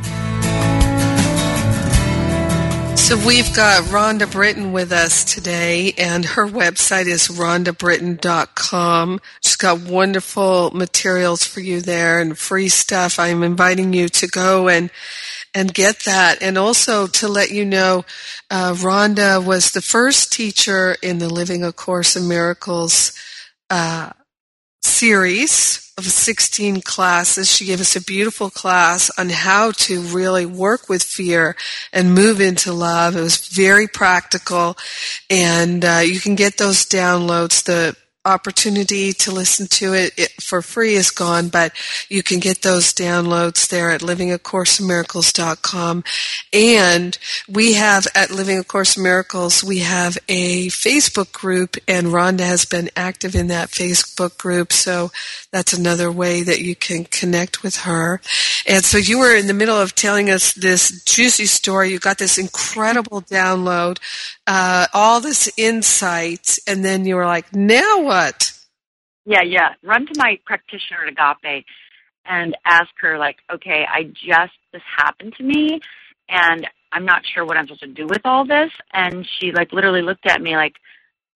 So 3.11 3.27
we've 3.27 3.53
got 3.53 3.83
Rhonda 3.89 4.31
Britten 4.31 4.71
with 4.71 4.93
us 4.93 5.25
today, 5.25 5.91
and 5.97 6.23
her 6.23 6.47
website 6.47 7.07
is 7.07 7.27
rhondabritten.com. 7.27 9.19
She's 9.43 9.57
got 9.57 9.81
wonderful 9.81 10.71
materials 10.71 11.43
for 11.43 11.59
you 11.59 11.81
there 11.81 12.21
and 12.21 12.37
free 12.37 12.69
stuff. 12.69 13.19
I'm 13.19 13.43
inviting 13.43 13.91
you 13.91 14.07
to 14.07 14.27
go 14.27 14.69
and 14.69 14.89
and 15.53 15.73
get 15.73 16.05
that, 16.05 16.41
and 16.41 16.57
also 16.57 17.05
to 17.05 17.27
let 17.27 17.51
you 17.51 17.65
know, 17.65 18.05
uh, 18.49 18.71
Rhonda 18.75 19.45
was 19.45 19.71
the 19.71 19.81
first 19.81 20.31
teacher 20.31 20.95
in 21.01 21.17
the 21.17 21.27
Living 21.27 21.65
a 21.65 21.73
Course 21.73 22.15
in 22.15 22.29
Miracles 22.29 23.11
uh, 23.69 24.11
series 24.81 25.80
of 26.05 26.11
16 26.11 26.81
classes. 26.81 27.51
She 27.51 27.65
gave 27.65 27.81
us 27.81 27.95
a 27.95 28.01
beautiful 28.01 28.49
class 28.49 29.11
on 29.17 29.29
how 29.29 29.71
to 29.71 30.01
really 30.01 30.45
work 30.45 30.89
with 30.89 31.03
fear 31.03 31.55
and 31.93 32.15
move 32.15 32.41
into 32.41 32.73
love. 32.73 33.15
It 33.15 33.21
was 33.21 33.47
very 33.47 33.87
practical, 33.87 34.77
and 35.29 35.83
uh, 35.83 36.01
you 36.03 36.19
can 36.19 36.35
get 36.35 36.57
those 36.57 36.85
downloads. 36.85 37.63
The 37.63 37.95
opportunity 38.25 39.13
to 39.13 39.31
listen 39.31 39.67
to 39.67 39.93
it, 39.93 40.13
it, 40.17 40.31
for 40.41 40.61
free 40.61 40.93
is 40.93 41.09
gone, 41.09 41.49
but 41.49 41.73
you 42.09 42.21
can 42.21 42.39
get 42.39 42.61
those 42.61 42.93
downloads 42.93 43.67
there 43.69 43.89
at 43.89 44.01
livingacourseofmiracles.com. 44.01 46.03
And 46.53 47.17
we 47.49 47.73
have 47.73 48.05
at 48.13 48.29
Living 48.29 48.59
a 48.59 48.63
Course 48.63 48.97
of 48.97 49.03
Miracles, 49.03 49.63
we 49.63 49.79
have 49.79 50.17
a 50.29 50.67
Facebook 50.67 51.31
group 51.31 51.77
and 51.87 52.07
Rhonda 52.07 52.41
has 52.41 52.65
been 52.65 52.89
active 52.95 53.35
in 53.35 53.47
that 53.47 53.69
Facebook 53.69 54.37
group. 54.37 54.71
So 54.71 55.11
that's 55.51 55.73
another 55.73 56.11
way 56.11 56.43
that 56.43 56.61
you 56.61 56.75
can 56.75 57.05
connect 57.05 57.63
with 57.63 57.77
her. 57.77 58.21
And 58.67 58.85
so 58.85 58.97
you 58.97 59.19
were 59.19 59.35
in 59.35 59.47
the 59.47 59.53
middle 59.53 59.77
of 59.77 59.95
telling 59.95 60.29
us 60.29 60.53
this 60.53 61.03
juicy 61.05 61.45
story. 61.45 61.91
You 61.91 61.99
got 61.99 62.19
this 62.19 62.37
incredible 62.37 63.21
download, 63.23 63.97
uh, 64.47 64.87
all 64.93 65.21
this 65.21 65.51
insight, 65.57 66.57
and 66.67 66.83
then 66.83 67.05
you 67.05 67.15
were 67.15 67.25
like, 67.25 67.53
now 67.55 68.01
what? 68.01 68.51
Yeah, 69.25 69.43
yeah. 69.43 69.73
Run 69.83 70.05
to 70.07 70.13
my 70.17 70.39
practitioner 70.45 71.05
at 71.05 71.13
Agape 71.13 71.65
and 72.25 72.57
ask 72.65 72.89
her, 73.01 73.17
like, 73.17 73.37
okay, 73.53 73.85
I 73.87 74.03
just, 74.03 74.53
this 74.73 74.81
happened 74.97 75.33
to 75.37 75.43
me 75.43 75.79
and 76.29 76.67
I'm 76.91 77.05
not 77.05 77.23
sure 77.25 77.45
what 77.45 77.57
I'm 77.57 77.67
supposed 77.67 77.81
to 77.81 77.87
do 77.87 78.07
with 78.07 78.21
all 78.25 78.45
this. 78.45 78.71
And 78.93 79.27
she, 79.39 79.51
like, 79.51 79.71
literally 79.71 80.01
looked 80.01 80.25
at 80.25 80.41
me 80.41 80.55
like, 80.55 80.73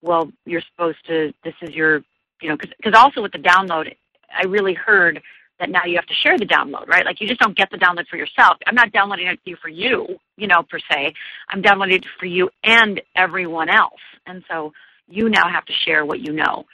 well, 0.01 0.32
you're 0.45 0.62
supposed 0.62 0.97
to, 1.08 1.34
this 1.43 1.53
is 1.62 1.74
your, 1.76 2.03
you 2.41 2.49
know, 2.49 2.58
because 2.58 2.93
also 2.95 3.22
with 3.22 3.32
the 3.32 3.39
download, 3.39 3.93
I 4.32 4.45
really 4.45 4.74
heard 4.74 5.22
that 5.60 5.70
now 5.70 5.86
you 5.86 5.95
have 5.95 6.06
to 6.08 6.14
share 6.14 6.38
the 6.38 6.45
download, 6.45 6.88
right? 6.88 7.06
Like 7.06 7.22
you 7.22 7.28
just 7.28 7.39
don't 7.39 7.58
get 7.58 7.70
the 7.72 7.78
download 7.78 8.08
for 8.08 8.18
yourself. 8.18 8.58
I'm 8.68 8.76
not 8.76 8.91
downloading 8.91 9.28
it 9.28 9.39
to 9.43 9.49
you 9.49 9.58
for 9.62 9.70
you, 9.70 10.20
you 10.38 10.47
know, 10.47 10.64
per 10.70 10.80
se. 10.80 11.14
I'm 11.49 11.62
downloading 11.62 11.97
it 11.97 12.06
for 12.20 12.26
you 12.26 12.49
and 12.64 13.01
everyone 13.16 13.70
else. 13.70 14.01
And 14.26 14.43
so 14.49 14.74
you 15.08 15.30
now 15.30 15.49
have 15.49 15.66
to 15.66 15.74
share 15.86 16.06
what 16.06 16.20
you 16.20 16.34
know. 16.34 16.66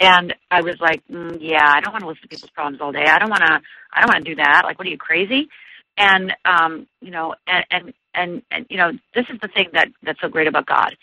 And 0.00 0.34
I 0.50 0.60
was 0.60 0.76
like, 0.80 1.02
mm, 1.08 1.38
yeah, 1.40 1.64
I 1.64 1.80
don't 1.80 1.92
want 1.92 2.02
to 2.02 2.08
listen 2.08 2.22
to 2.22 2.28
people's 2.28 2.50
problems 2.50 2.80
all 2.80 2.92
day. 2.92 3.04
I 3.06 3.18
don't 3.18 3.30
want 3.30 3.42
to, 3.42 3.60
I 3.92 4.00
don't 4.00 4.12
want 4.12 4.24
to 4.24 4.30
do 4.30 4.36
that. 4.36 4.62
Like, 4.64 4.78
what 4.78 4.86
are 4.86 4.90
you 4.90 4.98
crazy? 4.98 5.48
And, 5.96 6.34
um, 6.44 6.86
you 7.00 7.10
know, 7.10 7.34
and, 7.46 7.64
and, 7.70 7.94
and, 8.14 8.42
and, 8.50 8.66
you 8.68 8.76
know, 8.76 8.92
this 9.14 9.24
is 9.30 9.38
the 9.40 9.48
thing 9.48 9.68
that, 9.72 9.88
that's 10.02 10.20
so 10.20 10.28
great 10.28 10.48
about 10.48 10.66
God. 10.66 10.94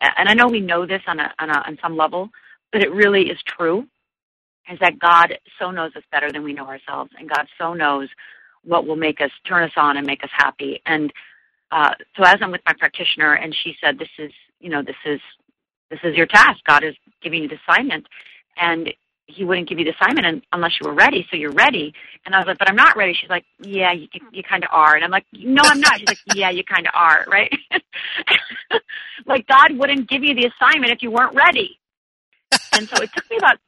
And 0.00 0.28
I 0.28 0.34
know 0.34 0.48
we 0.48 0.60
know 0.60 0.84
this 0.84 1.00
on 1.06 1.18
a, 1.18 1.32
on 1.38 1.48
a, 1.48 1.58
on 1.66 1.78
some 1.80 1.96
level, 1.96 2.28
but 2.72 2.82
it 2.82 2.92
really 2.92 3.30
is 3.30 3.38
true 3.46 3.86
is 4.70 4.78
that 4.80 4.98
God 4.98 5.38
so 5.58 5.70
knows 5.70 5.94
us 5.96 6.02
better 6.10 6.32
than 6.32 6.42
we 6.42 6.52
know 6.52 6.66
ourselves, 6.66 7.10
and 7.18 7.28
God 7.28 7.46
so 7.58 7.74
knows 7.74 8.08
what 8.64 8.86
will 8.86 8.96
make 8.96 9.20
us 9.20 9.30
turn 9.46 9.62
us 9.62 9.72
on 9.76 9.96
and 9.96 10.06
make 10.06 10.24
us 10.24 10.30
happy. 10.32 10.82
And 10.86 11.12
uh, 11.70 11.90
so, 12.16 12.24
as 12.24 12.36
I'm 12.40 12.50
with 12.50 12.62
my 12.66 12.74
practitioner, 12.78 13.34
and 13.34 13.54
she 13.62 13.76
said, 13.82 13.98
"This 13.98 14.08
is, 14.18 14.32
you 14.60 14.70
know, 14.70 14.82
this 14.82 14.96
is 15.04 15.20
this 15.90 16.00
is 16.04 16.16
your 16.16 16.26
task. 16.26 16.58
God 16.66 16.84
is 16.84 16.94
giving 17.22 17.42
you 17.42 17.48
the 17.48 17.58
assignment, 17.68 18.06
and 18.56 18.92
He 19.26 19.44
wouldn't 19.44 19.68
give 19.68 19.78
you 19.78 19.84
the 19.84 19.92
assignment 19.92 20.44
unless 20.52 20.72
you 20.80 20.88
were 20.88 20.94
ready. 20.94 21.26
So 21.30 21.36
you're 21.36 21.52
ready." 21.52 21.92
And 22.24 22.34
I 22.34 22.38
was 22.38 22.46
like, 22.46 22.58
"But 22.58 22.68
I'm 22.68 22.76
not 22.76 22.96
ready." 22.96 23.14
She's 23.20 23.30
like, 23.30 23.44
"Yeah, 23.60 23.92
you, 23.92 24.08
you 24.32 24.42
kind 24.42 24.64
of 24.64 24.70
are." 24.72 24.94
And 24.94 25.04
I'm 25.04 25.10
like, 25.10 25.26
"No, 25.32 25.62
I'm 25.64 25.80
not." 25.80 25.98
She's 25.98 26.08
like, 26.08 26.18
"Yeah, 26.34 26.50
you 26.50 26.64
kind 26.64 26.86
of 26.86 26.92
are." 26.94 27.24
Right? 27.28 27.52
like 29.26 29.46
God 29.46 29.76
wouldn't 29.76 30.08
give 30.08 30.22
you 30.22 30.34
the 30.34 30.50
assignment 30.50 30.92
if 30.92 31.02
you 31.02 31.10
weren't 31.10 31.34
ready. 31.34 31.78
And 32.72 32.88
so 32.88 33.02
it 33.02 33.10
took 33.14 33.28
me 33.30 33.38
about 33.38 33.58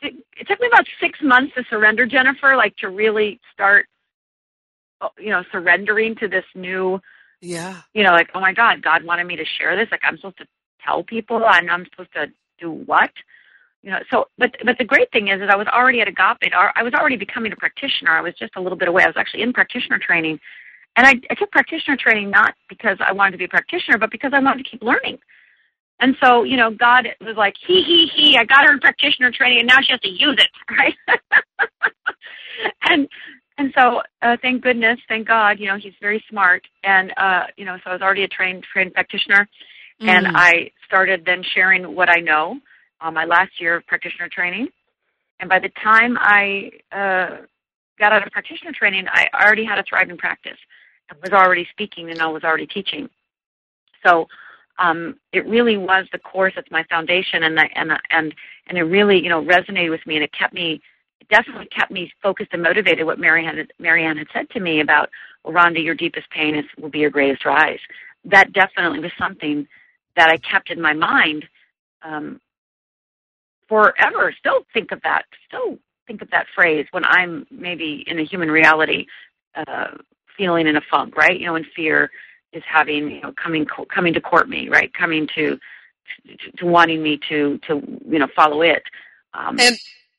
it, 0.00 0.14
it 0.38 0.48
took 0.48 0.60
me 0.60 0.66
about 0.66 0.86
six 1.00 1.18
months 1.22 1.54
to 1.56 1.64
surrender, 1.70 2.06
Jennifer, 2.06 2.56
like 2.56 2.76
to 2.76 2.88
really 2.88 3.40
start, 3.52 3.86
oh, 5.00 5.10
you 5.18 5.30
know, 5.30 5.42
surrendering 5.52 6.14
to 6.16 6.28
this 6.28 6.44
new 6.54 7.00
yeah. 7.40 7.80
You 7.94 8.04
know, 8.04 8.12
like, 8.12 8.30
oh 8.34 8.40
my 8.40 8.52
God, 8.52 8.82
God 8.82 9.04
wanted 9.04 9.26
me 9.26 9.36
to 9.36 9.44
share 9.58 9.76
this. 9.76 9.88
Like, 9.90 10.02
I'm 10.04 10.16
supposed 10.16 10.38
to 10.38 10.46
tell 10.84 11.02
people, 11.02 11.42
and 11.44 11.70
I'm 11.70 11.86
supposed 11.90 12.12
to 12.12 12.26
do 12.58 12.70
what? 12.70 13.10
You 13.82 13.92
know, 13.92 13.98
so, 14.10 14.26
but 14.36 14.54
but 14.64 14.76
the 14.78 14.84
great 14.84 15.10
thing 15.10 15.28
is, 15.28 15.40
is 15.40 15.48
I 15.50 15.56
was 15.56 15.66
already 15.66 16.02
at 16.02 16.08
Agape. 16.08 16.52
I 16.52 16.82
was 16.82 16.92
already 16.92 17.16
becoming 17.16 17.52
a 17.52 17.56
practitioner. 17.56 18.10
I 18.10 18.20
was 18.20 18.34
just 18.38 18.52
a 18.56 18.60
little 18.60 18.76
bit 18.76 18.88
away. 18.88 19.04
I 19.04 19.06
was 19.06 19.16
actually 19.16 19.42
in 19.42 19.54
practitioner 19.54 19.98
training, 19.98 20.38
and 20.96 21.06
I, 21.06 21.14
I 21.30 21.34
took 21.34 21.50
practitioner 21.50 21.96
training 21.96 22.30
not 22.30 22.54
because 22.68 22.98
I 23.00 23.12
wanted 23.12 23.32
to 23.32 23.38
be 23.38 23.44
a 23.44 23.48
practitioner, 23.48 23.96
but 23.96 24.10
because 24.10 24.32
I 24.34 24.40
wanted 24.40 24.64
to 24.64 24.70
keep 24.70 24.82
learning. 24.82 25.18
And 26.00 26.16
so, 26.22 26.44
you 26.44 26.56
know, 26.56 26.70
God 26.70 27.08
was 27.20 27.36
like, 27.36 27.54
he, 27.66 27.82
he, 27.82 28.10
he, 28.14 28.36
I 28.36 28.44
got 28.44 28.64
her 28.66 28.72
in 28.72 28.80
practitioner 28.80 29.30
training 29.30 29.58
and 29.60 29.68
now 29.68 29.76
she 29.82 29.92
has 29.92 30.00
to 30.00 30.08
use 30.08 30.38
it, 30.38 30.48
right? 30.70 30.94
and, 32.82 33.08
and 33.58 33.72
so, 33.76 34.00
uh, 34.22 34.36
thank 34.40 34.62
goodness, 34.62 34.98
thank 35.08 35.28
God, 35.28 35.58
you 35.58 35.66
know, 35.66 35.76
he's 35.76 35.92
very 36.00 36.24
smart. 36.30 36.66
And, 36.82 37.12
uh, 37.18 37.42
you 37.56 37.66
know, 37.66 37.76
so 37.84 37.90
I 37.90 37.92
was 37.92 38.02
already 38.02 38.24
a 38.24 38.28
trained, 38.28 38.64
trained 38.72 38.94
practitioner. 38.94 39.46
Mm. 40.00 40.08
And 40.08 40.26
I 40.34 40.70
started 40.86 41.24
then 41.26 41.42
sharing 41.54 41.94
what 41.94 42.08
I 42.08 42.20
know 42.20 42.58
on 43.02 43.12
my 43.12 43.26
last 43.26 43.60
year 43.60 43.76
of 43.76 43.86
practitioner 43.86 44.30
training. 44.32 44.68
And 45.40 45.50
by 45.50 45.58
the 45.58 45.70
time 45.82 46.16
I, 46.18 46.70
uh, 46.90 47.44
got 47.98 48.14
out 48.14 48.26
of 48.26 48.32
practitioner 48.32 48.72
training, 48.72 49.04
I 49.12 49.26
already 49.34 49.64
had 49.64 49.78
a 49.78 49.84
thriving 49.86 50.16
practice. 50.16 50.56
I 51.10 51.14
was 51.22 51.32
already 51.32 51.66
speaking 51.70 52.10
and 52.10 52.20
I 52.20 52.26
was 52.26 52.42
already 52.42 52.66
teaching. 52.66 53.08
So, 54.06 54.26
um, 54.80 55.16
it 55.32 55.46
really 55.46 55.76
was 55.76 56.06
the 56.10 56.18
course 56.18 56.54
that's 56.56 56.70
my 56.70 56.84
foundation, 56.84 57.42
and 57.42 57.56
the, 57.56 57.68
and 57.74 57.92
and 58.10 58.34
and 58.66 58.78
it 58.78 58.82
really 58.84 59.22
you 59.22 59.28
know 59.28 59.44
resonated 59.44 59.90
with 59.90 60.06
me, 60.06 60.16
and 60.16 60.24
it 60.24 60.32
kept 60.32 60.54
me 60.54 60.80
it 61.20 61.28
definitely 61.28 61.66
kept 61.66 61.90
me 61.90 62.12
focused 62.22 62.50
and 62.52 62.62
motivated. 62.62 63.04
What 63.04 63.18
Marianne 63.18 63.58
had, 63.58 63.72
Marianne 63.78 64.16
had 64.16 64.28
said 64.32 64.48
to 64.50 64.60
me 64.60 64.80
about, 64.80 65.10
well, 65.44 65.54
Rhonda, 65.54 65.82
your 65.84 65.94
deepest 65.94 66.30
pain 66.30 66.54
is 66.54 66.64
will 66.78 66.88
be 66.88 67.00
your 67.00 67.10
greatest 67.10 67.44
rise. 67.44 67.78
That 68.24 68.52
definitely 68.52 69.00
was 69.00 69.12
something 69.18 69.66
that 70.16 70.30
I 70.30 70.38
kept 70.38 70.70
in 70.70 70.80
my 70.80 70.94
mind 70.94 71.44
um, 72.02 72.40
forever. 73.68 74.34
Still 74.38 74.64
think 74.72 74.92
of 74.92 75.00
that. 75.02 75.24
Still 75.46 75.78
think 76.06 76.22
of 76.22 76.30
that 76.30 76.46
phrase 76.54 76.86
when 76.90 77.04
I'm 77.04 77.46
maybe 77.50 78.04
in 78.06 78.18
a 78.18 78.24
human 78.24 78.50
reality, 78.50 79.06
uh, 79.54 79.96
feeling 80.36 80.66
in 80.66 80.76
a 80.76 80.80
funk, 80.90 81.16
right? 81.16 81.38
You 81.38 81.46
know, 81.46 81.56
in 81.56 81.66
fear 81.76 82.10
is 82.52 82.62
having 82.66 83.10
you 83.10 83.20
know 83.20 83.32
coming 83.32 83.66
coming 83.94 84.14
to 84.14 84.20
court 84.20 84.48
me 84.48 84.68
right? 84.68 84.92
Coming 84.94 85.28
to 85.36 85.58
to, 86.58 86.66
wanting 86.66 87.02
me 87.02 87.18
to 87.28 87.58
to 87.66 87.82
you 88.08 88.18
know 88.18 88.28
follow 88.34 88.62
it. 88.62 88.82
Um, 89.34 89.58
and 89.60 89.76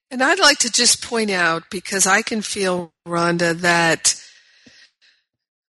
and 0.10 0.24
I'd 0.24 0.40
like 0.40 0.60
to 0.60 0.72
just 0.72 1.04
point 1.04 1.32
out 1.32 1.64
because 1.70 2.06
I 2.08 2.22
can 2.22 2.42
feel 2.42 2.94
Rhonda 3.08 3.54
that 3.62 4.16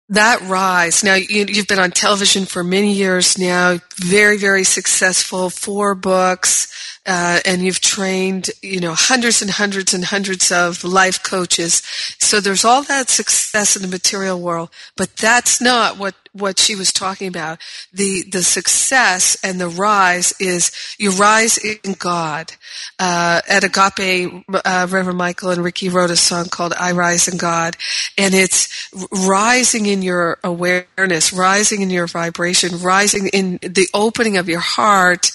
that 0.09 0.41
rise. 0.43 1.03
Now 1.03 1.15
you, 1.15 1.45
have 1.55 1.67
been 1.67 1.79
on 1.79 1.91
television 1.91 2.45
for 2.45 2.63
many 2.63 2.93
years 2.93 3.37
now 3.37 3.79
very 3.97 4.37
very 4.37 4.63
successful 4.63 5.49
four 5.49 5.95
books 5.95 6.73
uh, 7.05 7.39
and 7.45 7.61
you've 7.61 7.81
trained 7.81 8.49
you 8.61 8.79
know 8.79 8.93
hundreds 8.93 9.41
and 9.41 9.51
hundreds 9.51 9.93
and 9.93 10.05
hundreds 10.05 10.51
of 10.51 10.83
life 10.83 11.23
coaches 11.23 11.81
so 12.27 12.39
there's 12.39 12.65
all 12.65 12.83
that 12.83 13.09
success 13.09 13.75
in 13.75 13.81
the 13.81 13.87
material 13.87 14.39
world 14.39 14.69
but 14.95 15.15
that's 15.15 15.61
not 15.61 15.97
what 15.97 16.15
what 16.39 16.59
she 16.59 16.75
was 16.75 16.91
talking 16.91 17.27
about. 17.27 17.59
The 17.93 18.23
the 18.31 18.43
success 18.43 19.37
and 19.43 19.59
the 19.59 19.69
rise 19.69 20.33
is 20.39 20.71
you 20.97 21.11
rise 21.11 21.57
in 21.57 21.93
God. 21.93 22.53
Uh, 22.99 23.41
at 23.47 23.63
Agape, 23.63 24.43
uh, 24.53 24.87
Reverend 24.89 25.17
Michael 25.17 25.51
and 25.51 25.63
Ricky 25.63 25.89
wrote 25.89 26.11
a 26.11 26.15
song 26.15 26.45
called 26.45 26.73
"I 26.73 26.91
Rise 26.91 27.27
in 27.27 27.37
God," 27.37 27.77
and 28.17 28.33
it's 28.33 28.89
rising 29.11 29.85
in 29.85 30.01
your 30.01 30.37
awareness, 30.43 31.33
rising 31.33 31.81
in 31.81 31.89
your 31.89 32.07
vibration, 32.07 32.79
rising 32.79 33.27
in 33.29 33.59
the 33.61 33.87
opening 33.93 34.37
of 34.37 34.49
your 34.49 34.59
heart, 34.59 35.31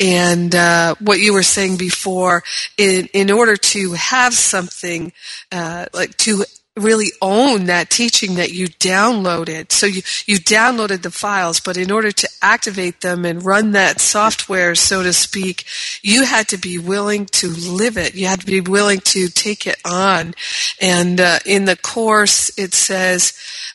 and 0.00 0.54
uh, 0.54 0.94
what 1.00 1.20
you 1.20 1.32
were 1.32 1.42
saying 1.42 1.76
before. 1.76 2.42
In 2.76 3.08
in 3.12 3.30
order 3.30 3.56
to 3.56 3.92
have 3.92 4.34
something 4.34 5.12
uh, 5.52 5.86
like 5.92 6.16
to 6.18 6.35
really 6.76 7.10
own 7.22 7.64
that 7.64 7.90
teaching 7.90 8.34
that 8.34 8.52
you 8.52 8.68
downloaded. 8.68 9.72
So 9.72 9.86
you, 9.86 10.02
you 10.26 10.38
downloaded 10.38 11.02
the 11.02 11.10
files, 11.10 11.58
but 11.58 11.76
in 11.76 11.90
order 11.90 12.12
to 12.12 12.28
activate 12.42 13.00
them 13.00 13.24
and 13.24 13.44
run 13.44 13.72
that 13.72 14.00
software, 14.00 14.74
so 14.74 15.02
to 15.02 15.12
speak, 15.12 15.64
you 16.02 16.24
had 16.24 16.48
to 16.48 16.58
be 16.58 16.78
willing 16.78 17.26
to 17.26 17.48
live 17.48 17.96
it. 17.96 18.14
You 18.14 18.26
had 18.26 18.40
to 18.40 18.46
be 18.46 18.60
willing 18.60 19.00
to 19.00 19.28
take 19.28 19.66
it 19.66 19.78
on. 19.84 20.34
And 20.80 21.20
uh, 21.20 21.38
in 21.46 21.64
the 21.64 21.76
course, 21.76 22.56
it 22.58 22.74
says 22.74 23.32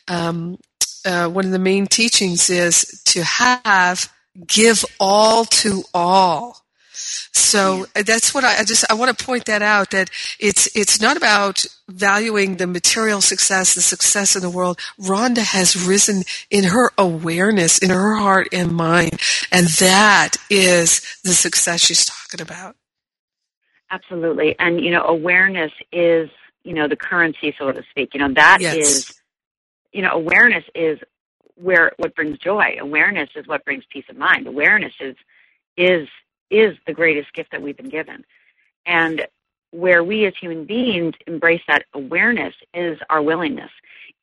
um, 0.08 0.60
uh, 1.06 1.28
one 1.28 1.46
of 1.46 1.52
the 1.52 1.60
main 1.60 1.88
teachings 1.88 2.50
is 2.50 3.02
to 3.06 3.24
have, 3.24 4.12
give 4.46 4.86
all 5.00 5.46
to 5.46 5.84
all. 5.94 6.61
So 7.34 7.86
uh, 7.96 8.04
that's 8.04 8.34
what 8.34 8.44
I, 8.44 8.60
I, 8.60 8.64
just 8.64 8.90
I 8.90 8.94
want 8.94 9.18
to 9.18 9.26
point 9.26 9.46
that 9.46 9.62
out 9.62 9.92
that 9.92 10.10
it's 10.40 10.74
it's 10.76 11.02
not 11.02 11.18
about 11.18 11.66
valuing 11.90 12.58
the 12.58 12.68
material 12.68 13.22
success, 13.22 13.74
the 13.74 13.82
success 13.82 14.36
in 14.36 14.42
the 14.42 14.50
world. 14.50 14.80
Rhonda 15.00 15.40
has 15.44 15.76
risen 15.76 16.24
in 16.50 16.66
her 16.66 16.92
awareness, 16.98 17.78
in 17.78 17.90
her 17.90 18.16
heart 18.16 18.48
and 18.54 18.72
mind, 18.72 19.20
and 19.52 19.68
that 19.80 20.36
is 20.50 21.02
the 21.24 21.34
success 21.34 21.82
she's 21.82 22.06
talking 22.06 22.42
about. 22.42 22.76
Absolutely, 23.90 24.56
and 24.60 24.80
you 24.80 24.92
know, 24.92 25.04
awareness 25.04 25.72
is 25.92 26.30
you 26.64 26.74
know 26.74 26.88
the 26.88 26.96
currency, 26.96 27.54
so 27.58 27.72
to 27.72 27.84
speak. 27.90 28.14
You 28.14 28.22
know 28.22 28.34
that 28.34 28.60
yes. 28.62 28.76
is 28.76 29.22
you 29.92 30.02
know 30.02 30.12
awareness 30.12 30.64
is 30.74 31.00
where 31.56 31.92
what 31.98 32.16
brings 32.16 32.38
joy. 32.40 32.78
Awareness 32.80 33.30
is 33.36 33.48
what 33.48 33.66
brings 33.66 33.84
peace 33.90 34.06
of 34.10 34.18
mind. 34.18 34.48
Awareness 34.48 34.94
is 35.00 35.16
is 35.78 36.08
is 36.52 36.78
the 36.86 36.94
greatest 36.94 37.34
gift 37.34 37.52
that 37.52 37.62
we've 37.62 37.78
been 37.78 37.90
given. 37.90 38.24
And 38.86 39.26
where 39.72 40.04
we 40.04 40.26
as 40.26 40.34
human 40.40 40.66
beings 40.66 41.14
embrace 41.28 41.62
that 41.68 41.86
awareness 41.94 42.54
is 42.74 43.00
our 43.10 43.22
willingness. 43.22 43.72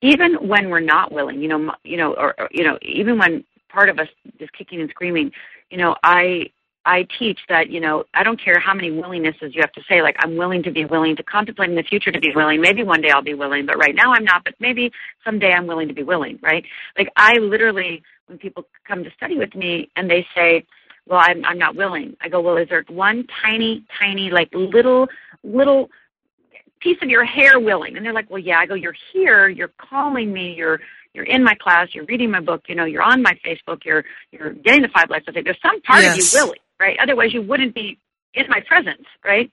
Even 0.03 0.35
when 0.47 0.69
we're 0.71 0.81
not 0.81 1.11
willing, 1.11 1.41
you 1.41 1.49
know, 1.49 1.73
you 1.83 1.97
know, 1.97 2.15
or, 2.15 2.35
or 2.39 2.49
you 2.53 2.63
know, 2.63 2.79
even 2.83 3.19
when 3.19 3.45
part 3.69 3.89
of 3.89 3.99
us 3.99 4.09
is 4.39 4.49
kicking 4.57 4.81
and 4.81 4.91
screaming, 4.91 5.33
you 5.71 5.79
know, 5.79 5.97
I 6.03 6.51
I 6.85 7.07
teach 7.19 7.41
that, 7.51 7.69
you 7.71 7.81
know, 7.81 8.05
I 8.15 8.23
don't 8.23 8.43
care 8.43 8.59
how 8.59 8.73
many 8.73 8.91
willingnesses 8.91 9.55
you 9.55 9.61
have 9.61 9.73
to 9.73 9.83
say, 9.87 10.01
like, 10.01 10.17
I'm 10.21 10.37
willing 10.37 10.63
to 10.63 10.71
be 10.71 10.87
willing 10.87 11.17
to 11.17 11.23
contemplate 11.23 11.69
in 11.69 11.77
the 11.77 11.83
future 11.83 12.11
to 12.11 12.19
be 12.19 12.33
willing. 12.35 12.63
Maybe 12.63 12.83
one 12.83 13.03
day 13.03 13.11
I'll 13.11 13.21
be 13.21 13.35
willing, 13.35 13.67
but 13.67 13.77
right 13.77 13.95
now 13.95 14.15
I'm 14.15 14.25
not, 14.25 14.43
but 14.43 14.55
maybe 14.59 14.91
someday 15.23 15.53
I'm 15.53 15.67
willing 15.67 15.89
to 15.89 15.95
be 15.95 16.03
willing, 16.03 16.39
right? 16.43 16.65
Like, 16.97 17.09
I 17.15 17.35
literally, 17.35 18.03
when 18.27 18.39
people 18.39 18.65
come 18.87 19.05
to 19.05 19.11
study 19.11 19.37
with 19.37 19.55
me 19.55 19.91
and 19.97 20.11
they 20.11 20.27
say, 20.35 20.65
well, 21.09 21.21
I'm, 21.23 21.45
I'm 21.45 21.59
not 21.59 21.77
willing, 21.77 22.17
I 22.21 22.29
go, 22.29 22.41
well, 22.41 22.57
is 22.57 22.69
there 22.69 22.85
one 22.89 23.27
tiny, 23.43 23.85
tiny, 24.01 24.31
like, 24.31 24.51
little, 24.53 25.09
little 25.43 25.91
piece 26.81 26.99
of 27.03 27.09
your 27.09 27.25
hair 27.25 27.59
willing? 27.59 27.97
And 27.97 28.05
they're 28.05 28.13
like, 28.13 28.31
well, 28.31 28.39
yeah. 28.39 28.59
I 28.59 28.67
go, 28.67 28.75
you're 28.75 28.97
here, 29.13 29.49
you're 29.49 29.73
calling 29.79 30.33
me, 30.33 30.55
you're, 30.55 30.81
you're 31.15 31.25
in 31.25 31.43
my 31.43 31.55
class, 31.55 31.89
you're 31.93 32.05
reading 32.05 32.31
my 32.31 32.41
book, 32.41 32.65
you 32.69 32.75
know, 32.75 32.85
you're 32.85 33.03
on 33.03 33.23
my 33.23 33.39
Facebook, 33.45 33.85
you're, 33.85 34.05
you're 34.31 34.53
getting 34.53 34.83
the 34.83 34.89
five 34.89 35.11
lights. 35.11 35.27
I 35.29 35.33
think 35.33 35.47
there's 35.47 35.61
some 35.63 35.81
part 35.83 36.03
yes. 36.03 36.13
of 36.13 36.19
you 36.19 36.45
willing 36.45 36.59
right? 36.81 36.97
Otherwise, 37.03 37.33
you 37.33 37.43
wouldn't 37.43 37.75
be 37.75 37.99
in 38.35 38.45
my 38.49 38.61
presence, 38.67 39.07
right? 39.25 39.51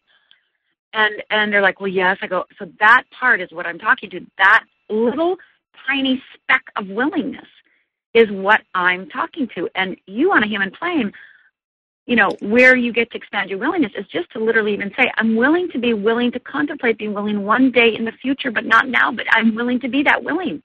And 0.94 1.24
and 1.30 1.52
they're 1.52 1.62
like, 1.62 1.80
well, 1.80 1.90
yes. 1.90 2.18
I 2.22 2.28
go, 2.28 2.46
so 2.58 2.68
that 2.80 3.04
part 3.18 3.42
is 3.42 3.52
what 3.52 3.66
I'm 3.66 3.80
talking 3.80 4.10
to. 4.12 4.26
That 4.38 4.64
little 4.90 5.38
tiny 5.88 6.22
speck 6.34 6.64
of 6.76 6.88
willingness 6.88 7.48
is 8.14 8.30
what 8.32 8.62
I'm 8.74 9.10
talking 9.10 9.50
to. 9.56 9.70
And 9.76 9.98
you 10.06 10.32
on 10.32 10.44
a 10.44 10.48
human 10.48 10.72
plane, 10.72 11.12
you 12.06 12.16
know, 12.16 12.30
where 12.42 12.76
you 12.76 12.94
get 12.94 13.10
to 13.12 13.18
expand 13.18 13.50
your 13.50 13.60
willingness 13.60 13.92
is 13.98 14.06
just 14.08 14.32
to 14.32 14.40
literally 14.40 14.74
even 14.74 14.92
say, 14.98 15.12
I'm 15.18 15.36
willing 15.36 15.70
to 15.70 15.80
be 15.80 15.94
willing 15.94 16.32
to 16.34 16.40
contemplate 16.40 16.98
being 17.00 17.14
willing 17.14 17.44
one 17.44 17.72
day 17.72 17.96
in 17.96 18.06
the 18.06 18.12
future, 18.12 18.52
but 18.52 18.66
not 18.66 18.88
now, 18.88 19.12
but 19.12 19.26
I'm 19.32 19.56
willing 19.56 19.80
to 19.80 19.88
be 19.90 20.04
that 20.04 20.24
willing. 20.24 20.62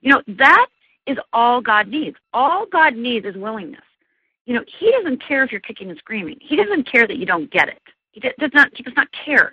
You 0.00 0.12
know, 0.12 0.22
that 0.38 0.66
is 1.06 1.16
all 1.32 1.60
God 1.60 1.88
needs. 1.88 2.16
All 2.32 2.66
God 2.66 2.94
needs 2.94 3.24
is 3.26 3.36
willingness 3.36 3.82
you 4.46 4.54
know, 4.54 4.64
he 4.78 4.90
doesn't 4.90 5.22
care 5.26 5.44
if 5.44 5.52
you're 5.52 5.60
kicking 5.60 5.90
and 5.90 5.98
screaming. 5.98 6.36
He 6.40 6.56
doesn't 6.56 6.90
care 6.90 7.06
that 7.06 7.16
you 7.16 7.26
don't 7.26 7.50
get 7.50 7.68
it. 7.68 7.80
He 8.10 8.20
does 8.20 8.50
not. 8.52 8.70
He 8.74 8.82
does 8.82 8.94
not 8.96 9.08
care. 9.24 9.52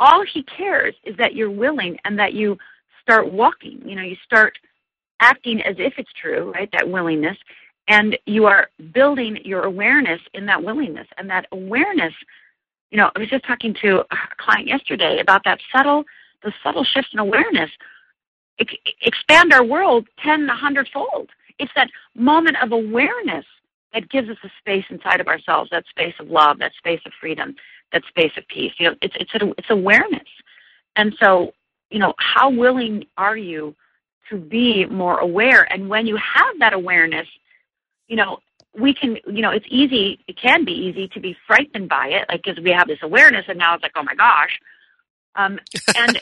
All 0.00 0.24
he 0.24 0.42
cares 0.44 0.94
is 1.04 1.16
that 1.16 1.34
you're 1.34 1.50
willing 1.50 1.98
and 2.04 2.18
that 2.18 2.34
you 2.34 2.56
start 3.02 3.32
walking. 3.32 3.82
You 3.84 3.96
know, 3.96 4.02
you 4.02 4.16
start 4.24 4.56
acting 5.20 5.60
as 5.62 5.76
if 5.78 5.94
it's 5.98 6.12
true, 6.12 6.52
right? 6.52 6.70
That 6.72 6.88
willingness, 6.88 7.36
and 7.88 8.16
you 8.26 8.46
are 8.46 8.68
building 8.92 9.38
your 9.44 9.64
awareness 9.64 10.20
in 10.34 10.46
that 10.46 10.62
willingness. 10.62 11.06
And 11.16 11.28
that 11.30 11.46
awareness, 11.52 12.12
you 12.90 12.98
know, 12.98 13.10
I 13.16 13.18
was 13.18 13.28
just 13.28 13.44
talking 13.44 13.74
to 13.82 14.00
a 14.00 14.16
client 14.38 14.68
yesterday 14.68 15.20
about 15.20 15.42
that 15.44 15.58
subtle, 15.74 16.04
the 16.42 16.52
subtle 16.62 16.84
shifts 16.84 17.10
in 17.12 17.18
awareness 17.18 17.70
expand 19.02 19.52
our 19.52 19.64
world 19.64 20.06
ten, 20.22 20.48
a 20.48 20.54
hundredfold. 20.54 21.30
It's 21.58 21.72
that 21.74 21.90
moment 22.14 22.56
of 22.62 22.72
awareness 22.72 23.44
that 23.94 24.08
gives 24.10 24.28
us 24.28 24.36
a 24.44 24.50
space 24.58 24.84
inside 24.90 25.20
of 25.20 25.28
ourselves, 25.28 25.70
that 25.70 25.84
space 25.88 26.14
of 26.20 26.28
love, 26.28 26.58
that 26.58 26.72
space 26.76 27.00
of 27.06 27.12
freedom, 27.20 27.54
that 27.92 28.02
space 28.08 28.32
of 28.36 28.46
peace. 28.48 28.72
You 28.78 28.90
know, 28.90 28.96
it's 29.02 29.14
it's 29.18 29.30
it's 29.34 29.70
awareness, 29.70 30.28
and 30.96 31.14
so 31.20 31.52
you 31.90 31.98
know, 31.98 32.14
how 32.18 32.50
willing 32.50 33.04
are 33.16 33.36
you 33.36 33.74
to 34.30 34.36
be 34.36 34.84
more 34.86 35.18
aware? 35.18 35.72
And 35.72 35.88
when 35.88 36.06
you 36.06 36.16
have 36.16 36.58
that 36.58 36.74
awareness, 36.74 37.26
you 38.08 38.16
know, 38.16 38.38
we 38.78 38.94
can, 38.94 39.18
you 39.26 39.42
know, 39.42 39.50
it's 39.50 39.66
easy. 39.68 40.18
It 40.26 40.36
can 40.40 40.64
be 40.64 40.72
easy 40.72 41.08
to 41.08 41.20
be 41.20 41.36
frightened 41.46 41.88
by 41.88 42.08
it, 42.08 42.26
like 42.28 42.42
because 42.42 42.62
we 42.62 42.70
have 42.70 42.88
this 42.88 42.98
awareness, 43.02 43.44
and 43.48 43.58
now 43.58 43.74
it's 43.74 43.82
like, 43.82 43.92
oh 43.96 44.02
my 44.02 44.14
gosh, 44.14 44.58
um, 45.36 45.58
and. 45.96 46.20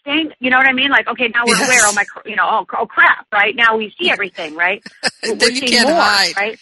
staying, 0.00 0.30
you 0.38 0.50
know 0.50 0.56
what 0.56 0.68
I 0.68 0.72
mean? 0.72 0.88
Like, 0.88 1.08
okay, 1.08 1.26
now 1.34 1.42
we're 1.44 1.56
yes. 1.56 1.66
aware. 1.66 1.80
Oh 1.82 1.92
my, 1.92 2.04
you 2.24 2.36
know, 2.36 2.46
oh, 2.48 2.66
oh 2.78 2.86
crap! 2.86 3.26
Right 3.32 3.56
now 3.56 3.76
we 3.76 3.92
see 3.98 4.08
everything. 4.08 4.54
Right? 4.54 4.80
then 5.22 5.36
we're 5.36 5.50
you 5.50 5.62
can't 5.62 5.88
more, 5.88 6.00
hide. 6.00 6.36
Right? 6.36 6.58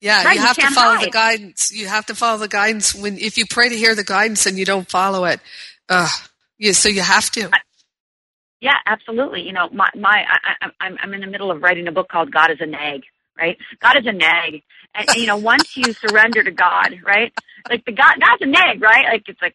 Yeah, 0.00 0.24
right, 0.24 0.36
you 0.36 0.40
have 0.40 0.56
you 0.56 0.68
to 0.68 0.74
follow 0.74 0.96
hide. 0.96 1.06
the 1.06 1.10
guidance. 1.10 1.72
You 1.72 1.88
have 1.88 2.06
to 2.06 2.14
follow 2.14 2.38
the 2.38 2.48
guidance. 2.48 2.94
When 2.94 3.18
if 3.18 3.36
you 3.36 3.44
pray 3.44 3.68
to 3.68 3.76
hear 3.76 3.94
the 3.94 4.04
guidance 4.04 4.46
and 4.46 4.58
you 4.58 4.64
don't 4.64 4.88
follow 4.88 5.24
it, 5.26 5.40
uh, 5.88 6.08
yeah, 6.58 6.72
so 6.72 6.88
you 6.88 7.02
have 7.02 7.30
to. 7.32 7.50
Yeah, 8.60 8.76
absolutely. 8.86 9.42
You 9.42 9.52
know, 9.52 9.68
my 9.70 9.88
my 9.94 10.24
I, 10.28 10.68
I'm 10.80 10.96
I'm 11.00 11.14
in 11.14 11.20
the 11.20 11.26
middle 11.26 11.50
of 11.50 11.62
writing 11.62 11.88
a 11.88 11.92
book 11.92 12.08
called 12.08 12.32
God 12.32 12.50
is 12.50 12.58
a 12.60 12.66
Nag. 12.66 13.02
Right? 13.38 13.58
God 13.80 13.98
is 13.98 14.06
a 14.06 14.12
nag, 14.12 14.62
and, 14.94 15.08
and 15.08 15.16
you 15.16 15.26
know, 15.26 15.36
once 15.36 15.76
you 15.76 15.92
surrender 15.92 16.42
to 16.42 16.50
God, 16.50 17.00
right? 17.04 17.32
Like 17.68 17.84
the 17.84 17.92
God, 17.92 18.14
God's 18.18 18.42
a 18.42 18.46
nag, 18.46 18.80
right? 18.80 19.04
Like 19.04 19.28
it's 19.28 19.42
like 19.42 19.54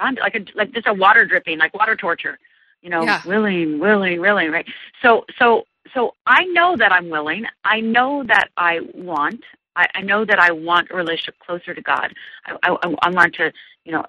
like 0.00 0.34
a 0.34 0.44
like 0.56 0.72
just 0.72 0.86
a 0.86 0.94
water 0.94 1.24
dripping, 1.24 1.58
like 1.58 1.74
water 1.74 1.96
torture. 1.96 2.38
You 2.82 2.88
know, 2.90 3.02
yeah. 3.02 3.22
willing, 3.26 3.78
willing, 3.78 4.20
willing, 4.20 4.50
right? 4.50 4.66
So 5.02 5.24
so 5.38 5.64
so 5.94 6.14
I 6.26 6.44
know 6.44 6.76
that 6.76 6.92
I'm 6.92 7.10
willing. 7.10 7.44
I 7.64 7.80
know 7.80 8.24
that 8.26 8.48
I 8.56 8.80
want. 8.94 9.42
I, 9.76 9.86
I 9.94 10.00
know 10.02 10.24
that 10.24 10.38
I 10.38 10.50
want 10.52 10.88
a 10.90 10.96
relationship 10.96 11.38
closer 11.38 11.74
to 11.74 11.82
God. 11.82 12.12
I, 12.46 12.56
I, 12.62 12.94
I 13.02 13.10
want 13.10 13.34
to, 13.36 13.52
you 13.84 13.92
know, 13.92 14.04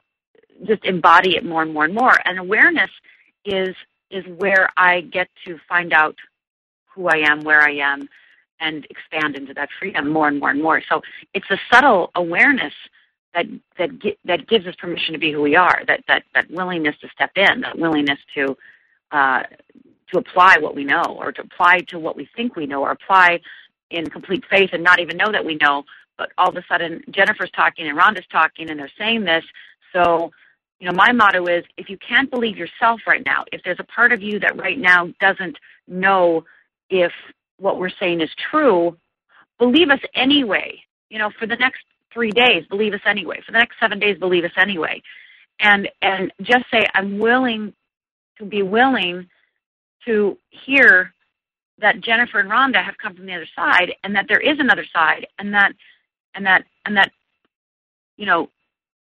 just 0.66 0.84
embody 0.86 1.36
it 1.36 1.46
more 1.46 1.62
and 1.62 1.74
more 1.74 1.86
and 1.86 1.94
more. 1.94 2.18
And 2.26 2.40
awareness 2.40 2.90
is 3.46 3.76
is 4.10 4.26
where 4.38 4.70
I 4.76 5.02
get 5.02 5.30
to 5.46 5.58
find 5.70 5.94
out 5.94 6.16
who 6.94 7.08
I 7.08 7.20
am, 7.30 7.42
where 7.42 7.62
I 7.62 7.76
am, 7.76 8.10
and 8.62 8.88
expand 8.90 9.36
into 9.36 9.54
that 9.56 9.70
freedom 9.78 10.10
more 10.10 10.28
and 10.28 10.40
more 10.40 10.52
and 10.52 10.62
more. 10.62 10.82
So 10.88 11.02
it's 11.34 11.50
a 11.50 11.58
subtle 11.72 12.12
awareness 12.16 12.74
that 13.34 13.46
that 13.78 13.90
that 14.26 14.48
gives 14.48 14.66
us 14.68 14.76
permission 14.76 15.14
to 15.14 15.20
be 15.20 15.32
who 15.32 15.42
we 15.42 15.56
are. 15.56 15.82
That 15.88 16.04
that 16.08 16.24
that 16.34 16.50
willingness 16.50 16.96
to 17.02 17.10
step 17.14 17.32
in, 17.36 17.62
that 17.62 17.78
willingness 17.78 18.20
to 18.36 18.56
uh, 19.12 19.44
to 20.12 20.20
apply 20.20 20.58
what 20.60 20.76
we 20.76 20.84
know, 20.84 21.04
or 21.04 21.32
to 21.32 21.42
apply 21.42 21.80
to 21.90 22.00
what 22.00 22.16
we 22.16 22.30
think 22.36 22.56
we 22.56 22.66
know, 22.66 22.82
or 22.82 22.92
apply 22.92 23.42
in 23.90 24.10
complete 24.10 24.44
faith 24.50 24.70
and 24.74 24.84
not 24.84 25.00
even 25.00 25.18
know 25.18 25.32
that 25.32 25.44
we 25.44 25.56
know. 25.56 25.84
But 26.18 26.32
all 26.38 26.50
of 26.50 26.56
a 26.56 26.64
sudden, 26.68 27.02
Jennifer's 27.10 27.52
talking 27.52 27.88
and 27.88 27.98
Rhonda's 27.98 28.28
talking, 28.32 28.70
and 28.70 28.80
they're 28.80 28.92
saying 28.98 29.24
this. 29.26 29.44
So, 29.94 30.32
you 30.80 30.88
know, 30.88 30.94
my 30.94 31.12
motto 31.12 31.46
is 31.48 31.64
if 31.78 31.90
you 31.90 31.98
can't 31.98 32.30
believe 32.30 32.58
yourself 32.58 33.02
right 33.08 33.26
now, 33.26 33.46
if 33.52 33.62
there's 33.64 33.80
a 33.80 33.84
part 33.86 34.12
of 34.12 34.22
you 34.22 34.40
that 34.40 34.58
right 34.58 34.78
now 34.78 35.10
doesn't 35.20 35.58
know 35.88 36.46
if 36.90 37.12
what 37.62 37.78
we're 37.78 37.92
saying 38.00 38.22
is 38.22 38.30
true, 38.50 38.98
believe 39.60 39.90
us 39.90 40.00
anyway. 40.16 40.82
You 41.10 41.20
know, 41.20 41.32
for 41.40 41.46
the 41.46 41.56
next 41.56 41.82
three 42.14 42.32
days, 42.32 42.66
believe 42.70 42.94
us 42.94 43.02
anyway. 43.06 43.40
For 43.46 43.52
the 43.52 43.60
next 43.60 43.76
seven 43.80 44.00
days, 44.00 44.18
believe 44.18 44.44
us 44.44 44.52
anyway. 44.58 45.02
And 45.60 45.88
and 46.02 46.34
just 46.42 46.66
say, 46.72 46.86
I'm 46.96 47.20
willing 47.20 47.74
to 48.40 48.46
be 48.46 48.64
willing 48.64 49.30
to 50.06 50.38
hear 50.50 51.14
that 51.78 52.02
Jennifer 52.02 52.40
and 52.40 52.50
Rhonda 52.50 52.84
have 52.84 52.98
come 52.98 53.16
from 53.16 53.26
the 53.26 53.36
other 53.36 53.48
side, 53.56 53.94
and 54.04 54.16
that 54.16 54.26
there 54.28 54.40
is 54.40 54.60
another 54.60 54.86
side, 54.92 55.28
and 55.38 55.54
that 55.54 55.74
and 56.34 56.46
that 56.46 56.64
and 56.86 56.98
that 56.98 57.12
you 58.18 58.26
know 58.26 58.50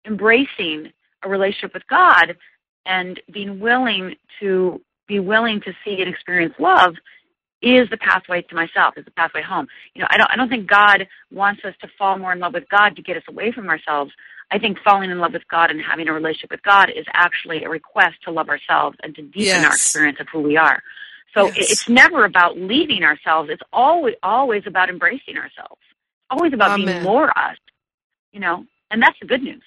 embracing 0.05 0.91
a 1.23 1.29
relationship 1.29 1.73
with 1.73 1.87
God 1.87 2.37
and 2.85 3.19
being 3.31 3.59
willing 3.59 4.15
to 4.39 4.81
be 5.07 5.19
willing 5.19 5.59
to 5.61 5.73
see 5.83 5.99
and 5.99 6.09
experience 6.09 6.53
love 6.59 6.95
is 7.75 7.89
the 7.89 7.97
pathway 7.97 8.41
to 8.43 8.55
myself, 8.55 8.97
is 8.97 9.05
the 9.05 9.11
pathway 9.11 9.41
home. 9.41 9.67
You 9.93 10.01
know, 10.01 10.07
I 10.09 10.17
don't 10.17 10.29
I 10.31 10.35
don't 10.35 10.49
think 10.49 10.67
God 10.67 11.07
wants 11.31 11.63
us 11.65 11.73
to 11.81 11.87
fall 11.97 12.17
more 12.17 12.31
in 12.31 12.39
love 12.39 12.53
with 12.53 12.69
God 12.69 12.95
to 12.95 13.01
get 13.01 13.17
us 13.17 13.23
away 13.27 13.51
from 13.51 13.69
ourselves. 13.69 14.11
I 14.51 14.59
think 14.59 14.77
falling 14.83 15.11
in 15.11 15.19
love 15.19 15.33
with 15.33 15.47
God 15.49 15.71
and 15.71 15.81
having 15.81 16.07
a 16.07 16.13
relationship 16.13 16.51
with 16.51 16.63
God 16.63 16.89
is 16.89 17.05
actually 17.13 17.63
a 17.63 17.69
request 17.69 18.15
to 18.23 18.31
love 18.31 18.47
ourselves 18.47 18.97
and 19.03 19.13
to 19.15 19.21
deepen 19.21 19.41
yes. 19.41 19.65
our 19.65 19.73
experience 19.73 20.19
of 20.21 20.27
who 20.31 20.41
we 20.41 20.55
are. 20.55 20.81
So 21.33 21.47
yes. 21.47 21.71
it's 21.71 21.89
never 21.89 22.23
about 22.23 22.57
leaving 22.57 23.03
ourselves. 23.03 23.49
It's 23.51 23.61
always 23.73 24.15
always 24.23 24.63
about 24.65 24.89
embracing 24.89 25.37
ourselves. 25.37 25.81
Always 26.29 26.53
about 26.53 26.71
Amen. 26.71 26.85
being 26.85 27.03
more 27.03 27.29
us. 27.37 27.57
You 28.31 28.39
know, 28.39 28.65
and 28.89 29.01
that's 29.01 29.17
the 29.19 29.27
good 29.27 29.41
news. 29.43 29.63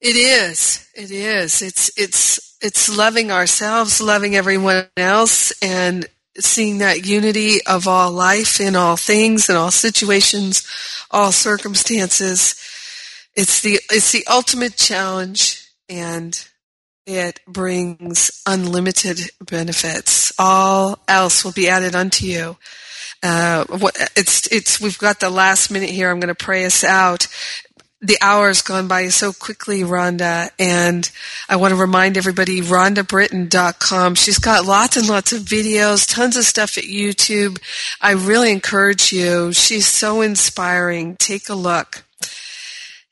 It 0.00 0.16
is. 0.16 0.88
It 0.94 1.10
is. 1.10 1.62
It's 1.62 1.90
it's 1.96 2.47
it's 2.60 2.94
loving 2.94 3.30
ourselves, 3.30 4.00
loving 4.00 4.34
everyone 4.34 4.88
else, 4.96 5.52
and 5.62 6.06
seeing 6.38 6.78
that 6.78 7.06
unity 7.06 7.64
of 7.66 7.88
all 7.88 8.12
life 8.12 8.60
in 8.60 8.76
all 8.76 8.96
things, 8.96 9.48
in 9.48 9.56
all 9.56 9.70
situations, 9.70 10.66
all 11.10 11.32
circumstances. 11.32 12.54
It's 13.34 13.60
the 13.60 13.80
it's 13.90 14.12
the 14.12 14.26
ultimate 14.28 14.76
challenge, 14.76 15.68
and 15.88 16.38
it 17.06 17.40
brings 17.46 18.42
unlimited 18.46 19.18
benefits. 19.40 20.32
All 20.38 20.98
else 21.08 21.44
will 21.44 21.52
be 21.52 21.68
added 21.68 21.94
unto 21.94 22.26
you. 22.26 22.56
Uh, 23.22 23.64
it's 24.16 24.46
it's 24.48 24.80
we've 24.80 24.98
got 24.98 25.18
the 25.20 25.30
last 25.30 25.70
minute 25.70 25.90
here. 25.90 26.10
I'm 26.10 26.20
going 26.20 26.34
to 26.34 26.34
pray 26.34 26.64
us 26.64 26.84
out. 26.84 27.26
The 28.00 28.18
hour's 28.20 28.62
gone 28.62 28.86
by 28.86 29.08
so 29.08 29.32
quickly, 29.32 29.80
Rhonda, 29.80 30.50
and 30.56 31.10
I 31.48 31.56
want 31.56 31.72
to 31.72 31.80
remind 31.80 32.16
everybody, 32.16 32.60
rhondabritten.com. 32.60 34.14
She's 34.14 34.38
got 34.38 34.64
lots 34.64 34.96
and 34.96 35.08
lots 35.08 35.32
of 35.32 35.42
videos, 35.42 36.08
tons 36.08 36.36
of 36.36 36.44
stuff 36.44 36.78
at 36.78 36.84
YouTube. 36.84 37.60
I 38.00 38.12
really 38.12 38.52
encourage 38.52 39.12
you. 39.12 39.52
She's 39.52 39.88
so 39.88 40.20
inspiring. 40.20 41.16
Take 41.16 41.48
a 41.48 41.54
look. 41.54 42.04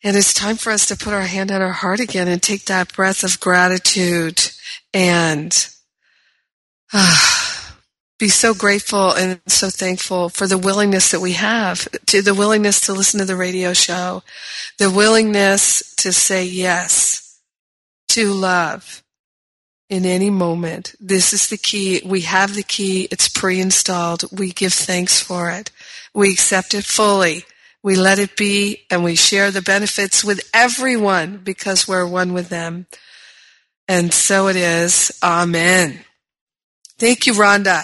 And 0.04 0.16
it's 0.16 0.32
time 0.32 0.54
for 0.54 0.70
us 0.70 0.86
to 0.86 0.96
put 0.96 1.12
our 1.12 1.22
hand 1.22 1.50
on 1.50 1.60
our 1.60 1.72
heart 1.72 1.98
again 1.98 2.28
and 2.28 2.40
take 2.40 2.66
that 2.66 2.94
breath 2.94 3.24
of 3.24 3.40
gratitude 3.40 4.52
and 4.94 5.68
uh, 6.92 7.52
be 8.18 8.28
so 8.28 8.54
grateful 8.54 9.12
and 9.12 9.40
so 9.46 9.68
thankful 9.68 10.28
for 10.28 10.46
the 10.46 10.58
willingness 10.58 11.10
that 11.10 11.20
we 11.20 11.32
have 11.32 11.86
to 12.06 12.22
the 12.22 12.34
willingness 12.34 12.80
to 12.82 12.92
listen 12.92 13.20
to 13.20 13.26
the 13.26 13.36
radio 13.36 13.72
show, 13.72 14.22
the 14.78 14.90
willingness 14.90 15.94
to 15.96 16.12
say 16.12 16.44
yes 16.44 17.40
to 18.08 18.32
love 18.32 19.02
in 19.90 20.04
any 20.04 20.30
moment. 20.30 20.94
This 20.98 21.32
is 21.32 21.48
the 21.48 21.58
key. 21.58 22.00
We 22.04 22.22
have 22.22 22.54
the 22.54 22.62
key. 22.62 23.08
It's 23.10 23.28
pre-installed. 23.28 24.24
We 24.32 24.50
give 24.50 24.72
thanks 24.72 25.20
for 25.20 25.50
it. 25.50 25.70
We 26.14 26.32
accept 26.32 26.74
it 26.74 26.84
fully. 26.84 27.44
We 27.82 27.94
let 27.94 28.18
it 28.18 28.36
be 28.36 28.84
and 28.90 29.04
we 29.04 29.14
share 29.14 29.50
the 29.50 29.62
benefits 29.62 30.24
with 30.24 30.40
everyone 30.52 31.38
because 31.44 31.86
we're 31.86 32.06
one 32.06 32.32
with 32.32 32.48
them. 32.48 32.86
And 33.86 34.12
so 34.12 34.48
it 34.48 34.56
is. 34.56 35.16
Amen. 35.22 36.00
Thank 36.98 37.26
you, 37.26 37.34
Rhonda. 37.34 37.82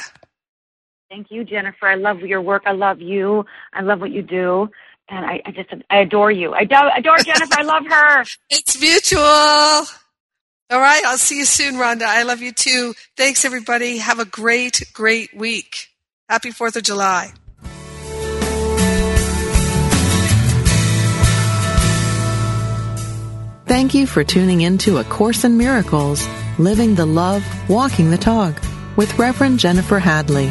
Thank 1.12 1.30
you, 1.30 1.44
Jennifer. 1.44 1.86
I 1.86 1.96
love 1.96 2.20
your 2.20 2.40
work. 2.40 2.62
I 2.64 2.72
love 2.72 3.02
you. 3.02 3.44
I 3.74 3.82
love 3.82 4.00
what 4.00 4.12
you 4.12 4.22
do. 4.22 4.70
And 5.10 5.26
I, 5.26 5.42
I 5.44 5.50
just, 5.50 5.68
I 5.90 5.98
adore 5.98 6.30
you. 6.30 6.54
I 6.54 6.64
do, 6.64 6.74
adore 6.96 7.18
Jennifer. 7.18 7.54
I 7.58 7.62
love 7.64 7.84
her. 7.86 8.24
It's 8.48 8.80
mutual. 8.80 9.20
All 9.20 10.80
right. 10.80 11.02
I'll 11.04 11.18
see 11.18 11.36
you 11.36 11.44
soon, 11.44 11.74
Rhonda. 11.74 12.04
I 12.04 12.22
love 12.22 12.40
you 12.40 12.50
too. 12.50 12.94
Thanks, 13.14 13.44
everybody. 13.44 13.98
Have 13.98 14.20
a 14.20 14.24
great, 14.24 14.84
great 14.94 15.36
week. 15.36 15.88
Happy 16.30 16.48
4th 16.48 16.76
of 16.76 16.82
July. 16.82 17.34
Thank 23.66 23.92
you 23.92 24.06
for 24.06 24.24
tuning 24.24 24.62
in 24.62 24.78
to 24.78 24.96
A 24.96 25.04
Course 25.04 25.44
in 25.44 25.58
Miracles, 25.58 26.26
Living 26.58 26.94
the 26.94 27.04
Love, 27.04 27.44
Walking 27.68 28.10
the 28.10 28.16
Talk 28.16 28.58
with 28.96 29.18
Reverend 29.18 29.58
Jennifer 29.58 29.98
Hadley. 29.98 30.50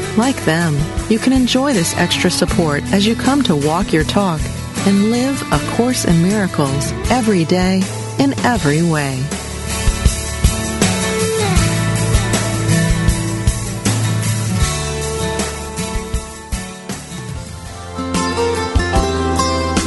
Like 0.17 0.43
them, 0.43 0.77
you 1.09 1.17
can 1.19 1.31
enjoy 1.31 1.73
this 1.73 1.95
extra 1.95 2.29
support 2.29 2.83
as 2.91 3.07
you 3.07 3.15
come 3.15 3.41
to 3.43 3.55
walk 3.55 3.93
your 3.93 4.03
talk 4.03 4.41
and 4.85 5.09
live 5.09 5.41
A 5.53 5.59
Course 5.75 6.03
in 6.03 6.21
Miracles 6.21 6.91
every 7.09 7.45
day 7.45 7.81
in 8.19 8.37
every 8.39 8.83
way. 8.83 9.23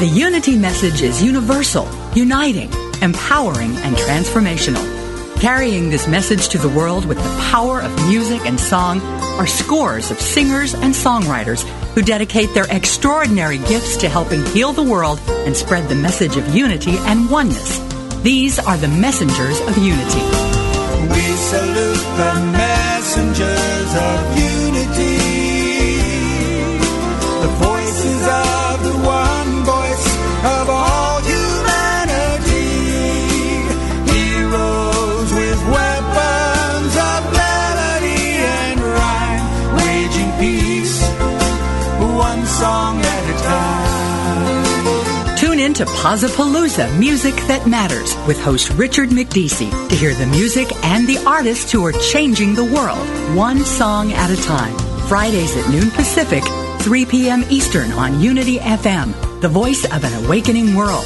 The 0.01 0.07
Unity 0.07 0.57
message 0.57 1.03
is 1.03 1.23
universal, 1.23 1.87
uniting, 2.15 2.71
empowering, 3.03 3.77
and 3.77 3.95
transformational. 3.97 4.94
Carrying 5.45 5.91
this 5.91 6.09
message 6.09 6.49
to 6.49 6.57
the 6.57 6.71
world 6.71 7.05
with 7.05 7.19
the 7.19 7.49
power 7.51 7.79
of 7.83 7.95
music 8.09 8.47
and 8.47 8.59
song 8.59 8.99
are 9.39 9.47
scores 9.47 10.11
of 10.11 10.19
singers 10.19 10.73
and 10.73 10.95
songwriters 10.95 11.65
who 11.93 12.01
dedicate 12.01 12.55
their 12.55 12.65
extraordinary 12.71 13.59
gifts 13.59 13.99
to 13.99 14.09
helping 14.09 14.43
heal 14.47 14.73
the 14.73 14.83
world 14.83 15.21
and 15.45 15.55
spread 15.55 15.87
the 15.91 15.95
message 15.95 16.39
of 16.39 16.55
unity 16.55 16.97
and 16.97 17.31
oneness. 17.31 17.79
These 18.23 18.59
are 18.59 18.79
the 18.79 18.89
messengers 18.89 19.61
of 19.69 19.77
unity. 19.77 20.25
We 21.13 21.37
salute 21.37 22.07
the 22.17 22.51
messengers 22.51 23.95
of 24.01 24.39
unity. 24.39 25.19
The 27.43 27.74
to 45.75 45.85
Palooza 45.87 46.97
Music 47.01 47.35
That 47.49 47.67
Matters 47.67 48.15
with 48.29 48.41
host 48.41 48.71
Richard 48.75 49.09
McDeesey 49.09 49.71
to 49.89 49.97
hear 49.97 50.15
the 50.15 50.27
music 50.27 50.73
and 50.85 51.05
the 51.05 51.19
artists 51.27 51.73
who 51.73 51.85
are 51.85 51.91
changing 51.93 52.55
the 52.55 52.65
world 52.65 53.05
one 53.37 53.59
song 53.65 54.13
at 54.13 54.31
a 54.31 54.41
time. 54.43 54.77
Fridays 55.09 55.57
at 55.57 55.69
noon 55.71 55.91
Pacific, 55.91 56.45
3 56.83 57.07
p.m. 57.07 57.45
Eastern 57.51 57.91
on 57.91 58.21
Unity 58.21 58.59
FM, 58.59 59.41
the 59.41 59.49
voice 59.49 59.85
of 59.85 60.05
an 60.05 60.25
awakening 60.25 60.77
world. 60.77 61.05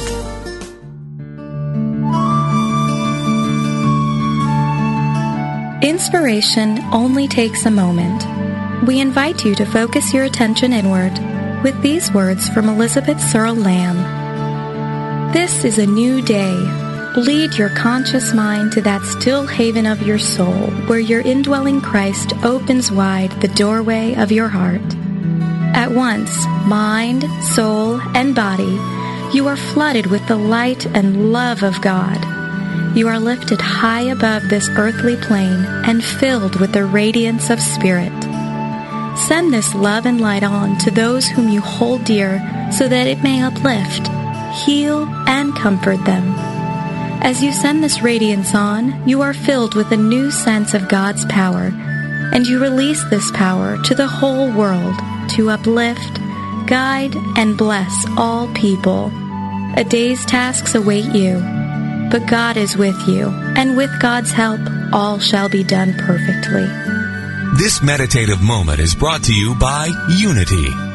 Inspiration 5.83 6.77
only 6.93 7.27
takes 7.27 7.65
a 7.65 7.71
moment. 7.71 8.23
We 8.85 8.99
invite 8.99 9.43
you 9.43 9.55
to 9.55 9.65
focus 9.65 10.13
your 10.13 10.25
attention 10.25 10.73
inward 10.73 11.17
with 11.63 11.81
these 11.81 12.13
words 12.13 12.47
from 12.49 12.69
Elizabeth 12.69 13.19
Searle 13.19 13.55
Lamb. 13.55 14.18
This 15.31 15.63
is 15.63 15.77
a 15.77 15.85
new 15.85 16.23
day. 16.23 16.55
Lead 17.15 17.53
your 17.53 17.69
conscious 17.69 18.33
mind 18.33 18.71
to 18.71 18.81
that 18.81 19.03
still 19.03 19.45
haven 19.45 19.85
of 19.85 20.01
your 20.01 20.17
soul 20.17 20.71
where 20.87 20.97
your 20.99 21.21
indwelling 21.21 21.81
Christ 21.81 22.33
opens 22.43 22.91
wide 22.91 23.31
the 23.39 23.47
doorway 23.49 24.15
of 24.15 24.31
your 24.31 24.47
heart. 24.47 24.81
At 25.75 25.91
once, 25.91 26.47
mind, 26.65 27.25
soul, 27.43 28.01
and 28.15 28.33
body, 28.33 28.79
you 29.31 29.47
are 29.47 29.55
flooded 29.55 30.07
with 30.07 30.27
the 30.27 30.35
light 30.35 30.87
and 30.87 31.31
love 31.31 31.61
of 31.61 31.79
God. 31.79 32.17
You 32.97 33.07
are 33.07 33.19
lifted 33.19 33.61
high 33.61 34.09
above 34.09 34.49
this 34.49 34.67
earthly 34.69 35.15
plane 35.15 35.63
and 35.85 36.03
filled 36.03 36.59
with 36.59 36.71
the 36.71 36.85
radiance 36.85 37.51
of 37.51 37.59
Spirit. 37.59 38.11
Send 39.27 39.53
this 39.53 39.75
love 39.75 40.07
and 40.07 40.19
light 40.19 40.43
on 40.43 40.79
to 40.79 40.89
those 40.89 41.27
whom 41.27 41.49
you 41.49 41.61
hold 41.61 42.03
dear 42.03 42.39
so 42.71 42.87
that 42.87 43.05
it 43.05 43.21
may 43.21 43.43
uplift, 43.43 44.09
heal, 44.65 45.03
and 45.27 45.55
comfort 45.55 46.03
them. 46.05 46.23
As 47.21 47.43
you 47.43 47.51
send 47.51 47.83
this 47.83 48.01
radiance 48.01 48.55
on, 48.55 49.07
you 49.07 49.21
are 49.21 49.33
filled 49.33 49.75
with 49.75 49.91
a 49.91 49.97
new 49.97 50.31
sense 50.31 50.73
of 50.73 50.87
God's 50.87 51.25
power, 51.25 51.71
and 52.33 52.45
you 52.45 52.59
release 52.59 53.03
this 53.05 53.29
power 53.31 53.77
to 53.83 53.93
the 53.93 54.07
whole 54.07 54.51
world 54.51 54.95
to 55.31 55.49
uplift, 55.49 56.19
guide, 56.67 57.15
and 57.37 57.57
bless 57.57 58.05
all 58.17 58.51
people. 58.53 59.11
A 59.75 59.83
day's 59.83 60.25
tasks 60.25 60.75
await 60.75 61.13
you, 61.13 61.39
but 62.09 62.25
God 62.27 62.57
is 62.57 62.77
with 62.77 63.07
you, 63.07 63.27
and 63.55 63.75
with 63.75 63.91
God's 63.99 64.31
help, 64.31 64.61
all 64.93 65.19
shall 65.19 65.49
be 65.49 65.63
done 65.63 65.93
perfectly. 65.93 66.67
This 67.57 67.81
meditative 67.83 68.41
moment 68.41 68.79
is 68.79 68.95
brought 68.95 69.23
to 69.23 69.33
you 69.33 69.55
by 69.55 69.89
Unity 70.17 70.88